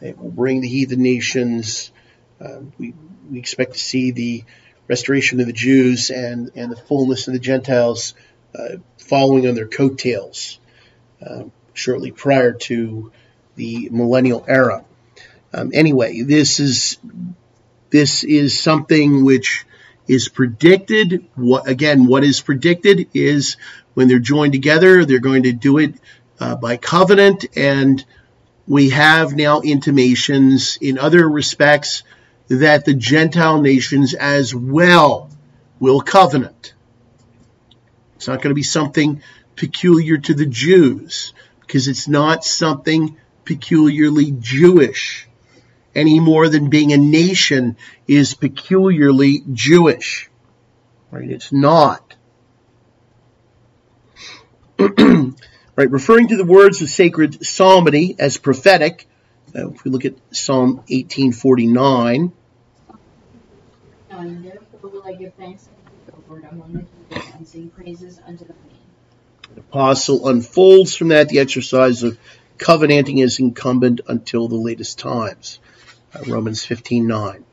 [0.00, 1.92] It will bring the heathen nations.
[2.40, 2.94] Uh, we,
[3.30, 4.44] we expect to see the
[4.88, 8.14] restoration of the Jews and, and the fullness of the Gentiles
[8.98, 10.58] following on their coattails
[11.24, 11.44] uh,
[11.74, 13.12] shortly prior to
[13.56, 14.84] the millennial era.
[15.52, 16.98] Um, anyway, this is
[17.90, 19.64] this is something which
[20.06, 21.26] is predicted.
[21.34, 22.06] What again?
[22.06, 23.56] What is predicted is
[23.94, 25.94] when they're joined together, they're going to do it
[26.38, 28.04] uh, by covenant, and
[28.66, 32.02] we have now intimations in other respects
[32.48, 35.30] that the Gentile nations as well
[35.80, 36.74] will covenant.
[38.18, 39.22] It's not going to be something
[39.54, 45.28] peculiar to the Jews because it's not something peculiarly Jewish
[45.94, 47.76] any more than being a nation
[48.08, 50.28] is peculiarly Jewish.
[51.12, 51.30] Right?
[51.30, 52.16] It's not.
[54.78, 59.06] right, referring to the words of sacred psalmody as prophetic,
[59.54, 62.32] if we look at Psalm 1849.
[67.10, 68.20] And therefore will I give thanks to the Lord among the people and sing praises
[68.26, 68.78] unto the name.
[69.54, 72.18] The apostle unfolds from that the exercise of
[72.58, 75.60] covenanting is incumbent until the latest times.
[76.14, 77.44] Uh, Romans 15:9.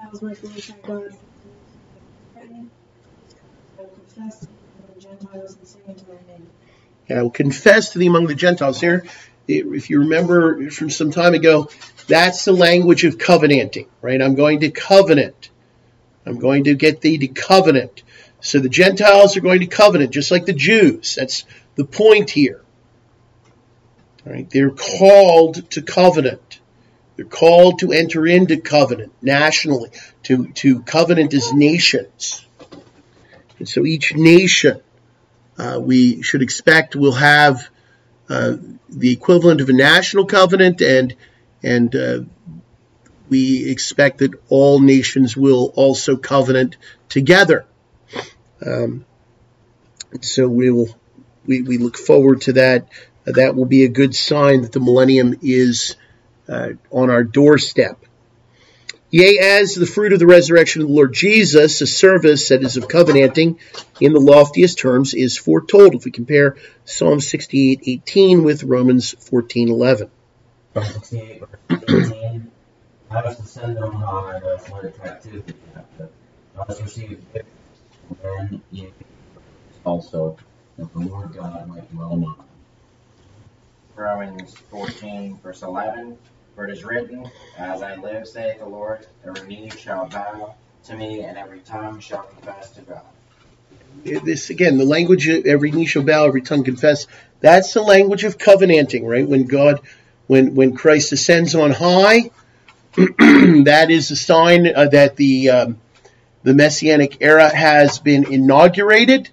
[0.00, 1.16] That was my solution, God.
[2.36, 4.48] I will confess to
[4.94, 6.48] the Gentiles and sing into their name.
[7.10, 8.80] I will confess to thee among the Gentiles.
[8.80, 9.04] Here,
[9.48, 11.68] if you remember from some time ago,
[12.06, 14.20] that's the language of covenanting, right?
[14.20, 15.50] I'm going to covenant.
[16.26, 18.02] I'm going to get thee to covenant.
[18.40, 21.14] So the Gentiles are going to covenant, just like the Jews.
[21.14, 21.44] That's
[21.76, 22.62] the point here.
[24.26, 24.48] All right?
[24.50, 26.60] They're called to covenant.
[27.16, 29.90] They're called to enter into covenant nationally,
[30.24, 32.44] to, to covenant as nations.
[33.58, 34.80] And so each nation
[35.58, 37.68] uh, we should expect will have
[38.28, 38.56] uh,
[38.88, 41.14] the equivalent of a national covenant, and
[41.62, 42.20] and uh,
[43.28, 46.76] we expect that all nations will also covenant
[47.08, 47.66] together.
[48.64, 49.04] Um,
[50.20, 50.96] so we will
[51.46, 52.88] we, we look forward to that.
[53.24, 55.96] that will be a good sign that the millennium is
[56.48, 57.98] uh, on our doorstep.
[59.10, 62.76] Yea, as the fruit of the resurrection of the Lord Jesus, a service that is
[62.76, 63.58] of covenanting
[64.00, 65.94] in the loftiest terms is foretold.
[65.94, 70.10] If we compare Psalm 68:18 with Romans 14:11.
[73.10, 73.22] Psalm 68, verse 18.
[73.22, 76.08] Thou hast descended on high, thou hast led captivity captive.
[76.54, 77.42] Thou hast received victory
[78.20, 78.92] from men,
[79.84, 80.36] also,
[80.78, 82.46] that the Lord God might dwell among them.
[83.94, 86.18] Romans 14, verse 11.
[86.54, 90.54] For it is written, As I live, saith the Lord, every knee shall bow
[90.84, 93.02] to me, and every tongue shall confess to God.
[94.04, 97.06] This again, the language of every knee shall bow, every tongue confess.
[97.40, 99.26] That's the language of covenanting, right?
[99.26, 99.80] When God,
[100.26, 102.30] when when Christ ascends on high,
[103.66, 105.80] that is a sign uh, that the um,
[106.42, 109.28] the messianic era has been inaugurated,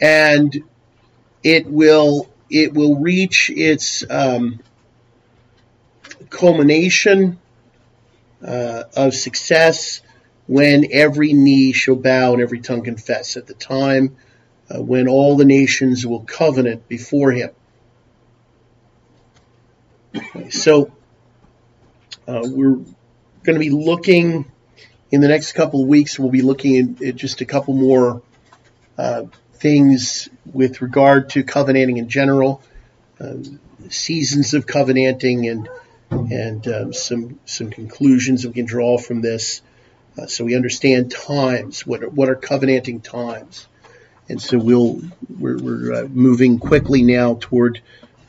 [0.00, 0.62] and
[1.42, 4.60] it will it will reach its um,
[6.30, 7.40] culmination
[8.46, 10.00] uh, of success
[10.46, 14.16] when every knee shall bow and every tongue confess at the time
[14.70, 17.50] uh, when all the nations will covenant before him.
[20.14, 20.92] Okay, so
[22.26, 22.76] we're
[23.42, 24.50] going to be looking
[25.10, 26.18] in the next couple of weeks.
[26.18, 28.22] We'll be looking at, just a couple more
[28.98, 29.24] uh,
[29.54, 32.62] things with regard to covenanting in general,
[33.20, 35.68] um, seasons of covenanting, and
[36.10, 39.62] and um, some some conclusions we can draw from this,
[40.18, 41.86] uh, so we understand times.
[41.86, 43.66] What are, what are covenanting times?
[44.28, 45.00] And so we'll
[45.38, 47.80] we're, we're uh, moving quickly now toward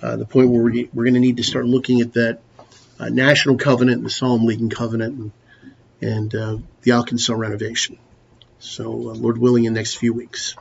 [0.02, 2.40] uh, the point where we're, we're going to need to start looking at that
[2.99, 5.32] uh, national covenant, and the Solemn League and covenant, and,
[6.02, 7.98] and uh, the Auchensaugh renovation.
[8.60, 10.56] So, uh, Lord willing, in the next few weeks.